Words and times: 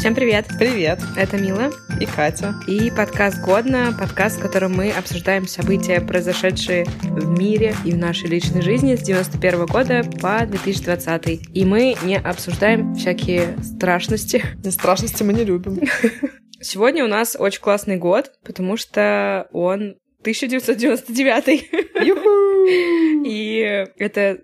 Всем 0.00 0.14
привет! 0.14 0.46
Привет! 0.58 0.98
Это 1.14 1.36
Мила 1.36 1.70
и 2.00 2.06
Катя. 2.06 2.54
И 2.66 2.90
подкаст 2.90 3.44
«Годно», 3.44 3.94
подкаст, 4.00 4.38
в 4.38 4.40
котором 4.40 4.72
мы 4.72 4.90
обсуждаем 4.90 5.46
события, 5.46 6.00
произошедшие 6.00 6.86
в 7.02 7.38
мире 7.38 7.74
и 7.84 7.92
в 7.92 7.98
нашей 7.98 8.30
личной 8.30 8.62
жизни 8.62 8.94
с 8.94 9.02
91 9.02 9.66
года 9.66 10.02
по 10.22 10.46
2020. 10.46 11.50
И 11.54 11.64
мы 11.66 11.96
не 12.02 12.16
обсуждаем 12.16 12.94
всякие 12.94 13.58
страшности. 13.62 14.42
Не 14.64 14.70
страшности 14.70 15.22
мы 15.22 15.34
не 15.34 15.44
любим. 15.44 15.80
Сегодня 16.62 17.04
у 17.04 17.08
нас 17.08 17.36
очень 17.38 17.60
классный 17.60 17.98
год, 17.98 18.32
потому 18.42 18.78
что 18.78 19.48
он 19.52 19.96
1999. 20.22 21.68
И 23.26 23.86
это 23.98 24.38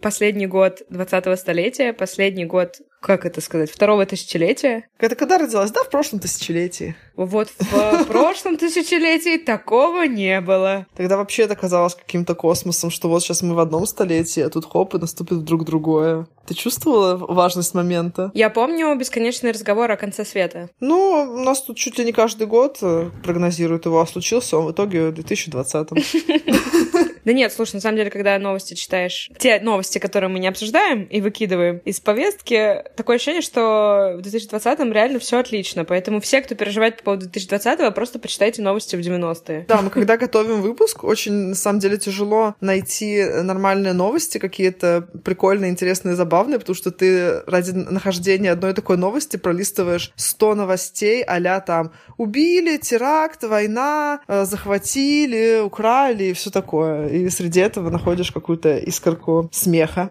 последний 0.00 0.46
год 0.46 0.82
20-го 0.90 1.36
столетия, 1.36 1.92
последний 1.92 2.44
год, 2.44 2.76
как 3.00 3.24
это 3.24 3.40
сказать, 3.40 3.70
второго 3.70 4.04
тысячелетия. 4.06 4.88
Это 4.98 5.14
когда 5.14 5.38
родилась? 5.38 5.70
Да, 5.70 5.84
в 5.84 5.90
прошлом 5.90 6.20
тысячелетии. 6.20 6.96
Вот 7.16 7.48
в 7.58 8.04
прошлом 8.04 8.56
тысячелетии 8.56 9.38
такого 9.38 10.02
не 10.02 10.40
было. 10.40 10.86
Тогда 10.96 11.16
вообще 11.16 11.44
это 11.44 11.56
казалось 11.56 11.94
каким-то 11.94 12.34
космосом, 12.34 12.90
что 12.90 13.08
вот 13.08 13.22
сейчас 13.22 13.42
мы 13.42 13.54
в 13.54 13.58
одном 13.58 13.86
столетии, 13.86 14.40
а 14.42 14.50
тут 14.50 14.66
хоп, 14.66 14.94
и 14.94 14.98
наступит 14.98 15.38
вдруг 15.38 15.64
другое. 15.64 16.26
Ты 16.46 16.54
чувствовала 16.54 17.16
важность 17.16 17.74
момента? 17.74 18.30
Я 18.34 18.50
помню 18.50 18.94
бесконечный 18.96 19.50
разговор 19.50 19.90
о 19.90 19.96
конце 19.96 20.24
света. 20.24 20.70
Ну, 20.80 21.34
у 21.34 21.38
нас 21.38 21.62
тут 21.62 21.76
чуть 21.76 21.98
ли 21.98 22.04
не 22.04 22.12
каждый 22.12 22.46
год 22.46 22.78
э, 22.82 23.10
прогнозируют 23.24 23.86
его, 23.86 24.00
а 24.00 24.06
случился 24.06 24.56
он 24.56 24.66
в 24.66 24.72
итоге 24.72 25.08
в 25.08 25.14
2020 25.14 25.88
Да 27.26 27.32
нет, 27.32 27.52
слушай, 27.52 27.74
на 27.74 27.80
самом 27.80 27.96
деле, 27.96 28.08
когда 28.08 28.38
новости 28.38 28.74
читаешь, 28.74 29.30
те 29.36 29.58
новости, 29.58 29.98
которые 29.98 30.30
мы 30.30 30.38
не 30.38 30.46
обсуждаем 30.46 31.02
и 31.02 31.20
выкидываем 31.20 31.78
из 31.78 31.98
повестки, 31.98 32.84
такое 32.96 33.16
ощущение, 33.16 33.42
что 33.42 34.16
в 34.16 34.20
2020-м 34.20 34.92
реально 34.92 35.18
все 35.18 35.38
отлично. 35.38 35.84
Поэтому 35.84 36.20
все, 36.20 36.40
кто 36.40 36.54
переживает 36.54 36.98
по 36.98 37.02
поводу 37.02 37.26
2020-го, 37.26 37.90
просто 37.90 38.20
почитайте 38.20 38.62
новости 38.62 38.94
в 38.94 39.00
90-е. 39.00 39.66
Да, 39.66 39.82
мы 39.82 39.90
когда 39.90 40.16
готовим 40.16 40.62
выпуск, 40.62 41.02
очень, 41.02 41.32
на 41.32 41.54
самом 41.56 41.80
деле, 41.80 41.98
тяжело 41.98 42.54
найти 42.60 43.24
нормальные 43.24 43.92
новости, 43.92 44.38
какие-то 44.38 45.08
прикольные, 45.24 45.72
интересные, 45.72 46.14
забавные, 46.14 46.60
потому 46.60 46.76
что 46.76 46.92
ты 46.92 47.40
ради 47.48 47.72
нахождения 47.72 48.52
одной 48.52 48.72
такой 48.72 48.98
новости 48.98 49.36
пролистываешь 49.36 50.12
100 50.14 50.54
новостей 50.54 51.24
а 51.26 51.60
там 51.60 51.92
убили, 52.18 52.76
теракт, 52.76 53.42
война, 53.42 54.20
захватили, 54.28 55.60
украли 55.60 56.24
и 56.24 56.32
все 56.32 56.50
такое 56.50 57.15
и 57.22 57.30
среди 57.30 57.60
этого 57.60 57.90
находишь 57.90 58.32
какую-то 58.32 58.78
искорку 58.78 59.48
смеха. 59.52 60.10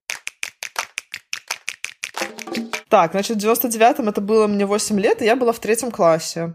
Так, 2.89 3.11
значит, 3.11 3.41
в 3.41 3.45
99-м 3.45 4.07
это 4.07 4.21
было 4.21 4.47
мне 4.47 4.65
8 4.65 4.99
лет, 4.99 5.21
и 5.21 5.25
я 5.25 5.35
была 5.35 5.51
в 5.51 5.59
третьем 5.59 5.91
классе. 5.91 6.53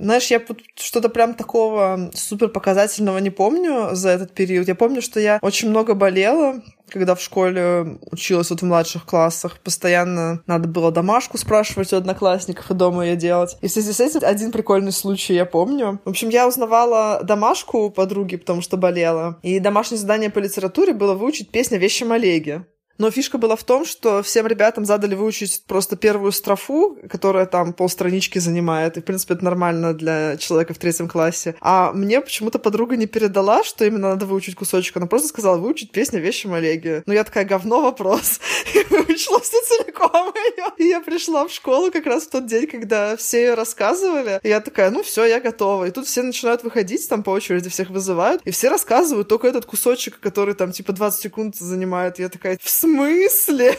Знаешь, 0.00 0.28
я 0.28 0.40
что-то 0.76 1.10
прям 1.10 1.34
такого 1.34 2.10
супер 2.14 2.48
показательного 2.48 3.18
не 3.18 3.28
помню 3.28 3.90
за 3.92 4.08
этот 4.08 4.32
период. 4.32 4.66
Я 4.66 4.74
помню, 4.74 5.02
что 5.02 5.20
я 5.20 5.38
очень 5.42 5.68
много 5.68 5.94
болела, 5.94 6.62
когда 6.88 7.14
в 7.14 7.20
школе 7.20 7.98
училась 8.10 8.48
вот 8.48 8.62
в 8.62 8.64
младших 8.64 9.04
классах. 9.04 9.58
Постоянно 9.60 10.42
надо 10.46 10.68
было 10.68 10.90
домашку 10.90 11.36
спрашивать 11.36 11.92
у 11.92 11.96
одноклассников 11.96 12.70
и 12.70 12.74
дома 12.74 13.04
ее 13.04 13.16
делать. 13.16 13.58
И 13.60 13.68
в 13.68 13.70
связи 13.70 13.92
с 13.92 14.00
этим 14.00 14.20
один 14.22 14.52
прикольный 14.52 14.92
случай 14.92 15.34
я 15.34 15.44
помню. 15.44 16.00
В 16.06 16.08
общем, 16.08 16.30
я 16.30 16.48
узнавала 16.48 17.20
домашку 17.22 17.84
у 17.84 17.90
подруги, 17.90 18.36
потому 18.36 18.62
что 18.62 18.78
болела. 18.78 19.38
И 19.42 19.60
домашнее 19.60 19.98
задание 19.98 20.30
по 20.30 20.38
литературе 20.38 20.94
было 20.94 21.12
выучить 21.12 21.50
песню 21.50 21.76
о 21.76 21.80
вещем 21.80 22.10
Олеге. 22.12 22.64
Но 23.00 23.10
фишка 23.10 23.38
была 23.38 23.56
в 23.56 23.64
том, 23.64 23.86
что 23.86 24.22
всем 24.22 24.46
ребятам 24.46 24.84
задали 24.84 25.14
выучить 25.14 25.64
просто 25.66 25.96
первую 25.96 26.32
строфу, 26.32 26.98
которая 27.08 27.46
там 27.46 27.72
полстранички 27.72 28.38
занимает. 28.38 28.98
И, 28.98 29.00
в 29.00 29.04
принципе, 29.04 29.32
это 29.32 29.42
нормально 29.42 29.94
для 29.94 30.36
человека 30.36 30.74
в 30.74 30.78
третьем 30.78 31.08
классе. 31.08 31.54
А 31.62 31.92
мне 31.92 32.20
почему-то 32.20 32.58
подруга 32.58 32.98
не 32.98 33.06
передала, 33.06 33.64
что 33.64 33.86
именно 33.86 34.10
надо 34.10 34.26
выучить 34.26 34.54
кусочек. 34.54 34.98
Она 34.98 35.06
просто 35.06 35.28
сказала 35.28 35.56
выучить 35.56 35.92
песню 35.92 36.18
о 36.18 36.20
вещем 36.20 36.52
Олеге. 36.52 37.02
Ну, 37.06 37.14
я 37.14 37.24
такая, 37.24 37.46
говно 37.46 37.80
вопрос. 37.80 38.38
И 38.74 38.84
выучила 38.90 39.40
все 39.40 39.62
целиком 39.62 40.34
ее. 40.34 40.66
И 40.76 40.84
я 40.88 41.00
пришла 41.00 41.48
в 41.48 41.50
школу 41.50 41.90
как 41.90 42.04
раз 42.04 42.24
в 42.24 42.28
тот 42.28 42.44
день, 42.44 42.66
когда 42.66 43.16
все 43.16 43.40
ее 43.40 43.54
рассказывали. 43.54 44.40
И 44.42 44.48
я 44.50 44.60
такая, 44.60 44.90
ну 44.90 45.02
все, 45.02 45.24
я 45.24 45.40
готова. 45.40 45.86
И 45.86 45.90
тут 45.90 46.06
все 46.06 46.22
начинают 46.22 46.64
выходить, 46.64 47.08
там 47.08 47.22
по 47.22 47.30
очереди 47.30 47.70
всех 47.70 47.88
вызывают. 47.88 48.42
И 48.44 48.50
все 48.50 48.68
рассказывают 48.68 49.26
только 49.28 49.48
этот 49.48 49.64
кусочек, 49.64 50.20
который 50.20 50.52
там 50.52 50.72
типа 50.72 50.92
20 50.92 51.22
секунд 51.22 51.56
занимает. 51.56 52.18
И 52.18 52.22
я 52.22 52.28
такая, 52.28 52.58
в 52.62 52.68
смысле, 52.68 52.89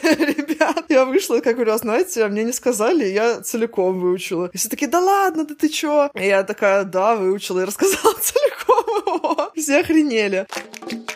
ребят? 0.03 0.85
Я 0.89 1.05
вышла, 1.05 1.39
как 1.39 1.55
говорю, 1.55 1.73
а 1.73 1.77
знаете, 1.77 2.27
мне 2.27 2.43
не 2.43 2.53
сказали, 2.53 3.05
я 3.05 3.41
целиком 3.41 3.99
выучила. 3.99 4.49
И 4.53 4.57
все 4.57 4.69
такие, 4.69 4.89
да 4.89 4.99
ладно, 4.99 5.45
да 5.45 5.55
ты 5.55 5.69
чё? 5.69 6.09
И 6.15 6.25
я 6.25 6.43
такая, 6.43 6.83
да, 6.83 7.15
выучила 7.15 7.61
и 7.61 7.65
рассказала 7.65 8.13
целиком. 8.21 9.51
Все 9.55 9.79
охренели. 9.79 10.47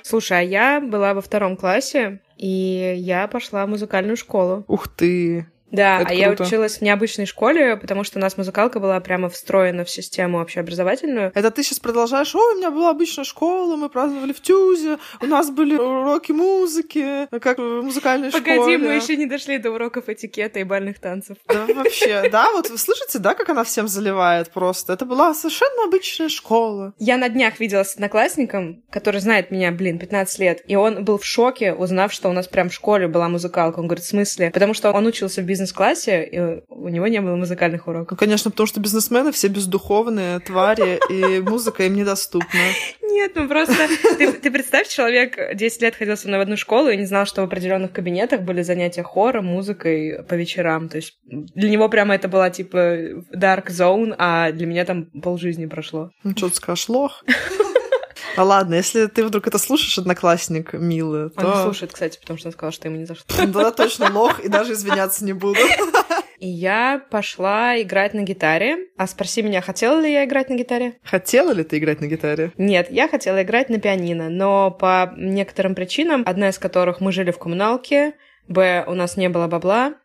Слушай, 0.03 0.39
а 0.39 0.41
я 0.41 0.81
была 0.81 1.13
во 1.13 1.21
втором 1.21 1.57
классе, 1.57 2.21
и 2.37 2.93
я 2.97 3.27
пошла 3.27 3.65
в 3.65 3.69
музыкальную 3.69 4.17
школу. 4.17 4.63
Ух 4.67 4.87
ты! 4.87 5.47
Да, 5.75 6.01
Это 6.01 6.13
а 6.13 6.15
круто. 6.15 6.43
я 6.43 6.47
училась 6.47 6.77
в 6.77 6.81
необычной 6.81 7.25
школе, 7.25 7.77
потому 7.77 8.03
что 8.03 8.19
у 8.19 8.21
нас 8.21 8.37
музыкалка 8.37 8.79
была 8.79 8.99
прямо 8.99 9.29
встроена 9.29 9.83
в 9.83 9.89
систему 9.89 10.41
общеобразовательную. 10.41 11.31
Это 11.35 11.51
ты 11.51 11.63
сейчас 11.63 11.79
продолжаешь, 11.79 12.33
ой, 12.35 12.55
у 12.55 12.57
меня 12.57 12.71
была 12.71 12.91
обычная 12.91 13.23
школа, 13.25 13.75
мы 13.75 13.89
праздновали 13.89 14.33
в 14.33 14.41
Тюзе, 14.41 14.97
у 15.21 15.25
нас 15.25 15.49
были 15.49 15.75
уроки 15.75 16.31
музыки, 16.31 17.27
как 17.39 17.57
в 17.57 17.81
музыкальной 17.81 18.31
Погоди, 18.31 18.55
школе. 18.55 18.77
Погоди, 18.77 18.77
мы 18.77 18.95
еще 18.95 19.15
не 19.15 19.25
дошли 19.25 19.57
до 19.57 19.71
уроков 19.71 20.09
этикета 20.09 20.59
и 20.59 20.63
бальных 20.63 20.99
танцев. 20.99 21.37
Да, 21.47 21.65
вообще, 21.73 22.29
да, 22.29 22.51
вот 22.51 22.69
вы 22.69 22.77
слышите, 22.77 23.19
да, 23.19 23.33
как 23.33 23.49
она 23.49 23.63
всем 23.63 23.87
заливает 23.87 24.51
просто? 24.51 24.93
Это 24.93 25.05
была 25.05 25.33
совершенно 25.33 25.85
обычная 25.85 26.29
школа. 26.29 26.93
Я 26.99 27.17
на 27.17 27.29
днях 27.29 27.59
виделась 27.59 27.91
с 27.91 27.95
одноклассником, 27.95 28.83
который 28.89 29.19
знает 29.19 29.51
меня, 29.51 29.71
блин, 29.71 29.99
15 29.99 30.39
лет, 30.39 30.61
и 30.67 30.75
он 30.75 31.03
был 31.03 31.17
в 31.17 31.25
шоке, 31.25 31.73
узнав, 31.73 32.13
что 32.13 32.29
у 32.29 32.33
нас 32.33 32.47
прям 32.47 32.69
в 32.69 32.73
школе 32.73 33.07
была 33.07 33.29
музыкалка. 33.29 33.79
Он 33.79 33.87
говорит, 33.87 34.05
в 34.05 34.07
смысле? 34.07 34.51
Потому 34.51 34.73
что 34.73 34.91
он 34.91 35.05
учился 35.05 35.41
в 35.41 35.45
бизнес 35.45 35.64
бизнес-классе, 35.65 36.23
и 36.23 36.39
у 36.69 36.89
него 36.89 37.07
не 37.07 37.21
было 37.21 37.35
музыкальных 37.35 37.87
уроков. 37.87 38.11
Ну, 38.11 38.17
конечно, 38.17 38.51
потому 38.51 38.67
что 38.67 38.79
бизнесмены 38.79 39.31
все 39.31 39.47
бездуховные 39.47 40.39
твари, 40.39 40.99
и 41.09 41.41
музыка 41.41 41.83
им 41.83 41.95
недоступна. 41.95 42.59
Нет, 43.01 43.31
ну 43.35 43.47
просто 43.47 43.73
ты, 44.17 44.51
представь, 44.51 44.87
человек 44.87 45.55
10 45.55 45.81
лет 45.81 45.95
ходил 45.95 46.17
со 46.17 46.27
мной 46.27 46.39
в 46.39 46.43
одну 46.43 46.57
школу 46.57 46.89
и 46.89 46.97
не 46.97 47.05
знал, 47.05 47.25
что 47.25 47.41
в 47.41 47.45
определенных 47.45 47.91
кабинетах 47.91 48.41
были 48.41 48.61
занятия 48.61 49.03
хором, 49.03 49.45
музыкой 49.45 50.23
по 50.23 50.33
вечерам. 50.33 50.89
То 50.89 50.97
есть 50.97 51.17
для 51.23 51.69
него 51.69 51.89
прямо 51.89 52.15
это 52.15 52.27
была 52.27 52.49
типа 52.49 52.77
dark 53.33 53.67
zone, 53.67 54.13
а 54.17 54.51
для 54.51 54.67
меня 54.67 54.85
там 54.85 55.05
полжизни 55.05 55.65
прошло. 55.65 56.11
Ну 56.23 56.31
что 56.35 56.49
ты 56.49 56.55
скажешь, 56.55 56.89
лох? 56.89 57.23
А 58.37 58.43
ладно, 58.43 58.75
если 58.75 59.07
ты 59.07 59.25
вдруг 59.25 59.47
это 59.47 59.57
слушаешь, 59.57 59.97
одноклассник 59.97 60.73
милый, 60.73 61.29
то... 61.29 61.47
Он 61.47 61.63
слушает, 61.63 61.93
кстати, 61.93 62.19
потому 62.19 62.37
что 62.37 62.49
он 62.49 62.53
сказал, 62.53 62.71
что 62.71 62.87
ему 62.87 62.97
не 62.97 63.05
за 63.05 63.15
что. 63.15 63.47
Да, 63.47 63.71
точно 63.71 64.11
лох, 64.11 64.39
и 64.39 64.47
даже 64.47 64.73
извиняться 64.73 65.23
не 65.23 65.33
буду. 65.33 65.59
И 66.39 66.47
я 66.47 67.01
пошла 67.09 67.81
играть 67.81 68.13
на 68.13 68.21
гитаре. 68.21 68.89
А 68.97 69.07
спроси 69.07 69.41
меня, 69.41 69.61
хотела 69.61 69.99
ли 69.99 70.11
я 70.11 70.25
играть 70.25 70.49
на 70.49 70.55
гитаре? 70.55 70.97
Хотела 71.03 71.51
ли 71.51 71.63
ты 71.63 71.77
играть 71.77 72.01
на 72.01 72.07
гитаре? 72.07 72.51
Нет, 72.57 72.91
я 72.91 73.07
хотела 73.07 73.41
играть 73.41 73.69
на 73.69 73.79
пианино, 73.79 74.29
но 74.29 74.69
по 74.69 75.13
некоторым 75.17 75.75
причинам, 75.75 76.23
одна 76.25 76.49
из 76.49 76.59
которых 76.59 76.99
мы 76.99 77.11
жили 77.11 77.31
в 77.31 77.39
коммуналке, 77.39 78.15
б, 78.47 78.83
у 78.87 78.93
нас 78.93 79.17
не 79.17 79.29
было 79.29 79.47
бабла, 79.47 79.95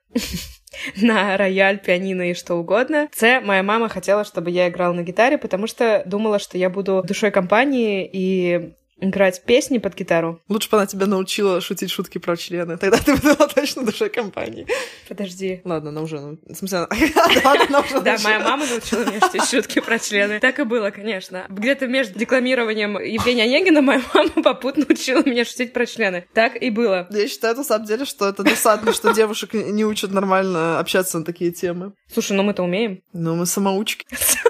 на 0.97 1.37
рояль, 1.37 1.79
пианино 1.79 2.31
и 2.31 2.35
что 2.35 2.55
угодно. 2.55 3.09
С, 3.13 3.41
моя 3.41 3.63
мама 3.63 3.89
хотела, 3.89 4.25
чтобы 4.25 4.51
я 4.51 4.69
играла 4.69 4.93
на 4.93 5.03
гитаре, 5.03 5.39
потому 5.39 5.67
что 5.67 6.03
думала, 6.07 6.39
что 6.39 6.59
я 6.59 6.71
буду 6.71 7.03
душой 7.07 7.31
компании 7.31 8.09
и 8.11 8.75
играть 9.01 9.43
песни 9.45 9.79
под 9.79 9.95
гитару. 9.95 10.41
Лучше 10.49 10.71
бы 10.71 10.77
она 10.77 10.87
тебя 10.87 11.07
научила 11.07 11.61
шутить 11.61 11.91
шутки 11.91 12.19
про 12.19 12.37
члены. 12.37 12.77
Тогда 12.77 12.99
ты 12.99 13.17
была 13.17 13.49
точно 13.49 13.85
душой 13.85 14.11
компании. 14.11 14.67
Подожди. 15.09 15.61
Ладно, 15.65 15.91
она 15.91 16.03
уже... 16.03 16.21
Ну, 16.21 16.39
в 16.47 16.55
смысле, 16.55 16.87
Да, 18.05 18.17
моя 18.23 18.41
мама 18.41 18.67
научила 18.67 19.05
меня 19.05 19.21
шутить 19.21 19.45
шутки 19.45 19.81
про 19.81 19.99
члены. 19.99 20.41
Так 20.41 20.59
и 20.59 20.65
было, 20.65 20.91
конечно. 20.91 21.47
Где-то 21.49 21.87
между 21.87 22.19
декламированием 22.19 22.99
Евгения 22.99 23.45
Онегина 23.45 23.83
моя 23.83 24.03
мама 24.15 24.43
попутно 24.43 24.85
учила 24.89 25.23
меня 25.25 25.45
шутить 25.45 25.73
про 25.73 25.87
члены. 25.87 26.27
Так 26.35 26.61
и 26.61 26.71
было. 26.71 27.07
Я 27.11 27.29
считаю, 27.29 27.57
на 27.57 27.65
самом 27.65 27.87
деле, 27.87 28.05
что 28.05 28.29
это 28.29 28.43
досадно, 28.43 28.93
что 28.93 29.13
девушек 29.13 29.55
не 29.55 29.85
учат 29.85 30.13
нормально 30.13 30.79
общаться 30.79 31.19
на 31.19 31.25
такие 31.25 31.51
темы. 31.51 31.93
Слушай, 32.13 32.37
ну 32.37 32.43
мы-то 32.43 32.63
умеем. 32.63 33.03
Ну, 33.13 33.37
мы 33.37 33.47
самоучки. 33.47 34.07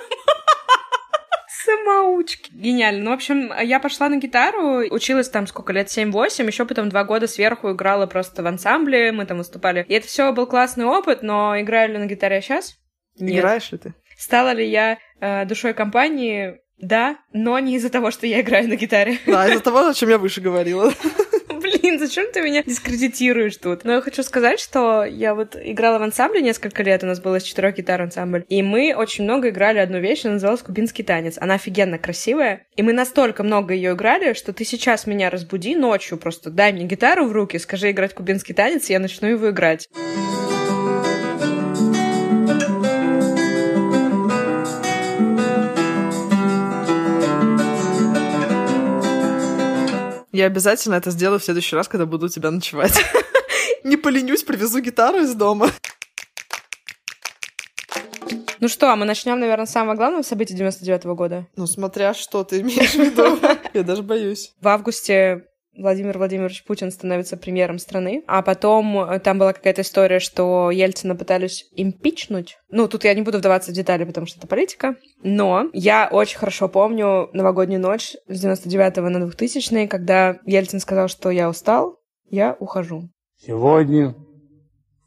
Самоучки. 1.70 2.50
Гениально. 2.52 3.05
Ну, 3.05 3.11
в 3.11 3.14
общем, 3.14 3.52
я 3.62 3.81
пошла 3.81 4.08
на 4.08 4.17
гитару, 4.17 4.78
училась 4.90 5.28
там 5.28 5.46
сколько 5.46 5.72
лет, 5.72 5.88
7-8, 5.88 6.46
еще 6.46 6.64
потом 6.64 6.88
два 6.88 7.05
года 7.05 7.26
сверху 7.26 7.72
играла 7.72 8.06
просто 8.06 8.43
в 8.43 8.46
ансамбле, 8.46 9.12
мы 9.12 9.26
там 9.26 9.38
выступали. 9.38 9.84
И 9.88 9.94
это 9.94 10.06
все 10.06 10.32
был 10.32 10.46
классный 10.46 10.84
опыт, 10.84 11.22
но 11.22 11.61
играю 11.61 11.93
ли 11.93 11.99
на 11.99 12.06
гитаре 12.06 12.40
сейчас? 12.40 12.76
Нет. 13.19 13.38
Играешь 13.38 13.70
ли 13.72 13.78
ты? 13.78 13.94
Стала 14.17 14.52
ли 14.52 14.69
я 14.69 14.99
э, 15.20 15.44
душой 15.46 15.75
компании? 15.75 16.58
Да, 16.78 17.19
но 17.32 17.58
не 17.58 17.76
из-за 17.76 17.90
того, 17.90 18.11
что 18.11 18.26
я 18.26 18.40
играю 18.40 18.69
на 18.69 18.76
гитаре. 18.76 19.19
Да, 19.26 19.46
из-за 19.49 19.61
того, 19.61 19.88
о 19.88 19.94
чем 19.94 20.08
я 20.08 20.19
выше 20.19 20.40
говорила. 20.40 20.93
Блин, 21.90 21.98
зачем 21.98 22.31
ты 22.32 22.40
меня 22.40 22.62
дискредитируешь 22.62 23.56
тут? 23.56 23.82
Но 23.82 23.94
я 23.94 24.00
хочу 24.00 24.22
сказать, 24.22 24.60
что 24.60 25.02
я 25.02 25.34
вот 25.34 25.56
играла 25.60 25.98
в 25.98 26.02
ансамбле 26.02 26.40
несколько 26.40 26.84
лет, 26.84 27.02
у 27.02 27.06
нас 27.06 27.19
было 27.20 27.40
с 27.40 27.42
четырех 27.42 27.76
гитар 27.76 28.00
ансамбль, 28.00 28.44
и 28.48 28.62
мы 28.62 28.94
очень 28.96 29.25
много 29.25 29.48
играли 29.48 29.78
одну 29.78 29.98
вещь, 29.98 30.25
она 30.25 30.34
называлась 30.34 30.62
«Кубинский 30.62 31.02
танец». 31.02 31.37
Она 31.37 31.54
офигенно 31.54 31.98
красивая, 31.98 32.64
и 32.76 32.82
мы 32.82 32.92
настолько 32.92 33.42
много 33.42 33.75
ее 33.75 33.94
играли, 33.94 34.34
что 34.34 34.52
ты 34.52 34.64
сейчас 34.64 35.08
меня 35.08 35.31
разбуди 35.31 35.75
ночью, 35.75 36.16
просто 36.16 36.50
дай 36.50 36.72
мне 36.72 36.84
гитару 36.84 37.26
в 37.26 37.32
руки, 37.32 37.58
скажи 37.58 37.90
играть 37.90 38.14
кубинский 38.14 38.54
танец, 38.54 38.88
и 38.88 38.92
я 38.92 39.00
начну 39.00 39.26
его 39.26 39.50
играть. 39.50 39.88
Я 50.40 50.46
обязательно 50.46 50.94
это 50.94 51.10
сделаю 51.10 51.38
в 51.38 51.44
следующий 51.44 51.76
раз, 51.76 51.87
когда 51.87 52.06
буду 52.06 52.25
у 52.25 52.28
тебя 52.31 52.50
ночевать. 52.50 52.98
Не 53.84 53.98
поленюсь, 53.98 54.42
привезу 54.42 54.81
гитару 54.81 55.19
из 55.19 55.34
дома. 55.34 55.69
Ну 58.58 58.69
что, 58.69 58.90
а 58.90 58.96
мы 58.96 59.04
начнем, 59.04 59.38
наверное, 59.38 59.66
с 59.66 59.70
самого 59.70 59.96
главного 59.96 60.22
события 60.22 60.54
99 60.54 61.04
-го 61.04 61.14
года. 61.14 61.46
Ну, 61.56 61.66
смотря 61.66 62.14
что 62.14 62.42
ты 62.42 62.62
имеешь 62.62 62.92
в 62.92 62.94
виду. 62.94 63.38
Я 63.75 63.82
даже 63.82 64.02
боюсь. 64.02 64.54
В 64.62 64.69
августе 64.69 65.44
Владимир 65.81 66.19
Владимирович 66.19 66.65
Путин 66.65 66.91
становится 66.91 67.37
премьером 67.37 67.79
страны, 67.79 68.23
а 68.27 68.43
потом 68.43 69.00
э, 69.00 69.19
там 69.19 69.38
была 69.38 69.53
какая-то 69.53 69.81
история, 69.81 70.19
что 70.19 70.71
Ельцина 70.71 71.17
пытались 71.17 71.69
импичнуть. 71.75 72.59
Ну, 72.69 72.87
тут 72.87 73.05
я 73.05 73.15
не 73.15 73.23
буду 73.23 73.38
вдаваться 73.38 73.71
в 73.71 73.75
детали, 73.75 74.05
потому 74.05 74.27
что 74.27 74.38
это 74.38 74.47
политика, 74.47 74.97
но 75.23 75.71
я 75.73 76.09
очень 76.11 76.38
хорошо 76.38 76.69
помню 76.69 77.31
новогоднюю 77.32 77.81
ночь 77.81 78.15
с 78.29 78.41
99 78.41 78.97
на 78.99 79.21
2000 79.27 79.87
когда 79.87 80.38
Ельцин 80.44 80.81
сказал, 80.81 81.09
что 81.09 81.31
я 81.31 81.49
устал, 81.49 81.99
я 82.29 82.56
ухожу. 82.59 83.09
Сегодня, 83.38 84.15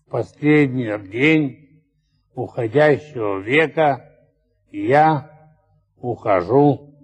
последний 0.10 0.98
день 1.10 1.84
уходящего 2.34 3.40
века, 3.40 4.10
я 4.72 5.30
ухожу 5.98 6.96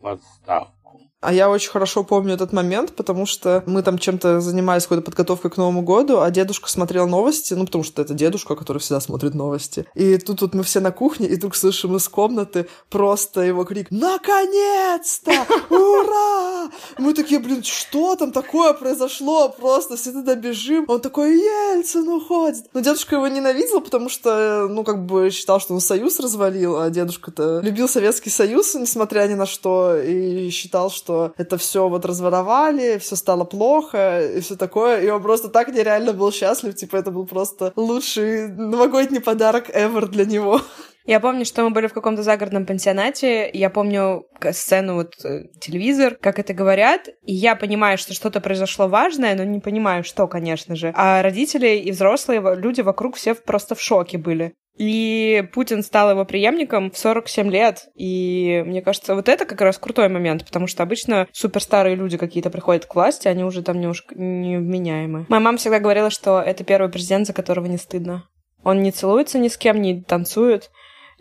в 0.00 0.06
отставку. 0.06 0.79
А 1.20 1.34
я 1.34 1.50
очень 1.50 1.70
хорошо 1.70 2.02
помню 2.02 2.32
этот 2.32 2.54
момент, 2.54 2.96
потому 2.96 3.26
что 3.26 3.62
мы 3.66 3.82
там 3.82 3.98
чем-то 3.98 4.40
занимались 4.40 4.84
какой-то 4.84 5.02
подготовкой 5.02 5.50
к 5.50 5.58
Новому 5.58 5.82
году, 5.82 6.20
а 6.20 6.30
дедушка 6.30 6.70
смотрел 6.70 7.06
новости, 7.06 7.52
ну, 7.52 7.66
потому 7.66 7.84
что 7.84 8.00
это 8.00 8.14
дедушка, 8.14 8.56
который 8.56 8.78
всегда 8.78 9.00
смотрит 9.00 9.34
новости. 9.34 9.86
И 9.94 10.16
тут 10.16 10.40
вот 10.40 10.54
мы 10.54 10.62
все 10.62 10.80
на 10.80 10.92
кухне, 10.92 11.26
и 11.26 11.34
вдруг 11.36 11.56
слышим 11.56 11.94
из 11.96 12.08
комнаты 12.08 12.68
просто 12.88 13.42
его 13.42 13.64
крик 13.64 13.88
«Наконец-то! 13.90 15.32
Ура!» 15.68 16.70
Мы 16.96 17.12
такие, 17.12 17.38
блин, 17.38 17.62
что 17.64 18.16
там 18.16 18.32
такое 18.32 18.72
произошло? 18.72 19.50
Просто 19.50 19.96
все 19.96 20.12
туда 20.12 20.34
бежим. 20.36 20.86
Он 20.88 21.02
такой 21.02 21.36
«Ельцин 21.36 22.08
уходит!» 22.08 22.64
Но 22.72 22.80
дедушка 22.80 23.16
его 23.16 23.28
ненавидел, 23.28 23.82
потому 23.82 24.08
что, 24.08 24.68
ну, 24.70 24.84
как 24.84 25.04
бы 25.04 25.30
считал, 25.30 25.60
что 25.60 25.74
он 25.74 25.80
Союз 25.82 26.18
развалил, 26.18 26.78
а 26.78 26.88
дедушка-то 26.88 27.60
любил 27.62 27.88
Советский 27.88 28.30
Союз, 28.30 28.74
несмотря 28.74 29.26
ни 29.28 29.34
на 29.34 29.44
что, 29.44 29.96
и 29.96 30.48
считал, 30.48 30.90
что 30.90 31.09
что 31.10 31.34
это 31.36 31.58
все 31.58 31.88
вот 31.88 32.04
разворовали, 32.04 32.98
все 32.98 33.16
стало 33.16 33.44
плохо 33.44 34.20
и 34.36 34.40
все 34.40 34.56
такое. 34.56 35.00
И 35.00 35.10
он 35.10 35.22
просто 35.22 35.48
так 35.48 35.68
нереально 35.68 36.12
был 36.12 36.32
счастлив. 36.32 36.74
Типа, 36.74 36.96
это 36.96 37.10
был 37.10 37.26
просто 37.26 37.72
лучший 37.76 38.48
новогодний 38.48 39.20
подарок 39.20 39.68
ever 39.70 40.06
для 40.06 40.24
него. 40.24 40.60
Я 41.06 41.18
помню, 41.18 41.44
что 41.44 41.64
мы 41.64 41.70
были 41.70 41.88
в 41.88 41.92
каком-то 41.92 42.22
загородном 42.22 42.66
пансионате. 42.66 43.50
Я 43.52 43.70
помню 43.70 44.26
сцену, 44.52 44.94
вот 44.94 45.14
э, 45.24 45.48
телевизор, 45.60 46.16
как 46.20 46.38
это 46.38 46.54
говорят. 46.54 47.08
И 47.24 47.34
я 47.34 47.56
понимаю, 47.56 47.98
что 47.98 48.14
что-то 48.14 48.40
произошло 48.40 48.86
важное, 48.86 49.34
но 49.34 49.42
не 49.42 49.60
понимаю, 49.60 50.04
что, 50.04 50.28
конечно 50.28 50.76
же. 50.76 50.92
А 50.94 51.22
родители 51.22 51.78
и 51.78 51.90
взрослые 51.90 52.40
люди 52.54 52.82
вокруг 52.82 53.16
все 53.16 53.34
просто 53.34 53.74
в 53.74 53.80
шоке 53.80 54.18
были. 54.18 54.54
И 54.76 55.46
Путин 55.52 55.82
стал 55.82 56.10
его 56.10 56.24
преемником 56.24 56.90
в 56.90 56.98
47 56.98 57.50
лет. 57.50 57.88
И 57.94 58.62
мне 58.66 58.80
кажется, 58.82 59.14
вот 59.14 59.28
это 59.28 59.44
как 59.44 59.60
раз 59.60 59.78
крутой 59.78 60.08
момент, 60.08 60.44
потому 60.46 60.66
что 60.66 60.82
обычно 60.82 61.26
суперстарые 61.32 61.96
люди 61.96 62.16
какие-то 62.16 62.50
приходят 62.50 62.86
к 62.86 62.94
власти, 62.94 63.28
они 63.28 63.44
уже 63.44 63.62
там 63.62 63.78
немножко 63.78 64.14
невменяемы. 64.14 65.26
Моя 65.28 65.40
мама 65.40 65.58
всегда 65.58 65.80
говорила, 65.80 66.10
что 66.10 66.40
это 66.40 66.64
первый 66.64 66.90
президент, 66.90 67.26
за 67.26 67.32
которого 67.32 67.66
не 67.66 67.76
стыдно. 67.76 68.24
Он 68.62 68.82
не 68.82 68.90
целуется 68.90 69.38
ни 69.38 69.48
с 69.48 69.56
кем, 69.56 69.80
не 69.80 70.02
танцует, 70.02 70.70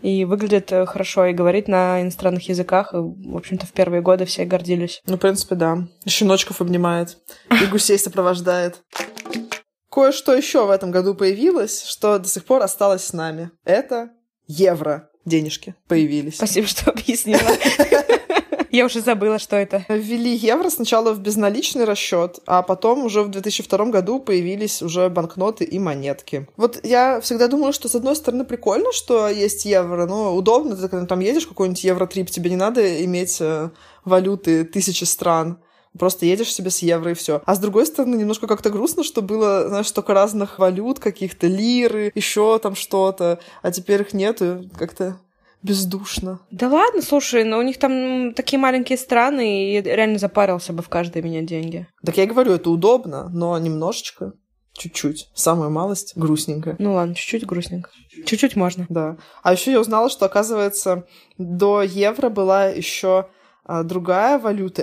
и 0.02 0.26
выглядит 0.26 0.72
э, 0.72 0.86
хорошо, 0.86 1.26
и 1.26 1.34
говорит 1.34 1.68
на 1.68 2.02
иностранных 2.02 2.48
языках. 2.48 2.94
И, 2.94 2.98
в 2.98 3.36
общем-то, 3.36 3.66
в 3.66 3.72
первые 3.72 4.02
годы 4.02 4.26
все 4.26 4.46
гордились. 4.46 5.02
Ну, 5.06 5.18
в 5.18 5.20
принципе, 5.20 5.56
да. 5.56 5.88
Щеночков 6.08 6.62
обнимает, 6.62 7.18
и 7.52 7.66
гусей 7.66 8.00
сопровождает. 8.00 8.82
Кое-что 9.92 10.34
еще 10.34 10.66
в 10.66 10.70
этом 10.70 10.92
году 10.92 11.16
появилось, 11.16 11.84
что 11.84 12.20
до 12.20 12.28
сих 12.28 12.46
пор 12.46 12.62
осталось 12.62 13.04
с 13.04 13.14
нами. 13.14 13.52
Это 13.66 14.12
евро. 14.48 15.10
Денежки 15.26 15.76
появились. 15.88 16.36
Спасибо, 16.36 16.68
что 16.68 16.92
объяснила. 16.92 17.42
Я 18.72 18.86
уже 18.86 19.02
забыла, 19.02 19.40
что 19.40 19.56
это. 19.56 19.84
Ввели 19.90 20.36
евро 20.36 20.70
сначала 20.70 21.14
в 21.14 21.20
безналичный 21.20 21.86
расчет, 21.86 22.40
а 22.46 22.62
потом 22.62 23.04
уже 23.04 23.24
в 23.24 23.30
2002 23.30 23.86
году 23.86 24.20
появились 24.20 24.84
уже 24.84 25.10
банкноты 25.10 25.64
и 25.64 25.80
монетки. 25.80 26.48
Вот 26.56 26.80
я 26.84 27.20
всегда 27.22 27.48
думала, 27.48 27.74
что 27.74 27.90
с 27.90 27.96
одной 27.96 28.16
стороны 28.16 28.46
прикольно, 28.46 28.92
что 28.94 29.28
есть 29.28 29.66
евро, 29.66 30.06
но 30.06 30.36
удобно, 30.36 30.76
ты 30.76 30.88
когда 30.88 31.08
там 31.08 31.20
едешь 31.20 31.48
какой-нибудь 31.48 31.84
евротрип, 31.84 32.30
тебе 32.30 32.52
не 32.52 32.56
надо 32.56 33.04
иметь 33.06 33.38
э, 33.42 33.72
валюты 34.06 34.66
тысячи 34.66 35.04
стран. 35.04 35.60
Просто 35.98 36.26
едешь 36.26 36.54
себе 36.54 36.70
с 36.70 36.80
евро 36.80 37.12
и 37.12 37.16
все. 37.16 37.42
А 37.46 37.56
с 37.56 37.60
другой 37.60 37.86
стороны, 37.86 38.16
немножко 38.16 38.48
как-то 38.48 38.70
грустно, 38.70 39.04
что 39.04 39.22
было, 39.22 39.68
знаешь, 39.68 39.92
только 39.92 40.14
разных 40.14 40.60
валют, 40.60 41.00
каких-то 41.00 41.48
лиры, 41.48 42.12
еще 42.14 42.60
там 42.60 42.76
что-то, 42.76 43.40
а 43.62 43.72
теперь 43.72 44.02
их 44.02 44.14
нету. 44.14 44.70
Как-то 44.78 45.18
бездушно. 45.64 46.40
Да 46.52 46.70
ладно, 46.70 47.02
слушай, 47.02 47.44
но 47.44 47.58
у 47.58 47.62
них 47.62 47.78
там 47.80 48.34
такие 48.34 48.60
маленькие 48.60 48.98
страны, 48.98 49.74
и 49.74 49.82
реально 49.82 50.20
запарился 50.20 50.74
бы 50.74 50.84
в 50.84 50.90
каждой 50.90 51.22
менять 51.22 51.48
деньги. 51.48 51.88
Так 52.06 52.18
я 52.18 52.26
говорю, 52.26 52.54
это 52.54 52.70
удобно, 52.70 53.30
но 53.30 53.58
немножечко. 53.58 54.34
Чуть-чуть. 54.74 55.30
Самая 55.34 55.70
малость 55.70 56.14
грустненькая. 56.16 56.78
Ну 56.80 56.94
ладно, 56.94 57.14
чуть-чуть 57.14 57.46
грустненько. 57.46 57.90
Чуть-чуть 58.26 58.56
можно. 58.56 58.86
Да. 58.88 59.18
А 59.44 59.52
еще 59.52 59.72
я 59.72 59.82
узнала, 59.82 60.10
что, 60.10 60.26
оказывается, 60.26 61.06
до 61.38 61.82
евро 61.82 62.30
была 62.30 62.68
еще 62.68 63.28
а, 63.66 63.84
другая 63.84 64.40
валюта, 64.40 64.82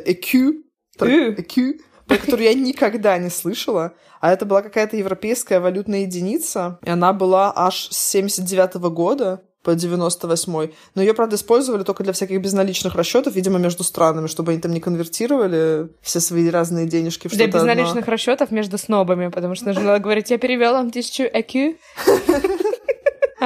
EQ, 0.98 1.37
EQ, 1.37 1.81
про 2.06 2.19
которую 2.19 2.44
я 2.44 2.54
никогда 2.54 3.19
не 3.19 3.31
слышала. 3.31 3.94
А 4.20 4.32
это 4.32 4.46
была 4.46 4.62
какая-то 4.62 4.96
европейская 4.96 5.60
валютная 5.60 6.00
единица, 6.00 6.78
и 6.82 6.90
она 6.90 7.12
была 7.12 7.52
аж 7.54 7.88
с 7.90 7.96
79 7.96 8.76
-го 8.76 8.91
года 8.91 9.43
по 9.67 9.74
98 9.74 10.70
Но 10.94 11.03
ее, 11.03 11.12
правда, 11.12 11.34
использовали 11.34 11.82
только 11.82 12.05
для 12.05 12.12
всяких 12.12 12.41
безналичных 12.41 12.94
расчетов, 12.94 13.34
видимо, 13.34 13.58
между 13.58 13.82
странами, 13.82 14.29
чтобы 14.29 14.53
они 14.53 14.60
там 14.60 14.70
не 14.72 14.81
конвертировали 14.81 15.88
все 16.03 16.20
свои 16.20 16.48
разные 16.48 16.86
денежки 16.86 17.26
в 17.26 17.32
что-то 17.32 17.44
Для 17.44 17.53
безналичных 17.53 18.05
одно. 18.05 18.12
расчетов 18.12 18.53
между 18.53 18.79
снобами, 18.79 19.26
потому 19.26 19.56
что 19.56 19.67
нужно 19.67 19.98
говорить, 19.98 20.31
я 20.31 20.38
перевел 20.38 20.74
вам 20.74 20.93
тысячу 20.93 21.24
EQ. 21.24 21.76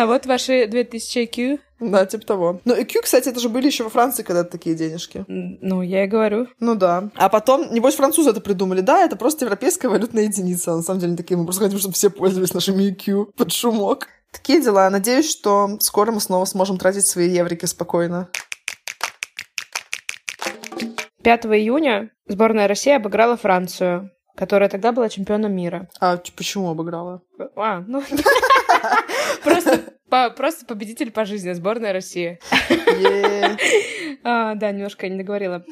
А 0.01 0.07
вот 0.07 0.25
ваши 0.25 0.67
2000 0.67 1.19
IQ. 1.19 1.59
Да, 1.79 2.07
типа 2.07 2.25
того. 2.25 2.61
Но 2.65 2.75
IQ, 2.75 3.03
кстати, 3.03 3.29
это 3.29 3.39
же 3.39 3.51
были 3.51 3.67
еще 3.67 3.85
во 3.85 3.91
Франции 3.91 4.23
когда-то 4.23 4.51
такие 4.51 4.75
денежки. 4.75 5.27
Ну, 5.29 5.83
я 5.83 6.05
и 6.05 6.07
говорю. 6.07 6.47
Ну 6.59 6.75
да. 6.75 7.11
А 7.17 7.29
потом, 7.29 7.71
небось, 7.71 7.97
французы 7.97 8.31
это 8.31 8.41
придумали. 8.41 8.81
Да, 8.81 9.05
это 9.05 9.17
просто 9.17 9.45
европейская 9.45 9.89
валютная 9.89 10.23
единица. 10.23 10.75
На 10.75 10.81
самом 10.81 11.01
деле, 11.01 11.17
такие 11.17 11.37
мы 11.37 11.45
просто 11.45 11.65
хотим, 11.65 11.79
чтобы 11.79 11.93
все 11.93 12.09
пользовались 12.09 12.55
нашими 12.55 12.91
IQ 12.91 13.33
под 13.37 13.53
шумок. 13.53 14.09
Такие 14.33 14.63
дела. 14.63 14.89
Надеюсь, 14.89 15.31
что 15.31 15.77
скоро 15.81 16.13
мы 16.13 16.23
снова 16.23 16.47
сможем 16.47 16.79
тратить 16.79 17.05
свои 17.05 17.29
еврики 17.29 17.67
спокойно. 17.67 18.31
5 21.23 21.45
июня 21.45 22.11
сборная 22.27 22.69
России 22.69 22.95
обыграла 22.95 23.37
Францию, 23.37 24.13
которая 24.35 24.71
тогда 24.71 24.93
была 24.93 25.11
чемпионом 25.11 25.55
мира. 25.55 25.91
А 26.01 26.17
почему 26.37 26.71
обыграла? 26.71 27.21
А, 27.55 27.81
ну... 27.87 28.03
Просто, 29.45 29.90
по, 30.11 30.31
просто 30.31 30.67
победитель 30.67 31.11
по 31.11 31.25
жизни, 31.25 31.53
сборная 31.53 31.93
России. 31.93 32.39
Yeah. 32.69 33.59
а, 34.25 34.55
да, 34.55 34.73
немножко 34.73 35.09
не 35.09 35.17
договорила. 35.17 35.65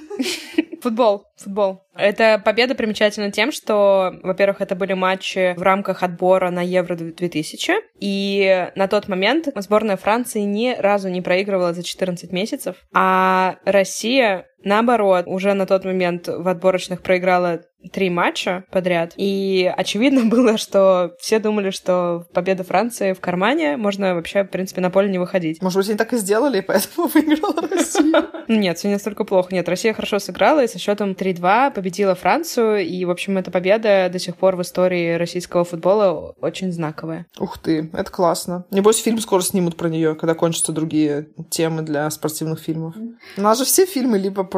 Футбол, 0.81 1.27
футбол. 1.37 1.83
Эта 1.97 2.41
победа 2.43 2.75
примечательна 2.75 3.33
тем, 3.33 3.51
что, 3.51 4.15
во-первых, 4.23 4.61
это 4.61 4.77
были 4.77 4.93
матчи 4.93 5.55
в 5.57 5.63
рамках 5.63 6.03
отбора 6.03 6.51
на 6.51 6.63
Евро 6.65 6.95
2000, 6.95 7.73
и 7.99 8.71
на 8.77 8.87
тот 8.87 9.09
момент 9.09 9.49
сборная 9.57 9.97
Франции 9.97 10.41
ни 10.41 10.75
разу 10.79 11.09
не 11.09 11.21
проигрывала 11.21 11.73
за 11.73 11.83
14 11.83 12.31
месяцев, 12.33 12.77
а 12.95 13.57
Россия 13.65 14.47
наоборот, 14.65 15.25
уже 15.27 15.55
на 15.55 15.67
тот 15.67 15.85
момент 15.85 16.29
в 16.29 16.47
отборочных 16.49 17.03
проиграла 17.03 17.61
три 17.93 18.11
матча 18.11 18.65
подряд. 18.71 19.13
И 19.17 19.73
очевидно 19.77 20.25
было, 20.29 20.59
что 20.59 21.15
все 21.21 21.39
думали, 21.39 21.71
что 21.71 22.27
победа 22.35 22.65
Франции 22.65 23.13
в 23.13 23.21
кармане, 23.21 23.77
можно 23.77 24.15
вообще, 24.15 24.45
в 24.45 24.49
принципе, 24.49 24.81
на 24.81 24.91
поле 24.91 25.09
не 25.09 25.19
выходить. 25.19 25.63
Может 25.63 25.79
быть, 25.79 25.89
они 25.89 25.99
так 25.99 26.13
и 26.13 26.17
сделали, 26.17 26.59
и 26.59 26.63
поэтому 26.63 27.07
выиграла 27.15 27.69
Россия? 27.69 28.27
Нет, 28.49 28.79
все 28.79 28.89
не 28.89 28.95
настолько 28.95 29.25
плохо. 29.25 29.55
Нет, 29.55 29.69
Россия 29.69 29.93
хорошо 29.93 30.19
сыграла 30.19 30.65
и 30.65 30.69
со 30.69 30.79
счетом 30.79 31.13
3-2 31.13 31.73
победила 31.73 32.15
Францию. 32.15 32.87
И, 32.87 33.05
в 33.05 33.11
общем, 33.11 33.39
эта 33.39 33.51
победа 33.51 34.09
до 34.11 34.19
сих 34.19 34.37
пор 34.37 34.57
в 34.57 34.63
истории 34.63 35.15
российского 35.15 35.65
футбола 35.65 36.35
очень 36.41 36.73
знаковая. 36.73 37.27
Ух 37.39 37.59
ты, 37.59 37.91
это 37.93 38.11
классно. 38.11 38.65
Небось, 38.71 39.03
фильм 39.03 39.19
скоро 39.19 39.43
снимут 39.43 39.77
про 39.77 39.89
нее, 39.89 40.15
когда 40.15 40.35
кончатся 40.35 40.73
другие 40.73 41.29
темы 41.51 41.83
для 41.83 42.09
спортивных 42.11 42.61
фильмов. 42.61 42.95
У 43.37 43.41
нас 43.41 43.59
же 43.59 43.65
все 43.65 43.87
фильмы 43.87 44.19
либо 44.19 44.45
про 44.45 44.58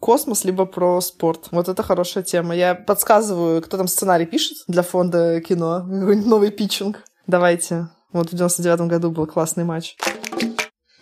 космос, 0.00 0.44
либо 0.44 0.66
про 0.66 1.00
спорт. 1.00 1.48
Вот 1.50 1.68
это 1.68 1.82
хорошая 1.82 2.22
тема. 2.22 2.54
Я 2.54 2.74
подсказываю, 2.74 3.62
кто 3.62 3.76
там 3.76 3.88
сценарий 3.88 4.26
пишет 4.26 4.58
для 4.68 4.82
фонда 4.82 5.40
кино. 5.40 5.80
Какой-нибудь 5.80 6.26
новый 6.26 6.50
питчинг. 6.50 7.04
Давайте. 7.26 7.88
Вот 8.12 8.30
в 8.30 8.36
99 8.36 8.80
году 8.88 9.10
был 9.10 9.26
классный 9.26 9.64
матч. 9.64 9.96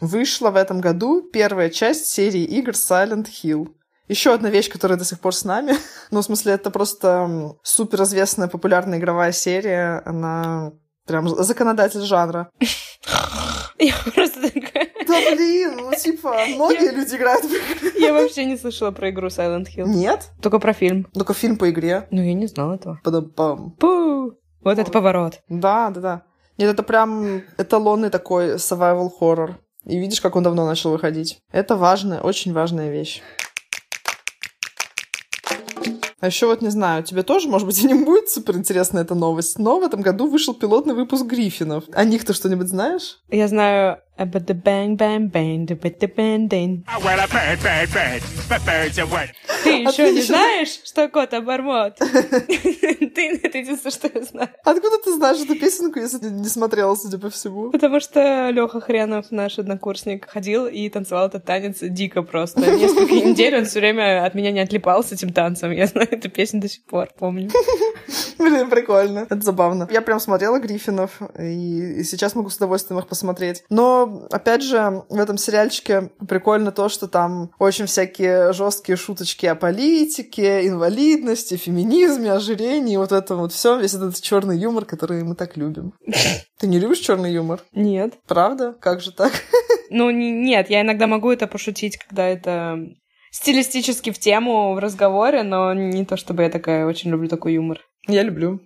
Вышла 0.00 0.50
в 0.50 0.56
этом 0.56 0.80
году 0.80 1.22
первая 1.22 1.70
часть 1.70 2.06
серии 2.06 2.44
игр 2.44 2.72
Silent 2.72 3.26
Hill. 3.26 3.68
Еще 4.08 4.32
одна 4.32 4.48
вещь, 4.48 4.70
которая 4.70 4.98
до 4.98 5.04
сих 5.04 5.20
пор 5.20 5.34
с 5.34 5.44
нами. 5.44 5.74
ну, 6.10 6.20
в 6.20 6.24
смысле, 6.24 6.52
это 6.52 6.70
просто 6.70 7.56
суперизвестная 7.62 8.48
популярная 8.48 8.98
игровая 8.98 9.32
серия. 9.32 10.02
Она 10.04 10.72
прям 11.06 11.28
законодатель 11.28 12.00
жанра. 12.00 12.50
Я 13.78 13.94
просто 14.14 14.50
такая... 14.50 14.87
Да 15.08 15.34
блин, 15.34 15.76
ну 15.76 15.94
типа, 15.94 16.34
многие 16.54 16.94
люди 16.94 17.16
играют 17.16 17.44
в 17.44 17.48
игры. 17.48 17.92
Я 17.98 18.12
вообще 18.12 18.44
не 18.44 18.56
слышала 18.56 18.90
про 18.90 19.10
игру 19.10 19.28
Silent 19.28 19.66
Hill. 19.74 19.86
Нет? 19.86 20.30
Только 20.40 20.58
про 20.58 20.72
фильм. 20.72 21.06
Только 21.14 21.34
фильм 21.34 21.56
по 21.56 21.70
игре. 21.70 22.06
Ну, 22.10 22.22
я 22.22 22.34
не 22.34 22.46
знала 22.46 22.74
этого. 22.74 23.00
Падам-пам. 23.02 23.72
Пу! 23.72 24.34
Вот 24.62 24.78
это 24.78 24.90
поворот. 24.90 25.40
Да, 25.48 25.90
да, 25.90 26.00
да. 26.00 26.22
Нет, 26.58 26.70
это 26.70 26.82
прям 26.82 27.42
эталонный 27.56 28.10
такой 28.10 28.56
survival 28.56 29.08
horror. 29.20 29.54
И 29.84 29.98
видишь, 29.98 30.20
как 30.20 30.36
он 30.36 30.42
давно 30.42 30.66
начал 30.66 30.90
выходить. 30.90 31.38
Это 31.52 31.76
важная, 31.76 32.20
очень 32.20 32.52
важная 32.52 32.90
вещь. 32.90 33.22
А 36.20 36.26
еще 36.26 36.46
вот 36.46 36.62
не 36.62 36.70
знаю, 36.70 37.04
тебе 37.04 37.22
тоже, 37.22 37.48
может 37.48 37.66
быть, 37.66 37.80
и 37.82 37.86
не 37.92 37.94
будет 37.94 38.28
супер 38.28 38.56
интересна 38.56 38.98
эта 38.98 39.14
новость, 39.14 39.58
но 39.58 39.78
в 39.78 39.84
этом 39.84 40.00
году 40.00 40.28
вышел 40.28 40.52
пилотный 40.52 40.94
выпуск 40.94 41.24
Гриффинов. 41.24 41.84
О 41.92 42.04
них 42.04 42.24
ты 42.24 42.32
что-нибудь 42.32 42.68
знаешь? 42.68 43.20
Я 43.28 43.46
знаю 43.46 44.00
the 44.18 44.54
bang 44.54 44.96
bang 44.96 45.28
bang, 45.28 45.66
the 45.66 45.74
bit 45.74 45.98
the 46.00 46.08
bang 46.08 46.48
ding. 46.48 46.84
Ты 49.64 49.70
еще 49.70 50.12
не 50.12 50.22
знаешь, 50.22 50.80
что 50.84 51.08
кот 51.08 51.34
обормот? 51.34 51.96
Ты 51.98 53.40
это 53.42 53.58
единственное, 53.58 53.92
что 53.92 54.10
я 54.12 54.22
знаю. 54.22 54.48
Откуда 54.64 54.98
ты 55.02 55.14
знаешь 55.14 55.40
эту 55.40 55.58
песенку, 55.58 55.98
если 55.98 56.18
ты 56.18 56.30
не 56.30 56.48
смотрела, 56.48 56.94
судя 56.94 57.18
по 57.18 57.30
всему? 57.30 57.70
Потому 57.70 58.00
что 58.00 58.50
Леха 58.50 58.80
Хренов, 58.80 59.30
наш 59.30 59.58
однокурсник, 59.58 60.28
ходил 60.28 60.66
и 60.66 60.88
танцевал 60.88 61.26
этот 61.26 61.44
танец 61.44 61.78
дико 61.80 62.22
просто. 62.22 62.60
Несколько 62.60 63.14
недель 63.26 63.56
он 63.56 63.64
все 63.64 63.80
время 63.80 64.24
от 64.24 64.34
меня 64.34 64.52
не 64.52 64.60
отлипал 64.60 65.02
с 65.02 65.12
этим 65.12 65.32
танцем. 65.32 65.70
Я 65.72 65.86
знаю 65.86 66.08
эту 66.10 66.30
песню 66.30 66.60
до 66.60 66.68
сих 66.68 66.84
пор, 66.84 67.08
помню. 67.18 67.50
Блин, 68.38 68.70
прикольно. 68.70 69.26
Это 69.28 69.40
забавно. 69.40 69.88
Я 69.90 70.00
прям 70.02 70.20
смотрела 70.20 70.58
Гриффинов, 70.58 71.20
и 71.38 72.02
сейчас 72.04 72.34
могу 72.34 72.50
с 72.50 72.56
удовольствием 72.56 73.00
их 73.00 73.08
посмотреть. 73.08 73.64
Но, 73.68 74.07
опять 74.30 74.62
же, 74.62 75.04
в 75.08 75.18
этом 75.18 75.38
сериальчике 75.38 76.10
прикольно 76.26 76.72
то, 76.72 76.88
что 76.88 77.08
там 77.08 77.50
очень 77.58 77.86
всякие 77.86 78.52
жесткие 78.52 78.96
шуточки 78.96 79.46
о 79.46 79.54
политике, 79.54 80.66
инвалидности, 80.66 81.56
феминизме, 81.56 82.32
ожирении, 82.32 82.96
вот 82.96 83.12
этом 83.12 83.38
вот 83.38 83.52
все, 83.52 83.78
весь 83.78 83.94
этот 83.94 84.20
черный 84.20 84.58
юмор, 84.58 84.84
который 84.84 85.22
мы 85.24 85.34
так 85.34 85.56
любим. 85.56 85.94
Ты 86.58 86.66
не 86.66 86.78
любишь 86.78 86.98
черный 86.98 87.32
юмор? 87.32 87.62
Нет. 87.72 88.14
Правда? 88.26 88.74
Как 88.80 89.00
же 89.00 89.12
так? 89.12 89.32
Ну, 89.90 90.10
нет, 90.10 90.68
я 90.68 90.82
иногда 90.82 91.06
могу 91.06 91.32
это 91.32 91.46
пошутить, 91.46 91.96
когда 91.96 92.26
это 92.26 92.78
стилистически 93.30 94.10
в 94.10 94.18
тему 94.18 94.74
в 94.74 94.78
разговоре, 94.78 95.42
но 95.42 95.72
не 95.72 96.04
то 96.04 96.18
чтобы 96.18 96.42
я 96.42 96.50
такая 96.50 96.84
очень 96.84 97.10
люблю 97.10 97.26
такой 97.26 97.54
юмор. 97.54 97.80
Я 98.06 98.22
люблю. 98.22 98.60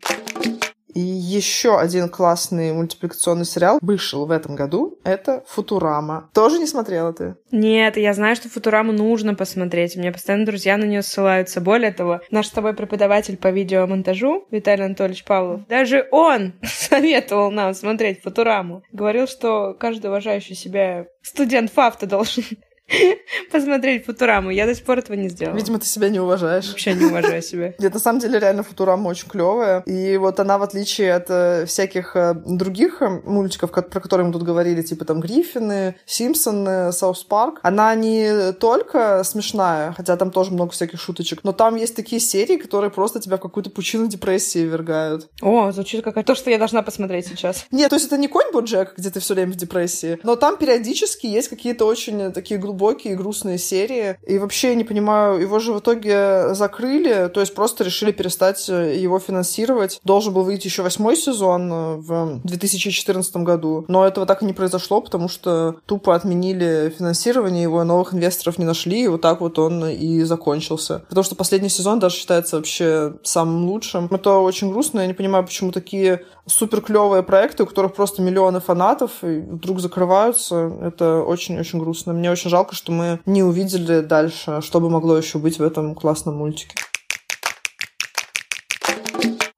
И 0.94 1.00
еще 1.00 1.78
один 1.78 2.08
классный 2.08 2.72
мультипликационный 2.72 3.44
сериал 3.44 3.78
вышел 3.80 4.26
в 4.26 4.30
этом 4.30 4.54
году. 4.54 4.98
Это 5.04 5.42
«Футурама». 5.46 6.28
Тоже 6.34 6.58
не 6.58 6.66
смотрела 6.66 7.12
ты? 7.12 7.36
Нет, 7.50 7.96
я 7.96 8.12
знаю, 8.14 8.36
что 8.36 8.48
«Футураму» 8.48 8.92
нужно 8.92 9.34
посмотреть. 9.34 9.96
Мне 9.96 10.12
постоянно 10.12 10.46
друзья 10.46 10.76
на 10.76 10.84
нее 10.84 11.02
ссылаются. 11.02 11.60
Более 11.60 11.92
того, 11.92 12.20
наш 12.30 12.46
с 12.46 12.50
тобой 12.50 12.74
преподаватель 12.74 13.36
по 13.36 13.48
видеомонтажу 13.48 14.46
Виталий 14.50 14.84
Анатольевич 14.84 15.24
Павлов, 15.24 15.66
даже 15.66 16.08
он 16.10 16.52
советовал 16.62 17.50
нам 17.50 17.74
смотреть 17.74 18.22
«Футураму». 18.22 18.82
Говорил, 18.92 19.26
что 19.26 19.74
каждый 19.78 20.06
уважающий 20.08 20.54
себя 20.54 21.06
студент 21.22 21.72
ФАФТа 21.72 22.06
должен 22.06 22.44
посмотреть 23.52 24.06
Футураму. 24.06 24.50
Я 24.50 24.66
до 24.66 24.74
сих 24.74 24.84
пор 24.84 24.98
этого 24.98 25.16
не 25.16 25.28
сделала. 25.28 25.56
Видимо, 25.56 25.78
ты 25.78 25.86
себя 25.86 26.08
не 26.08 26.20
уважаешь. 26.20 26.68
Вообще 26.68 26.94
не 26.94 27.06
уважаю 27.06 27.42
себя. 27.42 27.74
Нет, 27.78 27.94
на 27.94 28.00
самом 28.00 28.20
деле 28.20 28.38
реально 28.38 28.62
Футурама 28.62 29.08
очень 29.08 29.28
клевая. 29.28 29.82
И 29.86 30.16
вот 30.16 30.40
она, 30.40 30.58
в 30.58 30.62
отличие 30.62 31.14
от 31.14 31.26
э, 31.28 31.66
всяких 31.66 32.16
э, 32.16 32.34
других 32.34 33.02
э, 33.02 33.08
мультиков, 33.24 33.70
про 33.70 33.82
которые 33.82 34.26
мы 34.26 34.32
тут 34.32 34.42
говорили, 34.42 34.82
типа 34.82 35.04
там 35.04 35.20
Гриффины, 35.20 35.96
Симпсоны, 36.06 36.92
Саус 36.92 37.24
Парк, 37.24 37.60
она 37.62 37.94
не 37.94 38.52
только 38.52 39.22
смешная, 39.24 39.92
хотя 39.92 40.16
там 40.16 40.30
тоже 40.30 40.52
много 40.52 40.72
всяких 40.72 41.00
шуточек, 41.00 41.40
но 41.42 41.52
там 41.52 41.76
есть 41.76 41.96
такие 41.96 42.20
серии, 42.20 42.56
которые 42.56 42.90
просто 42.90 43.20
тебя 43.20 43.36
в 43.36 43.40
какую-то 43.40 43.70
пучину 43.70 44.06
депрессии 44.06 44.60
вергают. 44.60 45.28
О, 45.40 45.70
звучит 45.72 46.04
как 46.04 46.24
то, 46.24 46.34
что 46.34 46.50
я 46.50 46.58
должна 46.58 46.82
посмотреть 46.82 47.26
сейчас. 47.26 47.66
Нет, 47.70 47.90
то 47.90 47.96
есть 47.96 48.06
это 48.06 48.16
не 48.16 48.28
конь 48.28 48.52
Боджек, 48.52 48.94
где 48.96 49.10
ты 49.10 49.20
все 49.20 49.34
время 49.34 49.52
в 49.52 49.56
депрессии, 49.56 50.18
но 50.22 50.36
там 50.36 50.56
периодически 50.56 51.26
есть 51.26 51.48
какие-то 51.48 51.84
очень 51.84 52.32
такие 52.32 52.58
глубокие, 52.58 52.81
грустные 52.90 53.58
серии. 53.58 54.16
И 54.26 54.38
вообще 54.38 54.70
я 54.70 54.74
не 54.74 54.84
понимаю, 54.84 55.40
его 55.40 55.58
же 55.58 55.72
в 55.72 55.78
итоге 55.78 56.54
закрыли, 56.54 57.30
то 57.32 57.40
есть 57.40 57.54
просто 57.54 57.84
решили 57.84 58.12
перестать 58.12 58.68
э, 58.68 58.96
его 58.96 59.18
финансировать. 59.18 60.00
Должен 60.04 60.34
был 60.34 60.42
выйти 60.42 60.66
еще 60.66 60.82
восьмой 60.82 61.16
сезон 61.16 61.72
э, 61.72 61.96
в 61.96 62.40
2014 62.44 63.36
году, 63.36 63.84
но 63.88 64.06
этого 64.06 64.26
так 64.26 64.42
и 64.42 64.46
не 64.46 64.52
произошло, 64.52 65.00
потому 65.00 65.28
что 65.28 65.76
тупо 65.86 66.14
отменили 66.14 66.94
финансирование 66.96 67.62
его, 67.62 67.84
новых 67.84 68.14
инвесторов 68.14 68.58
не 68.58 68.64
нашли, 68.64 69.04
и 69.04 69.08
вот 69.08 69.20
так 69.20 69.40
вот 69.40 69.58
он 69.58 69.88
и 69.88 70.22
закончился. 70.22 71.04
Потому 71.08 71.24
что 71.24 71.34
последний 71.34 71.68
сезон 71.68 71.98
даже 71.98 72.16
считается 72.16 72.56
вообще 72.56 73.14
самым 73.22 73.66
лучшим. 73.66 74.08
Это 74.10 74.38
очень 74.38 74.70
грустно, 74.70 75.00
я 75.00 75.06
не 75.06 75.14
понимаю, 75.14 75.44
почему 75.44 75.72
такие 75.72 76.22
супер 76.46 76.80
клевые 76.80 77.22
проекты, 77.22 77.62
у 77.62 77.66
которых 77.66 77.94
просто 77.94 78.22
миллионы 78.22 78.60
фанатов, 78.60 79.22
и 79.22 79.40
вдруг 79.40 79.80
закрываются. 79.80 80.72
Это 80.82 81.22
очень-очень 81.22 81.78
грустно. 81.78 82.12
Мне 82.12 82.30
очень 82.30 82.50
жалко, 82.50 82.61
что 82.70 82.92
мы 82.92 83.20
не 83.26 83.42
увидели 83.42 84.00
дальше, 84.00 84.60
что 84.62 84.80
бы 84.80 84.88
могло 84.88 85.16
еще 85.16 85.38
быть 85.38 85.58
в 85.58 85.62
этом 85.62 85.96
классном 85.96 86.36
мультике. 86.36 86.76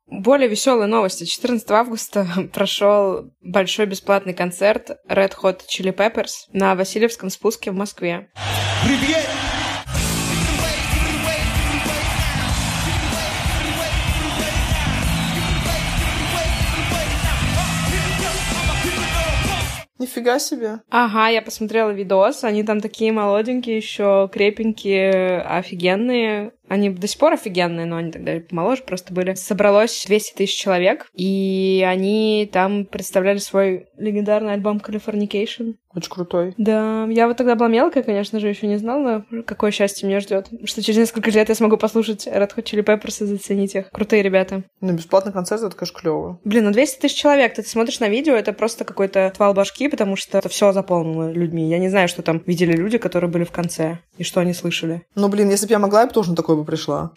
Более 0.06 0.49
веселые 0.49 0.87
новости. 0.87 1.25
14 1.25 1.70
августа 1.70 2.26
прошел 2.54 3.30
большой 3.42 3.84
бесплатный 3.84 4.32
концерт 4.32 4.92
Red 5.06 5.34
Hot 5.42 5.61
Chili 5.68 5.94
Peppers 5.94 6.49
на 6.52 6.75
Васильевском 6.75 7.28
спуске 7.28 7.70
в 7.70 7.75
Москве. 7.75 8.30
Привет! 8.84 9.33
Нифига 20.04 20.38
себе. 20.38 20.80
Ага, 20.90 21.28
я 21.28 21.40
посмотрела 21.40 21.88
видос. 21.88 22.44
Они 22.44 22.62
там 22.62 22.82
такие 22.82 23.11
молоденькие, 23.11 23.78
еще 23.78 24.28
крепенькие, 24.30 25.40
офигенные. 25.40 26.52
Они 26.68 26.90
до 26.90 27.06
сих 27.06 27.18
пор 27.18 27.35
офигенные, 27.35 27.87
но 27.87 27.97
они 27.97 28.11
тогда 28.11 28.40
помоложе 28.40 28.83
просто 28.83 29.12
были. 29.12 29.35
Собралось 29.35 30.04
200 30.06 30.35
тысяч 30.35 30.56
человек, 30.56 31.06
и 31.14 31.85
они 31.87 32.49
там 32.52 32.87
представляли 32.87 33.38
свой 33.38 33.87
легендарный 33.99 34.54
альбом 34.54 34.78
Californication. 34.78 35.75
Очень 35.94 36.11
крутой. 36.11 36.54
Да, 36.59 37.06
я 37.09 37.28
вот 37.28 37.37
тогда 37.37 37.54
была 37.54 37.68
мелкая, 37.68 38.02
конечно 38.02 38.40
же, 38.40 38.49
еще 38.49 38.66
не 38.66 38.78
знала, 38.78 39.25
какое 39.47 39.71
счастье 39.71 40.09
меня 40.09 40.18
ждет. 40.21 40.49
Что 40.64 40.83
через 40.83 40.99
несколько 40.99 41.30
лет 41.30 41.49
я 41.49 41.54
смогу 41.54 41.76
послушать 41.76 42.26
Red 42.26 42.50
Hot 42.56 42.64
Chili 42.64 42.85
Peppers 42.85 43.23
и 43.23 43.26
заценить 43.26 43.76
их. 43.76 43.90
Крутые 43.90 44.23
ребята. 44.23 44.64
Ну, 44.80 44.92
бесплатный 44.92 45.33
концерт, 45.33 45.62
это, 45.62 45.76
конечно, 45.76 45.99
клево. 45.99 46.40
Блин, 46.44 46.64
ну 46.64 46.73
200 46.73 47.00
тысяч 47.00 47.16
человек, 47.16 47.54
ты 47.54 47.62
смотришь 47.62 48.00
на 48.00 48.09
видео, 48.09 48.35
это 48.35 48.52
просто 48.52 48.85
какой-то 48.85 49.33
твал 49.37 49.54
башки, 49.54 49.88
потому 49.88 50.16
что 50.16 50.38
это 50.38 50.49
все 50.49 50.73
заполнено 50.73 51.30
людьми. 51.30 51.68
Я 51.68 51.78
не 51.78 51.88
знаю, 51.88 52.09
что 52.09 52.23
там 52.23 52.42
видели 52.44 52.73
люди, 52.73 52.99
которые 52.99 53.30
были 53.30 53.44
в 53.44 53.52
конце, 53.52 54.00
и 54.18 54.25
что 54.25 54.40
они 54.40 54.52
слышали. 54.52 55.02
Ну, 55.14 55.28
блин, 55.28 55.49
если 55.49 55.66
бы 55.66 55.73
я 55.73 55.78
могла, 55.78 56.00
я 56.00 56.06
бы 56.09 56.12
тоже 56.12 56.30
на 56.30 56.37
бы 56.56 56.64
пришла. 56.64 57.12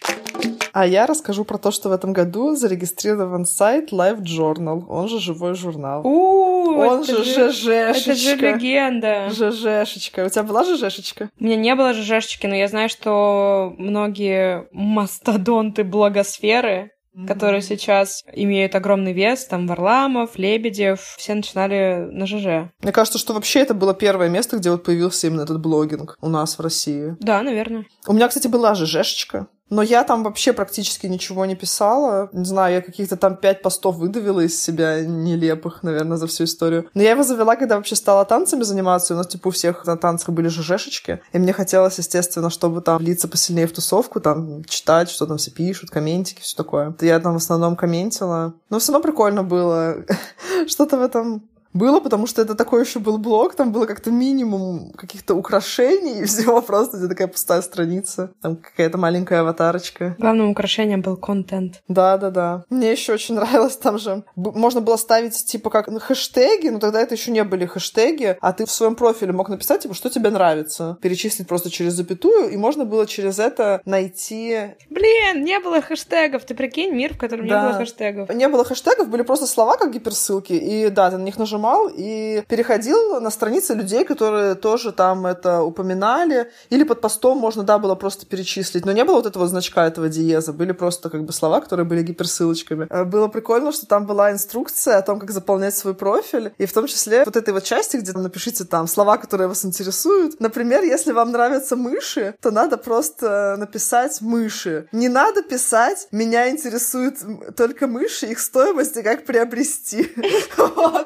А 0.72 0.86
я 0.86 1.06
расскажу 1.06 1.44
про 1.44 1.58
то, 1.58 1.70
что 1.72 1.88
в 1.88 1.92
этом 1.92 2.12
году 2.12 2.54
зарегистрирован 2.54 3.46
сайт 3.46 3.92
Live 3.92 4.20
Journal, 4.20 4.84
он 4.88 5.08
же 5.08 5.18
живой 5.18 5.54
журнал. 5.54 6.06
У, 6.06 6.78
Он 6.78 7.04
же 7.04 7.24
ЖЖшечка. 7.24 7.72
Это 7.72 8.14
же 8.14 8.36
легенда. 8.36 9.28
ЖЖшечка. 9.30 10.26
У 10.26 10.28
тебя 10.28 10.42
была 10.44 10.64
ЖЖшечка? 10.64 11.30
У 11.40 11.44
меня 11.44 11.56
не 11.56 11.74
было 11.74 11.94
ЖЖшечки, 11.94 12.46
но 12.46 12.54
я 12.54 12.68
знаю, 12.68 12.88
что 12.88 13.74
многие 13.78 14.68
мастодонты 14.72 15.82
благосферы 15.84 16.92
которые 17.26 17.62
сейчас 17.62 18.24
имеют 18.32 18.74
огромный 18.74 19.12
вес, 19.12 19.46
там 19.46 19.66
Варламов, 19.66 20.38
Лебедев, 20.38 21.14
все 21.16 21.34
начинали 21.34 22.08
на 22.10 22.26
ЖЖ. 22.26 22.70
Мне 22.82 22.92
кажется, 22.92 23.18
что 23.18 23.34
вообще 23.34 23.60
это 23.60 23.74
было 23.74 23.94
первое 23.94 24.28
место, 24.28 24.58
где 24.58 24.70
вот 24.70 24.84
появился 24.84 25.26
именно 25.26 25.42
этот 25.42 25.60
блогинг 25.60 26.16
у 26.20 26.28
нас 26.28 26.58
в 26.58 26.62
России. 26.62 27.16
Да, 27.20 27.42
наверное. 27.42 27.86
У 28.06 28.12
меня, 28.12 28.28
кстати, 28.28 28.48
была 28.48 28.74
ЖЖшечка. 28.74 29.48
Но 29.70 29.82
я 29.82 30.04
там 30.04 30.22
вообще 30.22 30.52
практически 30.52 31.06
ничего 31.06 31.44
не 31.44 31.54
писала. 31.54 32.28
Не 32.32 32.44
знаю, 32.44 32.74
я 32.74 32.82
каких-то 32.82 33.16
там 33.16 33.36
пять 33.36 33.62
постов 33.62 33.96
выдавила 33.96 34.40
из 34.40 34.60
себя 34.60 35.04
нелепых, 35.04 35.82
наверное, 35.82 36.16
за 36.16 36.26
всю 36.26 36.44
историю. 36.44 36.88
Но 36.94 37.02
я 37.02 37.10
его 37.10 37.22
завела, 37.22 37.56
когда 37.56 37.76
вообще 37.76 37.96
стала 37.96 38.24
танцами 38.24 38.62
заниматься. 38.62 39.14
У 39.14 39.16
нас, 39.16 39.26
типа, 39.26 39.48
у 39.48 39.50
всех 39.50 39.86
на 39.86 39.96
танцах 39.96 40.30
были 40.30 40.48
ЖЖшечки. 40.48 41.20
И 41.32 41.38
мне 41.38 41.52
хотелось, 41.52 41.98
естественно, 41.98 42.50
чтобы 42.50 42.80
там 42.80 42.98
влиться 42.98 43.28
посильнее 43.28 43.66
в 43.66 43.72
тусовку, 43.72 44.20
там 44.20 44.64
читать, 44.64 45.10
что 45.10 45.26
там 45.26 45.36
все 45.36 45.50
пишут, 45.50 45.90
комментики, 45.90 46.40
все 46.40 46.56
такое. 46.56 46.94
Я 47.00 47.20
там 47.20 47.34
в 47.34 47.36
основном 47.36 47.76
комментила. 47.76 48.54
Но 48.70 48.78
все 48.78 48.92
равно 48.92 49.02
прикольно 49.02 49.42
было. 49.42 50.04
Что-то 50.66 50.96
в 50.96 51.02
этом 51.02 51.42
было, 51.72 52.00
потому 52.00 52.26
что 52.26 52.42
это 52.42 52.54
такой 52.54 52.84
еще 52.84 52.98
был 52.98 53.18
блог, 53.18 53.54
там 53.54 53.72
было 53.72 53.86
как-то 53.86 54.10
минимум 54.10 54.92
каких-то 54.92 55.34
украшений 55.34 56.20
и 56.20 56.24
всего, 56.24 56.60
просто 56.68 56.96
где 56.98 57.08
такая 57.08 57.28
пустая 57.28 57.62
страница, 57.62 58.32
там 58.42 58.56
какая-то 58.56 58.98
маленькая 58.98 59.40
аватарочка. 59.40 60.16
Главным 60.18 60.50
украшением 60.50 61.02
был 61.02 61.16
контент. 61.16 61.82
Да-да-да. 61.88 62.64
Мне 62.70 62.92
еще 62.92 63.12
очень 63.12 63.34
нравилось, 63.36 63.76
там 63.76 63.98
же 63.98 64.24
можно 64.36 64.80
было 64.80 64.96
ставить 64.96 65.44
типа 65.44 65.70
как 65.70 65.88
хэштеги, 66.02 66.68
но 66.68 66.78
тогда 66.78 67.00
это 67.00 67.14
еще 67.14 67.30
не 67.30 67.44
были 67.44 67.66
хэштеги, 67.66 68.36
а 68.40 68.52
ты 68.52 68.66
в 68.66 68.70
своем 68.70 68.94
профиле 68.94 69.32
мог 69.32 69.48
написать, 69.48 69.82
типа, 69.82 69.94
что 69.94 70.10
тебе 70.10 70.30
нравится, 70.30 70.98
перечислить 71.02 71.48
просто 71.48 71.70
через 71.70 71.92
запятую, 71.94 72.50
и 72.50 72.56
можно 72.56 72.84
было 72.84 73.06
через 73.06 73.38
это 73.38 73.80
найти... 73.84 74.74
Блин, 74.90 75.44
не 75.44 75.58
было 75.60 75.80
хэштегов, 75.80 76.44
ты 76.44 76.54
прикинь, 76.54 76.94
мир, 76.94 77.14
в 77.14 77.18
котором 77.18 77.46
да. 77.46 77.62
не 77.62 77.68
было 77.68 77.78
хэштегов. 77.78 78.34
Не 78.34 78.48
было 78.48 78.64
хэштегов, 78.64 79.08
были 79.08 79.22
просто 79.22 79.46
слова 79.46 79.76
как 79.76 79.92
гиперссылки, 79.92 80.52
и 80.52 80.88
да, 80.88 81.10
ты 81.10 81.18
на 81.18 81.22
них 81.22 81.38
нажимал 81.38 81.57
нажимал 81.58 81.90
и 81.92 82.42
переходил 82.48 83.20
на 83.20 83.30
страницы 83.30 83.74
людей, 83.74 84.04
которые 84.04 84.54
тоже 84.54 84.92
там 84.92 85.26
это 85.26 85.62
упоминали. 85.62 86.50
Или 86.70 86.84
под 86.84 87.00
постом 87.00 87.38
можно, 87.38 87.62
да, 87.62 87.78
было 87.78 87.94
просто 87.94 88.26
перечислить. 88.26 88.84
Но 88.84 88.92
не 88.92 89.04
было 89.04 89.16
вот 89.16 89.26
этого 89.26 89.46
значка, 89.48 89.86
этого 89.86 90.08
диеза. 90.08 90.52
Были 90.52 90.72
просто 90.72 91.10
как 91.10 91.24
бы 91.24 91.32
слова, 91.32 91.60
которые 91.60 91.86
были 91.86 92.02
гиперссылочками. 92.02 92.86
Э, 92.90 93.04
было 93.04 93.28
прикольно, 93.28 93.72
что 93.72 93.86
там 93.86 94.06
была 94.06 94.30
инструкция 94.30 94.98
о 94.98 95.02
том, 95.02 95.18
как 95.18 95.30
заполнять 95.30 95.76
свой 95.76 95.94
профиль. 95.94 96.52
И 96.58 96.66
в 96.66 96.72
том 96.72 96.86
числе 96.86 97.24
вот 97.24 97.36
этой 97.36 97.52
вот 97.52 97.64
части, 97.64 97.96
где 97.96 98.12
напишите 98.12 98.64
там 98.64 98.86
слова, 98.86 99.16
которые 99.16 99.48
вас 99.48 99.64
интересуют. 99.64 100.40
Например, 100.40 100.82
если 100.82 101.12
вам 101.12 101.32
нравятся 101.32 101.76
мыши, 101.76 102.34
то 102.40 102.50
надо 102.50 102.76
просто 102.76 103.56
написать 103.58 104.20
мыши. 104.20 104.88
Не 104.92 105.08
надо 105.08 105.42
писать 105.42 106.08
«меня 106.12 106.50
интересуют 106.50 107.16
только 107.56 107.86
мыши, 107.86 108.26
их 108.26 108.38
стоимость 108.38 108.96
и 108.96 109.02
как 109.02 109.24
приобрести». 109.24 109.98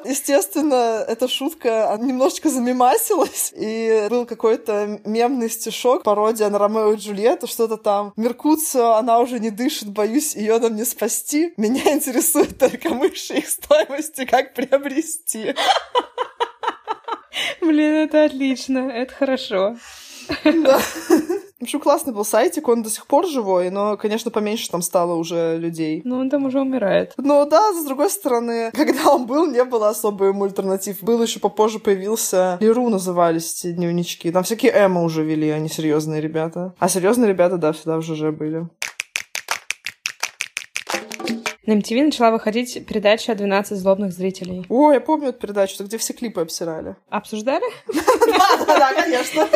Естественно, 0.05 0.42
естественно, 0.43 1.05
эта 1.07 1.27
шутка 1.27 1.97
немножечко 1.99 2.49
замемасилась, 2.49 3.53
и 3.55 4.07
был 4.09 4.25
какой-то 4.25 4.99
мемный 5.05 5.49
стишок, 5.49 6.03
пародия 6.03 6.49
на 6.49 6.59
Ромео 6.59 6.93
и 6.93 6.97
Джульетту, 6.97 7.47
что-то 7.47 7.77
там 7.77 8.13
«Меркуцио, 8.17 8.93
она 8.93 9.19
уже 9.19 9.39
не 9.39 9.49
дышит, 9.49 9.89
боюсь, 9.89 10.35
ее 10.35 10.59
нам 10.59 10.75
не 10.75 10.83
спасти. 10.85 11.53
Меня 11.57 11.93
интересует 11.93 12.57
только 12.57 12.89
мыши, 12.89 13.35
их 13.35 13.49
стоимости, 13.49 14.25
как 14.25 14.53
приобрести». 14.53 15.55
Блин, 17.61 17.93
это 17.93 18.25
отлично, 18.25 18.89
это 18.89 19.13
хорошо. 19.13 19.77
Да. 20.43 20.79
В 21.63 21.65
общем, 21.65 21.79
классный 21.79 22.11
был 22.11 22.25
сайтик, 22.25 22.67
он 22.67 22.83
до 22.83 22.89
сих 22.89 23.07
пор 23.07 23.25
живой, 23.25 23.69
но, 23.69 23.95
конечно, 23.95 24.29
поменьше 24.29 24.69
там 24.69 24.81
стало 24.81 25.13
уже 25.13 25.57
людей. 25.57 26.01
Ну, 26.03 26.17
он 26.17 26.29
там 26.29 26.43
уже 26.43 26.59
умирает. 26.59 27.13
Но 27.15 27.45
да, 27.45 27.71
с 27.71 27.85
другой 27.85 28.09
стороны, 28.09 28.69
когда 28.73 29.13
он 29.13 29.25
был, 29.25 29.49
не 29.49 29.63
было 29.63 29.87
особо 29.87 30.25
ему 30.25 30.43
альтернатив. 30.43 31.01
Был 31.01 31.23
еще 31.23 31.39
попозже 31.39 31.79
появился 31.79 32.57
Леру 32.59 32.89
назывались 32.89 33.63
эти 33.63 33.71
дневнички. 33.71 34.29
Там 34.29 34.43
всякие 34.43 34.73
эмо 34.73 35.03
уже 35.03 35.23
вели, 35.23 35.51
они 35.51 35.69
серьезные 35.69 36.19
ребята. 36.19 36.75
А 36.79 36.89
серьезные 36.89 37.29
ребята, 37.29 37.55
да, 37.55 37.71
всегда 37.71 37.97
в 37.97 38.01
ЖЖ 38.01 38.35
были. 38.37 38.67
На 41.65 41.77
MTV 41.77 42.03
начала 42.03 42.31
выходить 42.31 42.85
передача 42.85 43.31
«12 43.31 43.75
злобных 43.75 44.11
зрителей». 44.11 44.65
О, 44.67 44.91
я 44.91 44.99
помню 44.99 45.29
эту 45.29 45.39
передачу, 45.39 45.81
где 45.81 45.97
все 45.97 46.11
клипы 46.11 46.41
обсирали. 46.41 46.97
Обсуждали? 47.09 47.63
Да, 48.67 48.79
да, 48.79 48.93
конечно. 48.93 49.47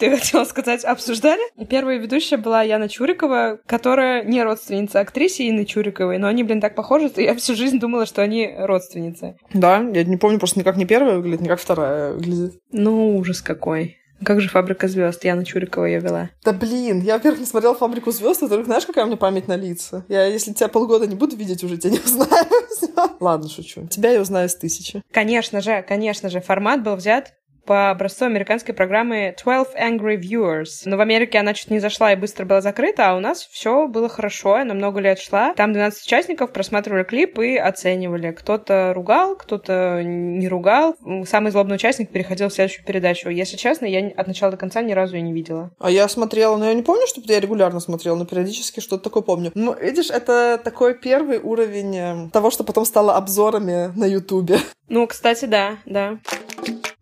Ты 0.00 0.10
хотела 0.16 0.44
сказать, 0.44 0.84
обсуждали? 0.84 1.40
Первая 1.66 1.98
ведущая 1.98 2.38
была 2.38 2.62
Яна 2.62 2.88
Чурикова, 2.88 3.60
которая 3.66 4.24
не 4.24 4.42
родственница 4.42 5.00
актрисе 5.00 5.48
Инны 5.48 5.66
Чуриковой, 5.66 6.18
но 6.18 6.26
они, 6.26 6.42
блин, 6.42 6.60
так 6.60 6.74
похожи, 6.74 7.08
что 7.08 7.20
я 7.20 7.36
всю 7.36 7.54
жизнь 7.54 7.78
думала, 7.78 8.06
что 8.06 8.22
они 8.22 8.50
родственницы. 8.58 9.36
Да, 9.52 9.78
я 9.78 10.04
не 10.04 10.16
помню, 10.16 10.38
просто 10.38 10.58
никак 10.58 10.76
не 10.76 10.86
первая 10.86 11.16
выглядит, 11.16 11.42
никак 11.42 11.60
вторая 11.60 12.14
выглядит. 12.14 12.54
Ну, 12.72 13.18
ужас 13.18 13.42
какой. 13.42 13.98
Как 14.24 14.40
же 14.40 14.50
«Фабрика 14.50 14.86
звезд? 14.86 15.24
Яна 15.24 15.46
Чурикова 15.46 15.86
ее 15.86 16.00
вела. 16.00 16.30
Да 16.44 16.52
блин, 16.52 17.00
я, 17.00 17.14
во-первых, 17.14 17.40
не 17.40 17.46
смотрела 17.46 17.74
«Фабрику 17.74 18.10
звезд», 18.10 18.42
а 18.42 18.48
только 18.48 18.66
знаешь, 18.66 18.84
какая 18.84 19.04
у 19.04 19.06
меня 19.06 19.16
память 19.16 19.48
на 19.48 19.56
лица? 19.56 20.04
Я, 20.08 20.26
если 20.26 20.52
тебя 20.52 20.68
полгода 20.68 21.06
не 21.06 21.14
буду 21.14 21.36
видеть, 21.36 21.64
уже 21.64 21.78
тебя 21.78 21.92
не 21.92 21.98
узнаю. 21.98 22.46
Ладно, 23.20 23.48
шучу. 23.48 23.86
Тебя 23.86 24.12
я 24.12 24.20
узнаю 24.20 24.48
с 24.50 24.56
тысячи. 24.56 25.02
Конечно 25.10 25.62
же, 25.62 25.82
конечно 25.86 26.28
же. 26.28 26.40
Формат 26.40 26.82
был 26.82 26.96
взят 26.96 27.32
по 27.64 27.90
образцу 27.90 28.26
американской 28.26 28.74
программы 28.74 29.34
12 29.42 29.74
Angry 29.76 30.16
Viewers. 30.16 30.82
Но 30.84 30.96
в 30.96 31.00
Америке 31.00 31.38
она 31.38 31.54
чуть 31.54 31.70
не 31.70 31.78
зашла 31.78 32.12
и 32.12 32.16
быстро 32.16 32.44
была 32.44 32.60
закрыта, 32.60 33.10
а 33.10 33.16
у 33.16 33.20
нас 33.20 33.46
все 33.50 33.86
было 33.86 34.08
хорошо, 34.08 34.54
она 34.54 34.74
много 34.74 35.00
лет 35.00 35.18
шла. 35.18 35.54
Там 35.54 35.72
12 35.72 36.04
участников 36.04 36.52
просматривали 36.52 37.04
клип 37.04 37.38
и 37.38 37.56
оценивали. 37.56 38.32
Кто-то 38.32 38.92
ругал, 38.94 39.36
кто-то 39.36 40.02
не 40.02 40.48
ругал. 40.48 40.96
Самый 41.26 41.52
злобный 41.52 41.76
участник 41.76 42.10
переходил 42.10 42.48
в 42.48 42.52
следующую 42.52 42.84
передачу. 42.84 43.28
Если 43.28 43.56
честно, 43.56 43.86
я 43.86 44.08
от 44.16 44.26
начала 44.26 44.50
до 44.50 44.56
конца 44.56 44.82
ни 44.82 44.92
разу 44.92 45.16
ее 45.16 45.22
не 45.22 45.32
видела. 45.32 45.70
А 45.78 45.90
я 45.90 46.08
смотрела, 46.08 46.56
но 46.56 46.66
я 46.66 46.74
не 46.74 46.82
помню, 46.82 47.06
чтобы 47.06 47.26
я 47.32 47.40
регулярно 47.40 47.80
смотрела, 47.80 48.16
но 48.16 48.24
периодически 48.24 48.80
что-то 48.80 49.04
такое 49.04 49.22
помню. 49.22 49.52
Ну, 49.54 49.74
видишь, 49.74 50.10
это 50.10 50.60
такой 50.62 50.94
первый 50.94 51.38
уровень 51.38 51.96
э, 51.96 52.30
того, 52.32 52.50
что 52.50 52.64
потом 52.64 52.84
стало 52.84 53.16
обзорами 53.16 53.92
на 53.96 54.04
Ютубе. 54.04 54.58
Ну, 54.88 55.06
кстати, 55.06 55.44
да, 55.44 55.78
да. 55.86 56.18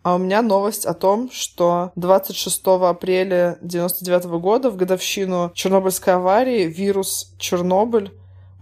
А 0.08 0.14
у 0.14 0.18
меня 0.18 0.40
новость 0.40 0.86
о 0.86 0.94
том, 0.94 1.30
что 1.30 1.92
26 1.94 2.62
апреля 2.64 3.58
99 3.60 4.24
года, 4.40 4.70
в 4.70 4.76
годовщину 4.76 5.52
Чернобыльской 5.54 6.14
аварии, 6.14 6.62
вирус 6.62 7.34
Чернобыль 7.36 8.12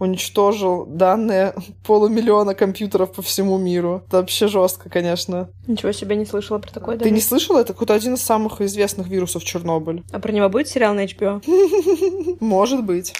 уничтожил 0.00 0.86
данные 0.86 1.54
полумиллиона 1.86 2.56
компьютеров 2.56 3.12
по 3.12 3.22
всему 3.22 3.58
миру. 3.58 4.02
Это 4.08 4.16
вообще 4.16 4.48
жестко, 4.48 4.90
конечно. 4.90 5.48
Ничего 5.68 5.92
себе, 5.92 6.16
не 6.16 6.26
слышала 6.26 6.58
про 6.58 6.72
такое. 6.72 6.96
Ты 6.96 7.04
даже. 7.04 7.14
не 7.14 7.20
слышала? 7.20 7.60
Это 7.60 7.74
какой-то 7.74 7.94
один 7.94 8.14
из 8.14 8.22
самых 8.22 8.60
известных 8.60 9.06
вирусов 9.06 9.44
Чернобыль. 9.44 10.02
А 10.10 10.18
про 10.18 10.32
него 10.32 10.48
будет 10.48 10.66
сериал 10.66 10.94
на 10.94 11.04
HBO? 11.04 11.40
Может 12.40 12.84
быть. 12.84 13.14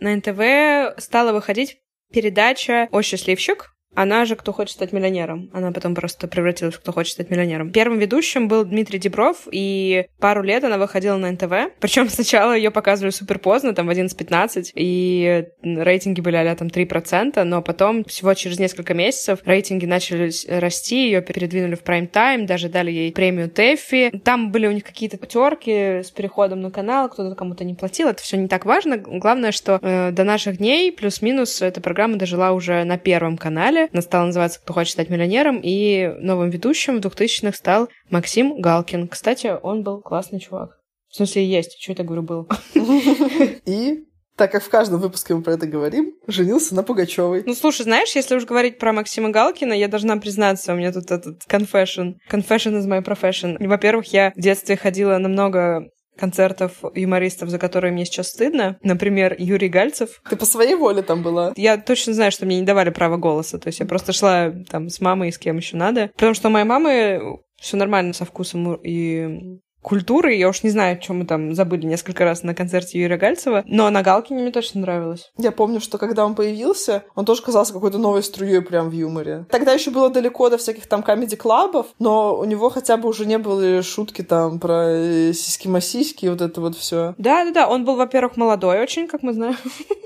На 0.00 0.16
НТВ 0.16 1.00
стала 1.00 1.32
выходить 1.32 1.78
передача 2.12 2.88
«О 2.90 3.02
счастливчик», 3.02 3.73
она 3.94 4.24
же 4.24 4.36
«Кто 4.36 4.52
хочет 4.52 4.74
стать 4.74 4.92
миллионером». 4.92 5.50
Она 5.52 5.72
потом 5.72 5.94
просто 5.94 6.28
превратилась 6.28 6.74
в 6.74 6.80
«Кто 6.80 6.92
хочет 6.92 7.14
стать 7.14 7.30
миллионером». 7.30 7.70
Первым 7.70 7.98
ведущим 7.98 8.48
был 8.48 8.64
Дмитрий 8.64 8.98
Дебров, 8.98 9.48
и 9.50 10.06
пару 10.18 10.42
лет 10.42 10.64
она 10.64 10.78
выходила 10.78 11.16
на 11.16 11.30
НТВ. 11.30 11.74
Причем 11.80 12.08
сначала 12.08 12.56
ее 12.56 12.70
показывали 12.70 13.10
супер 13.10 13.38
поздно, 13.38 13.74
там 13.74 13.86
в 13.86 13.90
11-15, 13.90 14.72
и 14.74 15.44
рейтинги 15.62 16.20
были 16.20 16.34
а 16.36 16.56
там 16.56 16.68
3%, 16.68 17.42
но 17.44 17.62
потом 17.62 18.04
всего 18.04 18.34
через 18.34 18.58
несколько 18.58 18.94
месяцев 18.94 19.40
рейтинги 19.44 19.86
начали 19.86 20.30
расти, 20.48 21.06
ее 21.06 21.22
передвинули 21.22 21.74
в 21.74 21.82
прайм-тайм, 21.82 22.46
даже 22.46 22.68
дали 22.68 22.90
ей 22.90 23.12
премию 23.12 23.48
Тэффи. 23.48 24.10
Там 24.24 24.50
были 24.50 24.66
у 24.66 24.72
них 24.72 24.84
какие-то 24.84 25.16
терки 25.16 26.02
с 26.02 26.10
переходом 26.10 26.60
на 26.60 26.70
канал, 26.70 27.08
кто-то 27.08 27.34
кому-то 27.34 27.64
не 27.64 27.74
платил, 27.74 28.08
это 28.08 28.22
все 28.22 28.36
не 28.36 28.48
так 28.48 28.64
важно. 28.64 28.98
Главное, 28.98 29.52
что 29.52 29.78
э, 29.80 30.10
до 30.10 30.24
наших 30.24 30.58
дней 30.58 30.92
плюс-минус 30.92 31.62
эта 31.62 31.80
программа 31.80 32.16
дожила 32.16 32.52
уже 32.52 32.84
на 32.84 32.98
Первом 32.98 33.36
канале, 33.36 33.83
она 33.92 34.02
стала 34.02 34.26
называться 34.26 34.60
«Кто 34.60 34.72
хочет 34.72 34.92
стать 34.92 35.10
миллионером», 35.10 35.60
и 35.62 36.12
новым 36.18 36.50
ведущим 36.50 37.00
в 37.00 37.06
2000-х 37.06 37.56
стал 37.56 37.88
Максим 38.10 38.60
Галкин. 38.60 39.08
Кстати, 39.08 39.54
он 39.62 39.82
был 39.82 40.00
классный 40.00 40.40
чувак. 40.40 40.78
В 41.08 41.16
смысле, 41.16 41.46
есть. 41.46 41.80
Что 41.80 41.92
это 41.92 42.02
говорю, 42.02 42.22
был? 42.22 42.48
И 43.66 44.04
так 44.36 44.50
как 44.50 44.64
в 44.64 44.68
каждом 44.68 45.00
выпуске 45.00 45.34
мы 45.34 45.42
про 45.42 45.52
это 45.52 45.66
говорим, 45.66 46.14
женился 46.26 46.74
на 46.74 46.82
Пугачевой. 46.82 47.44
Ну, 47.46 47.54
слушай, 47.54 47.82
знаешь, 47.82 48.16
если 48.16 48.34
уж 48.34 48.44
говорить 48.44 48.78
про 48.78 48.92
Максима 48.92 49.30
Галкина, 49.30 49.72
я 49.72 49.86
должна 49.86 50.16
признаться, 50.16 50.72
у 50.72 50.76
меня 50.76 50.92
тут 50.92 51.12
этот 51.12 51.42
confession. 51.48 52.14
Confession 52.28 52.76
is 52.80 52.88
my 52.88 53.00
profession. 53.00 53.56
Во-первых, 53.64 54.12
я 54.12 54.32
в 54.34 54.40
детстве 54.40 54.76
ходила 54.76 55.18
на 55.18 55.28
много 55.28 55.88
концертов 56.16 56.82
юмористов, 56.94 57.48
за 57.48 57.58
которые 57.58 57.92
мне 57.92 58.04
сейчас 58.04 58.28
стыдно. 58.28 58.78
Например, 58.82 59.34
Юрий 59.38 59.68
Гальцев. 59.68 60.20
Ты 60.28 60.36
по 60.36 60.46
своей 60.46 60.74
воле 60.74 61.02
там 61.02 61.22
была? 61.22 61.52
Я 61.56 61.76
точно 61.76 62.14
знаю, 62.14 62.32
что 62.32 62.46
мне 62.46 62.60
не 62.60 62.66
давали 62.66 62.90
права 62.90 63.16
голоса. 63.16 63.58
То 63.58 63.68
есть 63.68 63.80
я 63.80 63.86
просто 63.86 64.12
шла 64.12 64.52
там 64.68 64.88
с 64.88 65.00
мамой 65.00 65.28
и 65.28 65.32
с 65.32 65.38
кем 65.38 65.56
еще 65.56 65.76
надо. 65.76 66.10
Потому 66.14 66.34
что 66.34 66.48
у 66.48 66.50
моей 66.50 66.66
мамы 66.66 67.40
все 67.60 67.76
нормально 67.76 68.12
со 68.12 68.24
вкусом 68.24 68.74
и 68.74 69.58
культуры. 69.84 70.34
Я 70.34 70.48
уж 70.48 70.62
не 70.62 70.70
знаю, 70.70 70.98
чем 70.98 71.18
мы 71.18 71.26
там 71.26 71.54
забыли 71.54 71.86
несколько 71.86 72.24
раз 72.24 72.42
на 72.42 72.54
концерте 72.54 73.00
Юрия 73.00 73.18
Гальцева, 73.18 73.62
но 73.66 73.90
на 73.90 74.02
Галкине 74.02 74.42
мне 74.42 74.50
точно 74.50 74.80
нравилось. 74.80 75.30
Я 75.36 75.52
помню, 75.52 75.80
что 75.80 75.98
когда 75.98 76.24
он 76.24 76.34
появился, 76.34 77.04
он 77.14 77.26
тоже 77.26 77.42
казался 77.42 77.74
какой-то 77.74 77.98
новой 77.98 78.22
струей 78.22 78.62
прям 78.62 78.88
в 78.88 78.92
юморе. 78.92 79.46
Тогда 79.50 79.72
еще 79.72 79.90
было 79.90 80.08
далеко 80.08 80.48
до 80.48 80.56
всяких 80.56 80.86
там 80.86 81.02
комедий-клабов, 81.02 81.88
но 81.98 82.34
у 82.36 82.44
него 82.44 82.70
хотя 82.70 82.96
бы 82.96 83.08
уже 83.08 83.26
не 83.26 83.38
было 83.38 83.82
шутки 83.82 84.22
там 84.22 84.58
про 84.58 85.32
сиськи-масиськи 85.32 86.24
и 86.24 86.28
вот 86.30 86.40
это 86.40 86.60
вот 86.60 86.76
все. 86.76 87.14
Да-да-да, 87.18 87.68
он 87.68 87.84
был, 87.84 87.96
во-первых, 87.96 88.38
молодой 88.38 88.80
очень, 88.80 89.06
как 89.06 89.22
мы 89.22 89.34
знаем. 89.34 89.56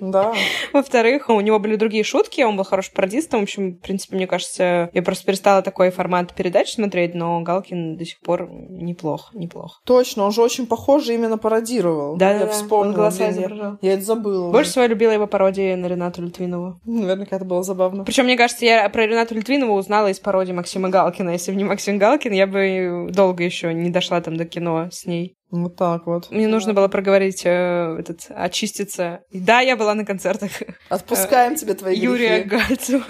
Да. 0.00 0.34
Во-вторых, 0.72 1.28
у 1.28 1.40
него 1.40 1.60
были 1.60 1.76
другие 1.76 2.02
шутки, 2.02 2.42
он 2.42 2.56
был 2.56 2.64
хорошим 2.64 2.94
пародистом. 2.94 3.40
В 3.40 3.42
общем, 3.44 3.76
в 3.76 3.80
принципе, 3.80 4.16
мне 4.16 4.26
кажется, 4.26 4.90
я 4.92 5.02
просто 5.02 5.24
перестала 5.24 5.62
такой 5.62 5.90
формат 5.90 6.34
передач 6.34 6.72
смотреть, 6.72 7.14
но 7.14 7.40
Галкин 7.42 7.96
до 7.96 8.04
сих 8.04 8.18
пор 8.20 8.48
неплохо, 8.50 9.30
неплохо 9.36 9.67
неплохо. 9.68 9.80
Точно, 9.84 10.24
он 10.24 10.32
же 10.32 10.42
очень 10.42 10.66
похоже 10.66 11.14
именно 11.14 11.38
пародировал. 11.38 12.16
Да, 12.16 12.32
я 12.32 12.46
да, 12.46 12.48
вспомнила. 12.48 12.90
Он 12.90 12.94
голоса 12.94 13.30
изображал. 13.30 13.78
Я 13.80 13.94
это 13.94 14.02
забыла. 14.02 14.50
Больше 14.50 14.70
всего 14.70 14.82
я 14.82 14.88
любила 14.88 15.12
его 15.12 15.26
пародии 15.26 15.74
на 15.74 15.86
Ренату 15.86 16.22
Литвинову. 16.22 16.80
Наверняка 16.84 17.36
это 17.36 17.44
было 17.44 17.62
забавно. 17.62 18.04
Причем, 18.04 18.24
мне 18.24 18.36
кажется, 18.36 18.64
я 18.64 18.88
про 18.88 19.06
Ренату 19.06 19.34
Литвинову 19.34 19.74
узнала 19.74 20.08
из 20.08 20.18
пародии 20.18 20.52
Максима 20.52 20.88
Галкина. 20.88 21.30
Если 21.30 21.52
бы 21.52 21.56
не 21.56 21.64
Максим 21.64 21.98
Галкин, 21.98 22.32
я 22.32 22.46
бы 22.46 23.08
долго 23.10 23.44
еще 23.44 23.72
не 23.74 23.90
дошла 23.90 24.20
там 24.20 24.36
до 24.36 24.44
кино 24.44 24.88
с 24.90 25.06
ней. 25.06 25.36
Вот 25.50 25.76
так 25.76 26.06
вот. 26.06 26.30
Мне 26.30 26.46
нужно 26.46 26.74
было 26.74 26.88
проговорить 26.88 27.42
э, 27.46 27.96
этот, 27.98 28.26
очиститься. 28.28 29.20
И 29.30 29.40
да, 29.40 29.60
я 29.60 29.76
была 29.76 29.94
на 29.94 30.04
концертах. 30.04 30.50
Отпускаем 30.90 31.54
тебе 31.56 31.72
твои 31.72 31.98
Юрия 31.98 32.42
грехи. 32.42 32.66
Гальцева. 32.68 33.04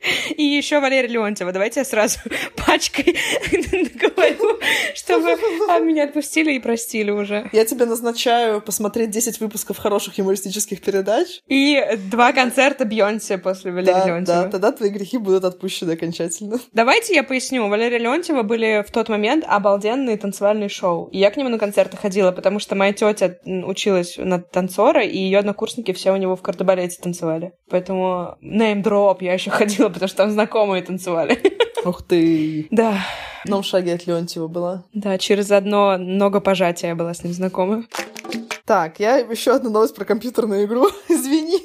И 0.36 0.42
еще 0.42 0.80
Валерия 0.80 1.08
Леонтьева. 1.08 1.52
Давайте 1.52 1.80
я 1.80 1.84
сразу 1.84 2.18
пачкой 2.66 3.16
говорю, 3.94 4.58
чтобы 4.94 5.36
а, 5.68 5.78
меня 5.80 6.04
отпустили 6.04 6.52
и 6.52 6.58
простили 6.58 7.10
уже. 7.10 7.48
Я 7.52 7.64
тебе 7.64 7.84
назначаю 7.84 8.60
посмотреть 8.60 9.10
10 9.10 9.40
выпусков 9.40 9.78
хороших 9.78 10.18
юмористических 10.18 10.80
передач. 10.80 11.40
И 11.48 11.82
два 12.10 12.32
концерта 12.32 12.84
Бьонсе 12.84 13.38
после 13.38 13.72
Валерии 13.72 13.92
Да, 13.92 14.06
Леонтьева. 14.06 14.42
да, 14.44 14.48
тогда 14.48 14.72
твои 14.72 14.90
грехи 14.90 15.18
будут 15.18 15.44
отпущены 15.44 15.92
окончательно. 15.92 16.58
Давайте 16.72 17.14
я 17.14 17.22
поясню. 17.22 17.68
Валерия 17.68 17.98
Леонтьева 17.98 18.42
были 18.42 18.84
в 18.86 18.90
тот 18.90 19.08
момент 19.08 19.44
обалденные 19.46 20.16
танцевальные 20.16 20.68
шоу. 20.68 21.08
И 21.08 21.18
я 21.18 21.30
к 21.30 21.36
нему 21.36 21.50
на 21.50 21.58
концерты 21.58 21.96
ходила, 21.96 22.32
потому 22.32 22.58
что 22.58 22.74
моя 22.74 22.92
тетя 22.92 23.36
училась 23.44 24.16
на 24.16 24.40
танцора, 24.40 25.02
и 25.04 25.18
ее 25.18 25.38
однокурсники 25.38 25.92
все 25.92 26.12
у 26.12 26.16
него 26.16 26.36
в 26.36 26.42
кардебалете 26.42 26.98
танцевали. 27.00 27.52
Поэтому 27.68 28.36
name-drop 28.42 29.18
я 29.20 29.34
еще 29.34 29.50
ходила, 29.50 29.89
потому 29.90 30.08
что 30.08 30.16
там 30.18 30.30
знакомые 30.30 30.82
танцевали. 30.82 31.38
Ух 31.84 32.02
ты. 32.02 32.68
Да, 32.70 32.98
В 33.42 33.46
одном 33.46 33.62
шаге 33.62 33.94
от 33.94 34.06
Леонтьева 34.06 34.48
была. 34.48 34.84
да, 34.92 35.16
через 35.18 35.50
одно 35.50 35.96
ногопожатие 35.98 36.90
я 36.90 36.94
была 36.94 37.14
с 37.14 37.24
ним 37.24 37.32
знакома. 37.32 37.84
Так, 38.66 39.00
я 39.00 39.16
еще 39.18 39.52
одну 39.52 39.70
новость 39.70 39.94
про 39.96 40.04
компьютерную 40.04 40.64
игру. 40.66 40.88
Извини. 41.08 41.60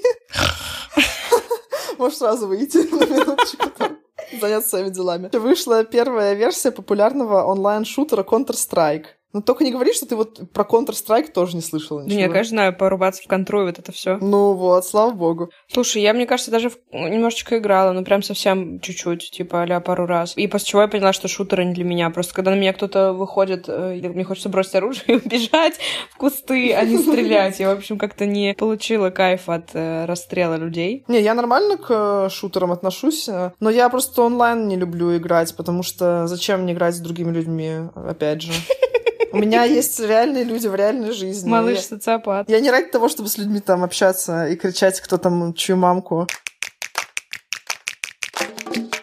Можешь 1.97 2.17
сразу 2.17 2.47
выйти 2.47 2.77
на 2.77 3.05
минуточку 3.05 3.69
там. 3.77 3.97
Заняться 4.41 4.69
своими 4.69 4.89
делами. 4.89 5.29
Вышла 5.33 5.83
первая 5.83 6.33
версия 6.33 6.71
популярного 6.71 7.43
онлайн-шутера 7.43 8.23
Counter-Strike. 8.23 9.05
Но 9.35 9.41
только 9.41 9.65
не 9.65 9.71
говори, 9.73 9.91
что 9.91 10.05
ты 10.05 10.15
вот 10.15 10.49
про 10.53 10.63
Counter-Strike 10.63 11.33
тоже 11.33 11.57
не 11.57 11.61
слышала 11.61 11.99
Да 11.99 12.05
ничего. 12.05 12.19
нет, 12.21 12.31
конечно, 12.31 12.49
знаю, 12.51 12.73
порубаться 12.77 13.21
в 13.21 13.27
контру 13.27 13.65
вот 13.65 13.77
это 13.77 13.91
все. 13.91 14.17
Ну 14.21 14.53
вот, 14.53 14.85
слава 14.85 15.11
богу. 15.11 15.49
Слушай, 15.67 16.03
я, 16.03 16.13
мне 16.13 16.25
кажется, 16.25 16.51
даже 16.51 16.69
в- 16.69 16.77
немножечко 16.93 17.57
играла, 17.57 17.91
ну 17.91 18.05
прям 18.05 18.23
совсем 18.23 18.79
чуть-чуть, 18.79 19.31
типа 19.31 19.63
а 19.63 19.79
пару 19.81 20.05
раз. 20.05 20.37
И 20.37 20.47
после 20.47 20.67
чего 20.67 20.83
я 20.83 20.87
поняла, 20.87 21.11
что 21.11 21.27
шутеры 21.27 21.65
не 21.65 21.73
для 21.73 21.83
меня. 21.83 22.09
Просто 22.11 22.33
когда 22.33 22.51
на 22.51 22.55
меня 22.55 22.71
кто-то 22.71 23.11
выходит, 23.11 23.65
э, 23.67 23.99
мне 24.07 24.23
хочется 24.23 24.47
бросить 24.47 24.75
оружие 24.75 25.03
и 25.07 25.15
убежать 25.25 25.75
в 26.11 26.15
кусты, 26.15 26.71
а 26.73 26.85
не 26.85 26.97
стрелять. 26.97 27.59
Я, 27.59 27.75
в 27.75 27.77
общем, 27.77 27.97
как-то 27.97 28.25
не 28.25 28.53
получила 28.53 29.09
кайф 29.09 29.49
от 29.49 29.71
э, 29.73 30.05
расстрела 30.05 30.55
людей. 30.55 31.03
Не, 31.09 31.19
я 31.21 31.33
нормально 31.33 31.75
к 31.75 31.87
э, 31.89 32.29
шутерам 32.31 32.71
отношусь, 32.71 33.27
но 33.59 33.69
я 33.69 33.89
просто 33.89 34.21
онлайн 34.21 34.69
не 34.69 34.77
люблю 34.77 35.17
играть, 35.17 35.53
потому 35.57 35.83
что 35.83 36.25
зачем 36.27 36.61
мне 36.61 36.71
играть 36.71 36.95
с 36.95 36.99
другими 36.99 37.33
людьми, 37.33 37.89
опять 37.95 38.41
же. 38.41 38.53
У 39.35 39.39
меня 39.39 39.63
есть 39.79 39.99
реальные 39.99 40.45
люди 40.45 40.67
в 40.67 40.75
реальной 40.75 41.11
жизни. 41.11 41.49
Малыш 41.49 41.77
Я- 41.77 41.83
социопат. 41.83 42.49
Я 42.49 42.59
не 42.61 42.71
ради 42.71 42.87
того, 42.87 43.09
чтобы 43.09 43.27
с 43.27 43.37
людьми 43.37 43.59
там 43.59 43.83
общаться 43.83 44.47
и 44.47 44.55
кричать, 44.55 45.01
кто 45.01 45.17
там 45.17 45.53
чью 45.53 45.75
мамку. 45.75 46.25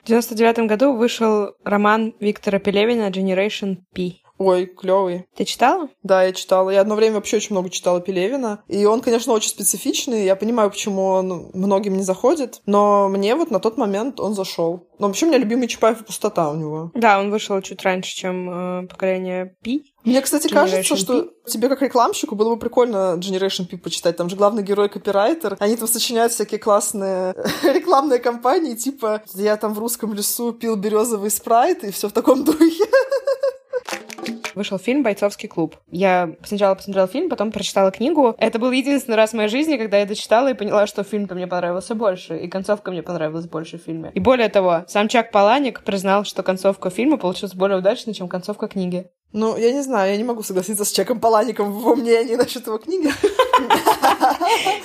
В 0.02 0.06
99 0.06 0.66
году 0.68 0.94
вышел 0.94 1.54
роман 1.64 2.14
Виктора 2.18 2.58
Пелевина 2.58 3.08
«Generation 3.10 3.76
P». 3.94 4.21
Ой, 4.42 4.66
клевый. 4.66 5.26
Ты 5.36 5.44
читала? 5.44 5.88
Да, 6.02 6.24
я 6.24 6.32
читала. 6.32 6.70
Я 6.70 6.80
одно 6.80 6.96
время 6.96 7.16
вообще 7.16 7.36
очень 7.36 7.54
много 7.54 7.70
читала 7.70 8.00
Пелевина. 8.00 8.64
И 8.66 8.84
он, 8.86 9.00
конечно, 9.00 9.32
очень 9.32 9.50
специфичный. 9.50 10.24
Я 10.24 10.34
понимаю, 10.34 10.68
почему 10.68 11.06
он 11.06 11.50
многим 11.54 11.96
не 11.96 12.02
заходит. 12.02 12.60
Но 12.66 13.08
мне 13.08 13.36
вот 13.36 13.52
на 13.52 13.60
тот 13.60 13.78
момент 13.78 14.18
он 14.18 14.34
зашел. 14.34 14.88
Но 14.98 15.06
вообще 15.06 15.26
у 15.26 15.28
меня 15.28 15.38
любимый 15.38 15.68
Чапаев 15.68 16.00
и 16.00 16.04
пустота 16.04 16.50
у 16.50 16.56
него. 16.56 16.90
Да, 16.94 17.20
он 17.20 17.30
вышел 17.30 17.60
чуть 17.60 17.82
раньше, 17.82 18.14
чем 18.14 18.84
э, 18.84 18.86
поколение 18.88 19.56
P. 19.62 19.80
Мне, 20.04 20.20
кстати, 20.20 20.46
Generation 20.46 20.54
кажется, 20.54 20.94
P? 20.94 21.00
что 21.00 21.30
тебе 21.46 21.68
как 21.68 21.82
рекламщику 21.82 22.34
было 22.34 22.54
бы 22.54 22.56
прикольно 22.56 23.16
Generation 23.18 23.66
P 23.66 23.78
почитать. 23.78 24.16
Там 24.16 24.28
же 24.28 24.36
главный 24.36 24.62
герой 24.62 24.88
копирайтер. 24.88 25.56
Они 25.60 25.76
там 25.76 25.88
сочиняют 25.88 26.32
всякие 26.32 26.60
классные 26.60 27.34
рекламные 27.62 28.18
кампании, 28.18 28.74
типа 28.74 29.22
я 29.34 29.56
там 29.56 29.74
в 29.74 29.78
русском 29.78 30.14
лесу 30.14 30.52
пил 30.52 30.76
березовый 30.76 31.30
спрайт 31.30 31.84
и 31.84 31.90
все 31.90 32.08
в 32.08 32.12
таком 32.12 32.44
духе. 32.44 32.81
Вышел 34.54 34.78
фильм 34.78 35.02
«Бойцовский 35.02 35.48
клуб». 35.48 35.76
Я 35.90 36.34
сначала 36.44 36.74
посмотрела 36.74 37.06
фильм, 37.06 37.28
потом 37.28 37.52
прочитала 37.52 37.90
книгу. 37.90 38.34
Это 38.38 38.58
был 38.58 38.70
единственный 38.70 39.16
раз 39.16 39.30
в 39.30 39.34
моей 39.34 39.48
жизни, 39.48 39.76
когда 39.76 39.98
я 39.98 40.06
дочитала 40.06 40.48
и 40.48 40.54
поняла, 40.54 40.86
что 40.86 41.02
фильм-то 41.04 41.34
мне 41.34 41.46
понравился 41.46 41.94
больше, 41.94 42.36
и 42.36 42.48
концовка 42.48 42.90
мне 42.90 43.02
понравилась 43.02 43.46
больше 43.46 43.78
в 43.78 43.82
фильме. 43.82 44.10
И 44.14 44.20
более 44.20 44.48
того, 44.48 44.84
сам 44.88 45.08
Чак 45.08 45.30
Паланик 45.30 45.82
признал, 45.82 46.24
что 46.24 46.42
концовка 46.42 46.90
фильма 46.90 47.16
получилась 47.16 47.54
более 47.54 47.78
удачной, 47.78 48.14
чем 48.14 48.28
концовка 48.28 48.68
книги. 48.68 49.10
Ну, 49.32 49.56
я 49.56 49.72
не 49.72 49.82
знаю, 49.82 50.10
я 50.10 50.16
не 50.16 50.24
могу 50.24 50.42
согласиться 50.42 50.84
с 50.84 50.92
Чаком 50.92 51.20
Палаником 51.20 51.72
в 51.72 51.78
его 51.78 51.94
мнении 51.96 52.34
насчет 52.34 52.66
его 52.66 52.78
книги. 52.78 53.10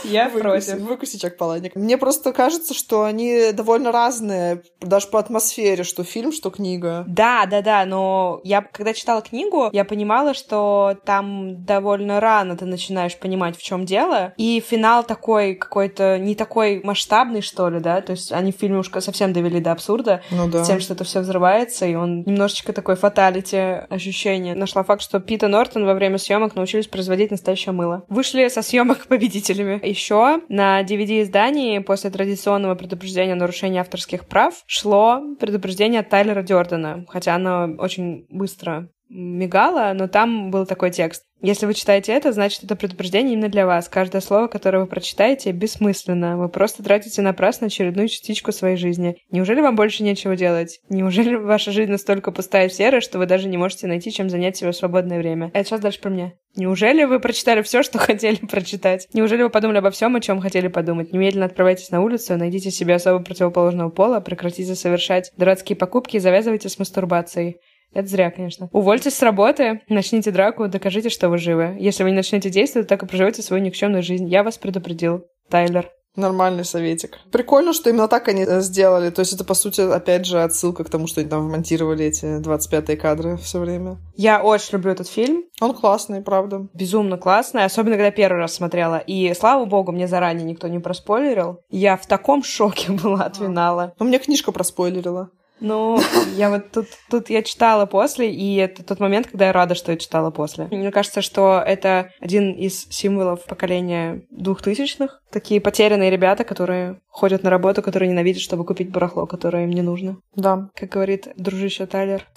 Я 0.03 0.29
против. 0.29 0.79
выкуси 0.79 1.17
Чак 1.17 1.37
Паланик. 1.37 1.75
Мне 1.75 1.97
просто 1.97 2.31
кажется, 2.33 2.73
что 2.73 3.03
они 3.03 3.51
довольно 3.53 3.91
разные, 3.91 4.63
даже 4.79 5.07
по 5.07 5.19
атмосфере, 5.19 5.83
что 5.83 6.03
фильм, 6.03 6.31
что 6.31 6.49
книга. 6.49 7.03
Да, 7.07 7.45
да, 7.45 7.61
да, 7.61 7.85
но 7.85 8.39
я, 8.43 8.61
когда 8.61 8.93
читала 8.93 9.21
книгу, 9.21 9.69
я 9.71 9.85
понимала, 9.85 10.33
что 10.33 10.97
там 11.05 11.65
довольно 11.65 12.19
рано 12.19 12.55
ты 12.57 12.65
начинаешь 12.65 13.17
понимать, 13.17 13.57
в 13.57 13.61
чем 13.61 13.85
дело, 13.85 14.33
и 14.37 14.63
финал 14.65 15.03
такой 15.03 15.55
какой-то 15.55 16.17
не 16.17 16.35
такой 16.35 16.81
масштабный, 16.83 17.41
что 17.41 17.69
ли, 17.69 17.79
да, 17.79 18.01
то 18.01 18.11
есть 18.11 18.31
они 18.31 18.51
в 18.51 18.55
фильме 18.55 18.79
уж 18.79 18.91
совсем 18.99 19.33
довели 19.33 19.59
до 19.59 19.71
абсурда, 19.73 20.21
Ну 20.31 20.47
да. 20.47 20.63
тем, 20.63 20.79
что 20.79 20.93
это 20.93 21.03
все 21.03 21.19
взрывается, 21.19 21.85
и 21.85 21.95
он 21.95 22.21
немножечко 22.21 22.73
такой 22.73 22.95
фаталити 22.95 23.85
ощущение. 23.89 24.36
Нашла 24.39 24.83
факт, 24.83 25.01
что 25.01 25.19
Пит 25.19 25.43
и 25.43 25.47
Нортон 25.47 25.85
во 25.85 25.93
время 25.93 26.17
съемок 26.17 26.55
научились 26.55 26.87
производить 26.87 27.31
настоящее 27.31 27.73
мыло. 27.73 28.05
Вышли 28.09 28.47
со 28.47 28.61
съемок 28.61 29.05
победителями. 29.07 29.79
Еще 29.85 30.41
на 30.49 30.83
DVD-издании 30.83 31.79
после 31.79 32.09
традиционного 32.09 32.75
предупреждения 32.75 33.33
о 33.33 33.37
нарушении 33.37 33.79
авторских 33.79 34.25
прав 34.25 34.53
шло 34.65 35.21
предупреждение 35.39 36.01
от 36.01 36.09
Тайлера 36.09 36.43
Дёрдена, 36.43 37.05
хотя 37.09 37.35
оно 37.35 37.75
очень 37.77 38.25
быстро 38.29 38.89
мигало, 39.09 39.93
но 39.93 40.07
там 40.07 40.51
был 40.51 40.65
такой 40.65 40.91
текст. 40.91 41.26
Если 41.41 41.67
вы 41.67 41.75
читаете 41.75 42.13
это, 42.13 42.31
значит, 42.31 42.63
это 42.63 42.75
предупреждение 42.75 43.33
именно 43.33 43.49
для 43.49 43.67
вас. 43.67 43.89
Каждое 43.89 44.21
слово, 44.21 44.47
которое 44.47 44.79
вы 44.79 44.87
прочитаете, 44.87 45.51
бессмысленно. 45.51 46.35
Вы 46.37 46.49
просто 46.49 46.81
тратите 46.83 47.21
напрасно 47.21 47.67
очередную 47.67 48.07
частичку 48.07 48.51
своей 48.51 48.75
жизни. 48.75 49.17
Неужели 49.29 49.61
вам 49.61 49.75
больше 49.75 50.03
нечего 50.03 50.35
делать? 50.35 50.79
Неужели 50.89 51.35
ваша 51.35 51.71
жизнь 51.71 51.91
настолько 51.91 52.31
пустая 52.31 52.67
и 52.67 52.71
серая, 52.71 53.01
что 53.01 53.19
вы 53.19 53.27
даже 53.27 53.47
не 53.47 53.57
можете 53.57 53.85
найти, 53.87 54.11
чем 54.11 54.29
занять 54.29 54.57
себе 54.57 54.73
свободное 54.73 55.19
время? 55.19 55.51
Это 55.53 55.69
сейчас 55.69 55.79
дальше 55.79 56.01
про 56.01 56.09
меня. 56.09 56.33
Неужели 56.55 57.03
вы 57.03 57.19
прочитали 57.19 57.61
все, 57.61 57.83
что 57.83 57.97
хотели 57.99 58.37
прочитать? 58.37 59.07
Неужели 59.13 59.43
вы 59.43 59.51
подумали 59.51 59.77
обо 59.77 59.91
всем, 59.91 60.15
о 60.15 60.21
чем 60.21 60.41
хотели 60.41 60.67
подумать? 60.69 61.13
Немедленно 61.13 61.45
отправляйтесь 61.45 61.91
на 61.91 62.01
улицу, 62.01 62.35
найдите 62.35 62.71
себе 62.71 62.95
особо 62.95 63.23
противоположного 63.23 63.89
пола, 63.89 64.19
прекратите 64.21 64.73
совершать 64.73 65.31
дурацкие 65.37 65.75
покупки 65.75 66.15
и 66.15 66.19
завязывайте 66.19 66.67
с 66.67 66.79
мастурбацией. 66.79 67.57
Это 67.97 68.09
зря, 68.09 68.29
конечно. 68.29 68.69
Увольтесь 68.73 69.15
с 69.15 69.23
работы, 69.23 69.81
начните 69.89 70.29
драку, 70.29 70.67
докажите, 70.67 71.09
что 71.09 71.29
вы 71.29 71.39
живы. 71.39 71.75
Если 71.79 72.03
вы 72.03 72.11
не 72.11 72.15
начнете 72.15 72.51
действовать, 72.51 72.87
так 72.87 73.01
и 73.01 73.07
проживете 73.07 73.41
свою 73.41 73.63
никчемную 73.63 74.03
жизнь. 74.03 74.27
Я 74.27 74.43
вас 74.43 74.59
предупредил. 74.59 75.25
Тайлер. 75.49 75.89
Нормальный 76.15 76.63
советик. 76.63 77.17
Прикольно, 77.31 77.73
что 77.73 77.89
именно 77.89 78.07
так 78.07 78.27
они 78.27 78.43
э, 78.43 78.61
сделали. 78.61 79.09
То 79.09 79.21
есть 79.21 79.33
это, 79.33 79.43
по 79.43 79.55
сути, 79.55 79.81
опять 79.81 80.27
же, 80.27 80.43
отсылка 80.43 80.83
к 80.83 80.91
тому, 80.91 81.07
что 81.07 81.21
они 81.21 81.29
там 81.29 81.47
вмонтировали 81.47 82.05
эти 82.05 82.39
25-е 82.39 82.97
кадры 82.97 83.37
все 83.37 83.59
время. 83.59 83.97
Я 84.15 84.43
очень 84.43 84.73
люблю 84.73 84.91
этот 84.91 85.07
фильм. 85.07 85.45
Он 85.59 85.73
классный, 85.73 86.21
правда. 86.21 86.67
Безумно 86.75 87.17
классный, 87.17 87.63
особенно 87.63 87.95
когда 87.95 88.11
первый 88.11 88.37
раз 88.37 88.53
смотрела. 88.53 88.97
И, 88.97 89.33
слава 89.33 89.65
богу, 89.65 89.91
мне 89.91 90.07
заранее 90.07 90.45
никто 90.45 90.67
не 90.67 90.77
проспойлерил. 90.77 91.61
Я 91.71 91.97
в 91.97 92.05
таком 92.05 92.43
шоке 92.43 92.91
была 92.91 93.23
от 93.23 93.37
финала. 93.37 93.95
Ну, 93.97 94.05
мне 94.05 94.19
книжка 94.19 94.51
проспойлерила. 94.51 95.31
Ну, 95.59 95.99
я 96.35 96.49
вот 96.49 96.71
тут, 96.71 96.87
тут 97.09 97.29
я 97.29 97.41
читала 97.41 97.85
после, 97.85 98.31
и 98.31 98.55
это 98.57 98.83
тот 98.83 98.99
момент, 98.99 99.27
когда 99.27 99.47
я 99.47 99.53
рада, 99.53 99.75
что 99.75 99.91
я 99.91 99.97
читала 99.97 100.29
после. 100.29 100.65
Мне 100.65 100.91
кажется, 100.91 101.21
что 101.21 101.61
это 101.65 102.11
один 102.19 102.51
из 102.51 102.87
символов 102.89 103.45
поколения 103.45 104.23
двухтысячных. 104.29 105.21
Такие 105.31 105.59
потерянные 105.59 106.11
ребята, 106.11 106.43
которые 106.43 106.99
ходят 107.07 107.43
на 107.43 107.49
работу, 107.49 107.81
которые 107.81 108.09
ненавидят, 108.09 108.41
чтобы 108.41 108.65
купить 108.65 108.91
барахло, 108.91 109.25
которое 109.25 109.63
им 109.63 109.71
не 109.71 109.81
нужно. 109.81 110.17
Да. 110.35 110.69
Как 110.75 110.89
говорит 110.89 111.27
дружище 111.35 111.85
Тайлер. 111.87 112.27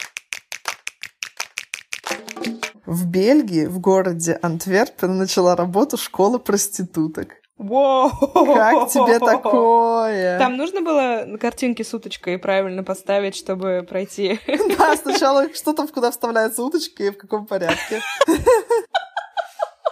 В 2.87 3.06
Бельгии, 3.06 3.66
в 3.66 3.78
городе 3.78 4.38
Антверпен, 4.42 5.16
начала 5.16 5.54
работу 5.54 5.96
школа 5.96 6.38
проституток. 6.38 7.39
Воу! 7.61 8.11
Как 8.33 8.88
тебе 8.88 9.18
такое? 9.18 10.38
Там 10.38 10.57
нужно 10.57 10.81
было 10.81 11.37
картинки 11.38 11.83
с 11.83 11.92
уточкой 11.92 12.38
правильно 12.38 12.83
поставить, 12.83 13.37
чтобы 13.37 13.87
пройти. 13.87 14.40
Да, 14.79 14.96
сначала 14.96 15.53
что 15.53 15.75
там, 15.75 15.87
куда 15.88 16.11
вставляется 16.11 16.62
уточка 16.62 17.05
и 17.05 17.11
в 17.11 17.18
каком 17.18 17.46
порядке. 17.46 18.01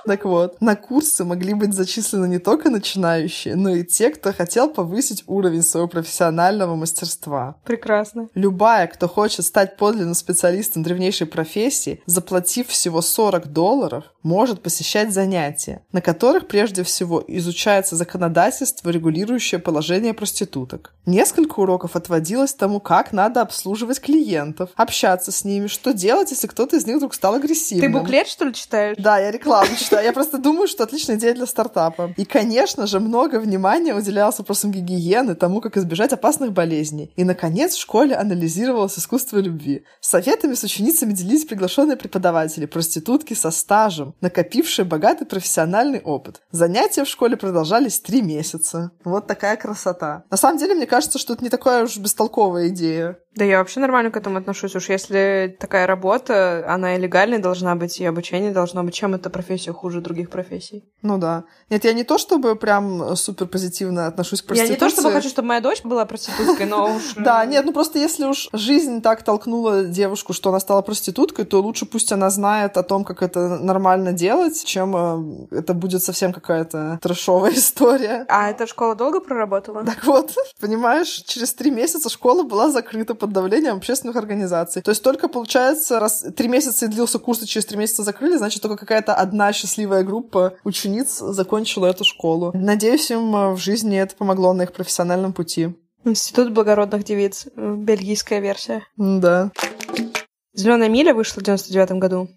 Так 0.08 0.24
вот, 0.24 0.62
на 0.62 0.74
курсы 0.74 1.22
могли 1.22 1.52
быть 1.52 1.74
зачислены 1.74 2.26
не 2.26 2.38
только 2.38 2.70
начинающие, 2.70 3.56
но 3.56 3.74
и 3.74 3.84
те, 3.84 4.08
кто 4.08 4.32
хотел 4.32 4.70
повысить 4.70 5.22
уровень 5.26 5.62
своего 5.62 5.86
профессионального 5.86 6.76
мастерства. 6.76 7.56
Прекрасно. 7.66 8.28
Любая, 8.34 8.86
кто 8.86 9.06
хочет 9.06 9.44
стать 9.44 9.76
подлинным 9.76 10.14
специалистом 10.14 10.82
древнейшей 10.82 11.26
профессии, 11.26 12.02
заплатив 12.06 12.68
всего 12.68 13.02
40 13.02 13.48
долларов, 13.48 14.04
может 14.28 14.62
посещать 14.62 15.12
занятия, 15.12 15.80
на 15.90 16.02
которых 16.02 16.48
прежде 16.48 16.82
всего 16.82 17.24
изучается 17.26 17.96
законодательство, 17.96 18.90
регулирующее 18.90 19.58
положение 19.58 20.12
проституток. 20.12 20.92
Несколько 21.06 21.60
уроков 21.60 21.96
отводилось 21.96 22.52
тому, 22.52 22.78
как 22.78 23.12
надо 23.12 23.40
обслуживать 23.40 24.00
клиентов, 24.00 24.68
общаться 24.76 25.32
с 25.32 25.44
ними, 25.44 25.66
что 25.66 25.94
делать, 25.94 26.30
если 26.30 26.46
кто-то 26.46 26.76
из 26.76 26.86
них 26.86 26.96
вдруг 26.96 27.14
стал 27.14 27.34
агрессивным. 27.34 27.90
Ты 27.90 27.98
буклет, 27.98 28.28
что 28.28 28.44
ли, 28.44 28.52
читаешь? 28.52 28.98
Да, 28.98 29.18
я 29.18 29.30
рекламу 29.30 29.74
читаю. 29.78 30.04
Я 30.04 30.12
просто 30.12 30.36
думаю, 30.36 30.68
что 30.68 30.84
отличная 30.84 31.16
идея 31.16 31.32
для 31.32 31.46
стартапа. 31.46 32.12
И, 32.18 32.26
конечно 32.26 32.86
же, 32.86 33.00
много 33.00 33.40
внимания 33.40 33.94
уделялось 33.94 34.38
вопросам 34.38 34.70
гигиены, 34.72 35.34
тому, 35.36 35.62
как 35.62 35.78
избежать 35.78 36.12
опасных 36.12 36.52
болезней. 36.52 37.10
И, 37.16 37.24
наконец, 37.24 37.74
в 37.74 37.80
школе 37.80 38.14
анализировалось 38.14 38.98
искусство 38.98 39.38
любви. 39.38 39.84
Советами 40.00 40.52
с 40.52 40.62
ученицами 40.62 41.14
делились 41.14 41.46
приглашенные 41.46 41.96
преподаватели, 41.96 42.66
проститутки 42.66 43.32
со 43.32 43.50
стажем, 43.50 44.14
накопившие 44.20 44.84
богатый 44.84 45.24
профессиональный 45.24 46.00
опыт. 46.00 46.40
Занятия 46.50 47.04
в 47.04 47.08
школе 47.08 47.36
продолжались 47.36 48.00
три 48.00 48.22
месяца. 48.22 48.90
Вот 49.04 49.26
такая 49.26 49.56
красота. 49.56 50.24
На 50.30 50.36
самом 50.36 50.58
деле, 50.58 50.74
мне 50.74 50.86
кажется, 50.86 51.18
что 51.18 51.34
это 51.34 51.44
не 51.44 51.50
такая 51.50 51.84
уж 51.84 51.96
бестолковая 51.96 52.68
идея. 52.68 53.18
Да 53.34 53.44
я 53.44 53.58
вообще 53.58 53.78
нормально 53.78 54.10
к 54.10 54.16
этому 54.16 54.38
отношусь. 54.38 54.74
Уж 54.74 54.88
если 54.88 55.56
такая 55.60 55.86
работа, 55.86 56.64
она 56.66 56.96
и 56.96 57.00
легальной 57.00 57.38
должна 57.38 57.76
быть, 57.76 58.00
и 58.00 58.04
обучение 58.04 58.50
должно 58.50 58.82
быть. 58.82 58.94
Чем 58.94 59.14
эта 59.14 59.30
профессия 59.30 59.72
хуже 59.72 60.00
других 60.00 60.28
профессий? 60.28 60.84
Ну 61.02 61.18
да. 61.18 61.44
Нет, 61.70 61.84
я 61.84 61.92
не 61.92 62.02
то 62.02 62.18
чтобы 62.18 62.56
прям 62.56 63.14
супер 63.14 63.46
позитивно 63.46 64.08
отношусь 64.08 64.42
к 64.42 64.46
проституции. 64.46 64.72
Я 64.72 64.74
не 64.74 64.80
то 64.80 64.90
чтобы 64.90 65.12
хочу, 65.12 65.28
чтобы 65.28 65.48
моя 65.48 65.60
дочь 65.60 65.82
была 65.84 66.04
проституткой, 66.04 66.66
но 66.66 66.96
уж... 66.96 67.02
Да, 67.16 67.44
нет, 67.44 67.64
ну 67.64 67.72
просто 67.72 67.98
если 67.98 68.24
уж 68.24 68.48
жизнь 68.52 69.02
так 69.02 69.22
толкнула 69.22 69.84
девушку, 69.84 70.32
что 70.32 70.50
она 70.50 70.58
стала 70.58 70.82
проституткой, 70.82 71.44
то 71.44 71.60
лучше 71.60 71.86
пусть 71.86 72.10
она 72.10 72.30
знает 72.30 72.76
о 72.76 72.82
том, 72.82 73.04
как 73.04 73.22
это 73.22 73.58
нормально 73.58 73.97
делать, 74.12 74.64
чем 74.64 75.48
э, 75.50 75.56
это 75.58 75.74
будет 75.74 76.02
совсем 76.02 76.32
какая-то 76.32 76.98
трэшовая 77.02 77.52
история. 77.54 78.24
А 78.28 78.50
эта 78.50 78.66
школа 78.66 78.94
долго 78.94 79.20
проработала? 79.20 79.84
Так 79.84 80.04
вот, 80.04 80.34
понимаешь, 80.60 81.08
через 81.26 81.54
три 81.54 81.70
месяца 81.70 82.08
школа 82.08 82.42
была 82.42 82.70
закрыта 82.70 83.14
под 83.14 83.32
давлением 83.32 83.76
общественных 83.76 84.16
организаций. 84.16 84.82
То 84.82 84.90
есть 84.90 85.02
только, 85.02 85.28
получается, 85.28 86.00
раз 86.00 86.24
три 86.36 86.48
месяца 86.48 86.86
и 86.86 86.88
длился 86.88 87.18
курс, 87.18 87.42
и 87.42 87.46
через 87.46 87.66
три 87.66 87.76
месяца 87.78 88.02
закрыли, 88.02 88.36
значит, 88.36 88.62
только 88.62 88.76
какая-то 88.76 89.14
одна 89.14 89.52
счастливая 89.52 90.02
группа 90.04 90.54
учениц 90.64 91.18
закончила 91.18 91.86
эту 91.86 92.04
школу. 92.04 92.52
Надеюсь, 92.54 93.10
им 93.10 93.34
э, 93.34 93.52
в 93.52 93.58
жизни 93.58 93.98
это 93.98 94.14
помогло 94.16 94.52
на 94.52 94.62
их 94.62 94.72
профессиональном 94.72 95.32
пути. 95.32 95.74
Институт 96.04 96.52
благородных 96.52 97.04
девиц. 97.04 97.46
э, 97.54 97.74
Бельгийская 97.76 98.40
версия. 98.40 98.84
Да, 98.96 99.50
Зеленая 100.54 100.88
миля 100.88 101.14
вышла 101.14 101.40
в 101.40 101.44
99 101.44 101.92
году. 102.00 102.28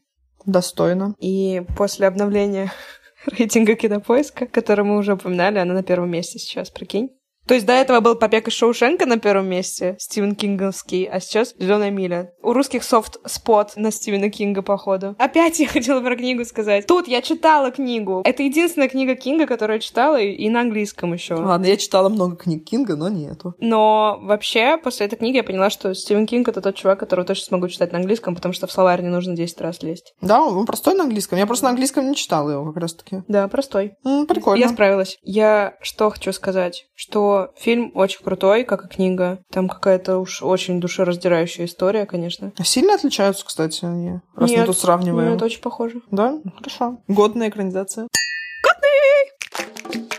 Достойно. 0.45 1.15
И 1.19 1.63
после 1.77 2.07
обновления 2.07 2.71
рейтинга 3.25 3.75
кинопоиска, 3.75 4.47
который 4.47 4.85
мы 4.85 4.97
уже 4.97 5.13
упоминали, 5.13 5.59
она 5.59 5.73
на 5.73 5.83
первом 5.83 6.09
месте 6.09 6.39
сейчас, 6.39 6.69
прикинь. 6.69 7.09
То 7.47 7.55
есть 7.55 7.65
до 7.65 7.73
этого 7.73 7.99
был 7.99 8.15
«Побег 8.15 8.47
из 8.47 8.53
Шоушенка» 8.53 9.05
на 9.05 9.17
первом 9.17 9.47
месте, 9.47 9.95
Стивен 9.99 10.35
Кинговский, 10.35 11.05
а 11.05 11.19
сейчас 11.19 11.53
«Зеленая 11.57 11.91
миля». 11.91 12.31
У 12.41 12.53
русских 12.53 12.83
soft 12.83 13.28
spot 13.28 13.73
на 13.75 13.91
Стивена 13.91 14.29
Кинга, 14.29 14.61
походу. 14.61 15.15
Опять 15.17 15.59
я 15.59 15.67
хотела 15.67 16.01
про 16.01 16.15
книгу 16.15 16.45
сказать. 16.45 16.85
Тут 16.87 17.07
я 17.07 17.21
читала 17.21 17.71
книгу. 17.71 18.21
Это 18.25 18.43
единственная 18.43 18.89
книга 18.89 19.15
Кинга, 19.15 19.47
которую 19.47 19.77
я 19.77 19.81
читала, 19.81 20.19
и 20.19 20.49
на 20.49 20.61
английском 20.61 21.13
еще. 21.13 21.35
Ладно, 21.35 21.65
я 21.65 21.77
читала 21.77 22.09
много 22.09 22.35
книг 22.35 22.65
Кинга, 22.65 22.95
но 22.95 23.09
не 23.09 23.27
эту. 23.27 23.55
Но 23.59 24.19
вообще, 24.21 24.77
после 24.77 25.07
этой 25.07 25.17
книги 25.17 25.37
я 25.37 25.43
поняла, 25.43 25.69
что 25.69 25.93
Стивен 25.93 26.27
Кинг— 26.27 26.47
это 26.49 26.61
тот 26.61 26.75
чувак, 26.75 26.99
которого 26.99 27.25
точно 27.25 27.45
смогу 27.45 27.67
читать 27.67 27.91
на 27.91 27.97
английском, 27.97 28.35
потому 28.35 28.53
что 28.53 28.67
в 28.67 28.71
словарь 28.71 29.01
не 29.01 29.09
нужно 29.09 29.35
10 29.35 29.59
раз 29.61 29.81
лезть. 29.81 30.13
Да, 30.21 30.41
он 30.41 30.65
простой 30.65 30.95
на 30.95 31.03
английском. 31.03 31.37
Я 31.37 31.47
просто 31.47 31.65
на 31.65 31.71
английском 31.71 32.07
не 32.09 32.15
читала 32.15 32.51
его 32.51 32.65
как 32.65 32.77
раз-таки. 32.81 33.23
Да, 33.27 33.47
простой. 33.47 33.93
М, 34.05 34.27
прикольно. 34.27 34.61
Я 34.61 34.69
справилась. 34.69 35.17
Я 35.23 35.75
что 35.81 36.09
хочу 36.09 36.31
сказать, 36.33 36.85
что 36.95 37.30
фильм 37.57 37.91
очень 37.93 38.23
крутой, 38.23 38.63
как 38.63 38.85
и 38.85 38.87
книга. 38.87 39.39
Там 39.49 39.69
какая-то 39.69 40.17
уж 40.19 40.41
очень 40.41 40.79
душераздирающая 40.79 41.65
история, 41.65 42.05
конечно. 42.05 42.51
А 42.57 42.63
Сильно 42.63 42.95
отличаются, 42.95 43.45
кстати, 43.45 43.85
они, 43.85 44.19
раз 44.35 44.49
мы 44.49 44.55
Нет, 44.57 44.65
тут 44.65 44.77
сравниваем. 44.77 45.33
Нет, 45.33 45.41
очень 45.41 45.61
похоже. 45.61 46.01
Да? 46.11 46.39
Хорошо. 46.57 46.97
Годная 47.07 47.49
экранизация. 47.49 48.07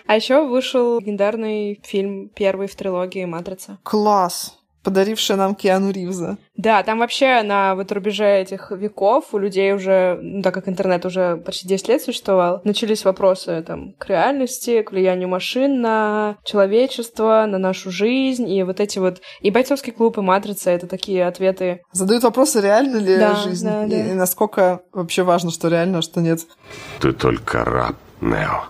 А 0.07 0.17
еще 0.17 0.47
вышел 0.47 0.99
легендарный 0.99 1.81
фильм 1.83 2.29
первый 2.35 2.67
в 2.69 2.77
трилогии 2.77 3.25
«Матрица». 3.25 3.79
Класс. 3.83 4.59
Подарившая 4.83 5.37
нам 5.37 5.55
Киану 5.55 5.91
Ривза. 5.91 6.39
Да, 6.57 6.83
там 6.83 6.99
вообще 6.99 7.43
на 7.43 7.75
вот 7.75 7.93
рубеже 7.93 8.41
этих 8.41 8.71
веков 8.73 9.27
у 9.33 9.39
людей 9.39 9.73
уже, 9.73 10.19
ну, 10.21 10.43
так 10.43 10.53
как 10.55 10.69
интернет 10.69 11.07
уже 11.07 11.37
почти 11.37 11.69
10 11.69 11.89
лет 11.89 12.03
существовал, 12.03 12.61
начались 12.65 13.05
вопросы 13.05 13.63
там 13.67 13.93
к 13.99 14.07
реальности, 14.09 14.83
к 14.83 14.93
влиянию 14.93 15.29
машин 15.29 15.81
на 15.81 16.37
человечество, 16.45 17.47
на 17.49 17.59
нашу 17.59 17.91
жизнь, 17.91 18.49
и 18.49 18.63
вот 18.63 18.81
эти 18.81 18.99
вот... 18.99 19.21
И 19.41 19.51
бойцовский 19.51 19.93
клуб, 19.93 20.19
и 20.19 20.21
матрица— 20.21 20.71
это 20.73 20.87
такие 20.87 21.27
ответы. 21.27 21.83
Задают 21.93 22.25
вопросы, 22.25 22.61
реально 22.61 22.97
ли 22.97 23.17
Да, 23.17 23.37
жизнь, 23.37 23.67
да, 23.67 23.85
и, 23.85 23.91
да. 23.91 23.97
и 23.97 24.15
насколько 24.15 24.81
вообще 24.93 25.23
важно, 25.23 25.51
что 25.51 25.69
реально, 25.69 25.99
а 25.99 26.03
что 26.03 26.21
нет. 26.21 26.41
Ты 27.01 27.13
только 27.13 27.65
раб, 27.65 27.97
Нео. 28.21 28.65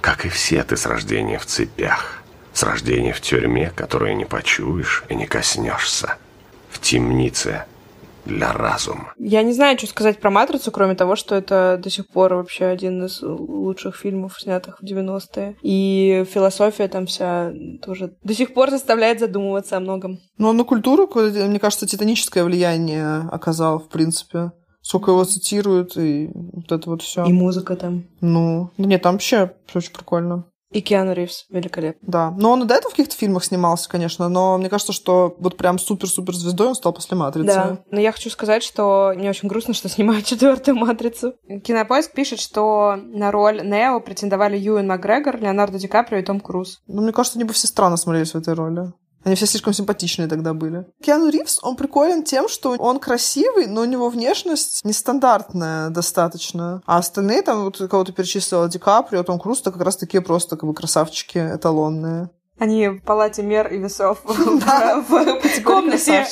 Как 0.00 0.24
и 0.26 0.28
все, 0.28 0.62
ты 0.64 0.76
с 0.76 0.86
рождения 0.86 1.38
в 1.38 1.46
цепях. 1.46 2.21
С 2.52 2.62
рождения 2.62 3.12
в 3.12 3.20
тюрьме, 3.20 3.72
которую 3.74 4.16
не 4.16 4.24
почуешь 4.24 5.04
и 5.08 5.14
не 5.14 5.26
коснешься. 5.26 6.16
В 6.70 6.80
темнице 6.80 7.64
для 8.24 8.52
разума. 8.52 9.12
Я 9.18 9.42
не 9.42 9.52
знаю, 9.52 9.76
что 9.78 9.86
сказать 9.88 10.20
про 10.20 10.30
«Матрицу», 10.30 10.70
кроме 10.70 10.94
того, 10.94 11.16
что 11.16 11.34
это 11.34 11.80
до 11.82 11.90
сих 11.90 12.06
пор 12.08 12.34
вообще 12.34 12.66
один 12.66 13.04
из 13.04 13.20
лучших 13.22 13.96
фильмов, 13.96 14.40
снятых 14.40 14.78
в 14.80 14.84
90-е. 14.84 15.56
И 15.62 16.24
философия 16.32 16.88
там 16.88 17.06
вся 17.06 17.52
тоже 17.82 18.14
до 18.22 18.34
сих 18.34 18.54
пор 18.54 18.70
заставляет 18.70 19.20
задумываться 19.20 19.76
о 19.76 19.80
многом. 19.80 20.20
Но 20.38 20.50
он 20.50 20.56
на 20.56 20.64
культуру, 20.64 21.10
мне 21.14 21.58
кажется, 21.58 21.86
титаническое 21.86 22.44
влияние 22.44 23.28
оказал, 23.30 23.78
в 23.80 23.88
принципе. 23.88 24.52
Сколько 24.84 25.12
его 25.12 25.22
цитируют, 25.24 25.96
и 25.96 26.30
вот 26.34 26.72
это 26.72 26.90
вот 26.90 27.02
все. 27.02 27.24
И 27.24 27.32
музыка 27.32 27.76
там. 27.76 28.04
Ну, 28.20 28.70
да 28.78 28.84
нет, 28.84 29.02
там 29.02 29.14
вообще 29.14 29.52
очень 29.74 29.92
прикольно. 29.92 30.44
И 30.72 30.80
Киану 30.80 31.12
Ривз 31.12 31.46
великолепно. 31.50 32.00
Да. 32.02 32.30
Но 32.30 32.52
он 32.52 32.62
и 32.62 32.66
до 32.66 32.74
этого 32.74 32.90
в 32.90 32.94
каких-то 32.94 33.16
фильмах 33.16 33.44
снимался, 33.44 33.88
конечно, 33.88 34.28
но 34.28 34.56
мне 34.58 34.68
кажется, 34.68 34.92
что 34.92 35.34
вот 35.38 35.56
прям 35.56 35.78
супер-супер 35.78 36.34
звездой 36.34 36.68
он 36.68 36.74
стал 36.74 36.92
после 36.92 37.16
«Матрицы». 37.16 37.46
Да, 37.46 37.78
но 37.90 38.00
я 38.00 38.12
хочу 38.12 38.30
сказать, 38.30 38.62
что 38.62 39.12
мне 39.14 39.30
очень 39.30 39.48
грустно, 39.48 39.74
что 39.74 39.88
снимают 39.88 40.24
четвертую 40.24 40.76
матрицу. 40.76 41.34
Кинопоиск 41.64 42.12
пишет, 42.12 42.40
что 42.40 42.96
на 42.96 43.30
роль 43.30 43.62
Нео 43.62 44.00
претендовали 44.00 44.56
Юэн 44.56 44.86
Макгрегор, 44.86 45.38
Леонардо 45.38 45.78
Ди 45.78 45.88
Каприо 45.88 46.18
и 46.18 46.22
Том 46.22 46.40
Круз. 46.40 46.80
Ну, 46.86 47.02
мне 47.02 47.12
кажется, 47.12 47.38
они 47.38 47.44
бы 47.44 47.52
все 47.52 47.66
странно 47.66 47.96
смотрелись 47.96 48.32
в 48.32 48.38
этой 48.38 48.54
роли. 48.54 48.92
Они 49.24 49.34
все 49.34 49.46
слишком 49.46 49.72
симпатичные 49.72 50.28
тогда 50.28 50.52
были. 50.54 50.86
Киану 51.02 51.28
Ривз, 51.28 51.60
он 51.62 51.76
приколен 51.76 52.22
тем, 52.24 52.48
что 52.48 52.70
он 52.78 52.98
красивый, 52.98 53.66
но 53.66 53.82
у 53.82 53.84
него 53.84 54.08
внешность 54.08 54.84
нестандартная 54.84 55.90
достаточно. 55.90 56.82
А 56.86 56.98
остальные 56.98 57.42
там, 57.42 57.64
вот 57.64 57.78
кого-то 57.78 58.12
перечислила, 58.12 58.68
Ди 58.68 58.78
Каприо, 58.78 59.22
Том 59.22 59.38
Круз, 59.38 59.60
это 59.60 59.72
как 59.72 59.82
раз 59.82 59.96
такие 59.96 60.22
просто 60.22 60.56
как 60.56 60.68
бы 60.68 60.74
красавчики 60.74 61.38
эталонные. 61.38 62.30
Они 62.58 62.88
в 62.88 63.00
палате 63.00 63.42
мер 63.42 63.72
и 63.72 63.78
весов 63.78 64.20
в 64.24 65.62
комнате, 65.64 66.26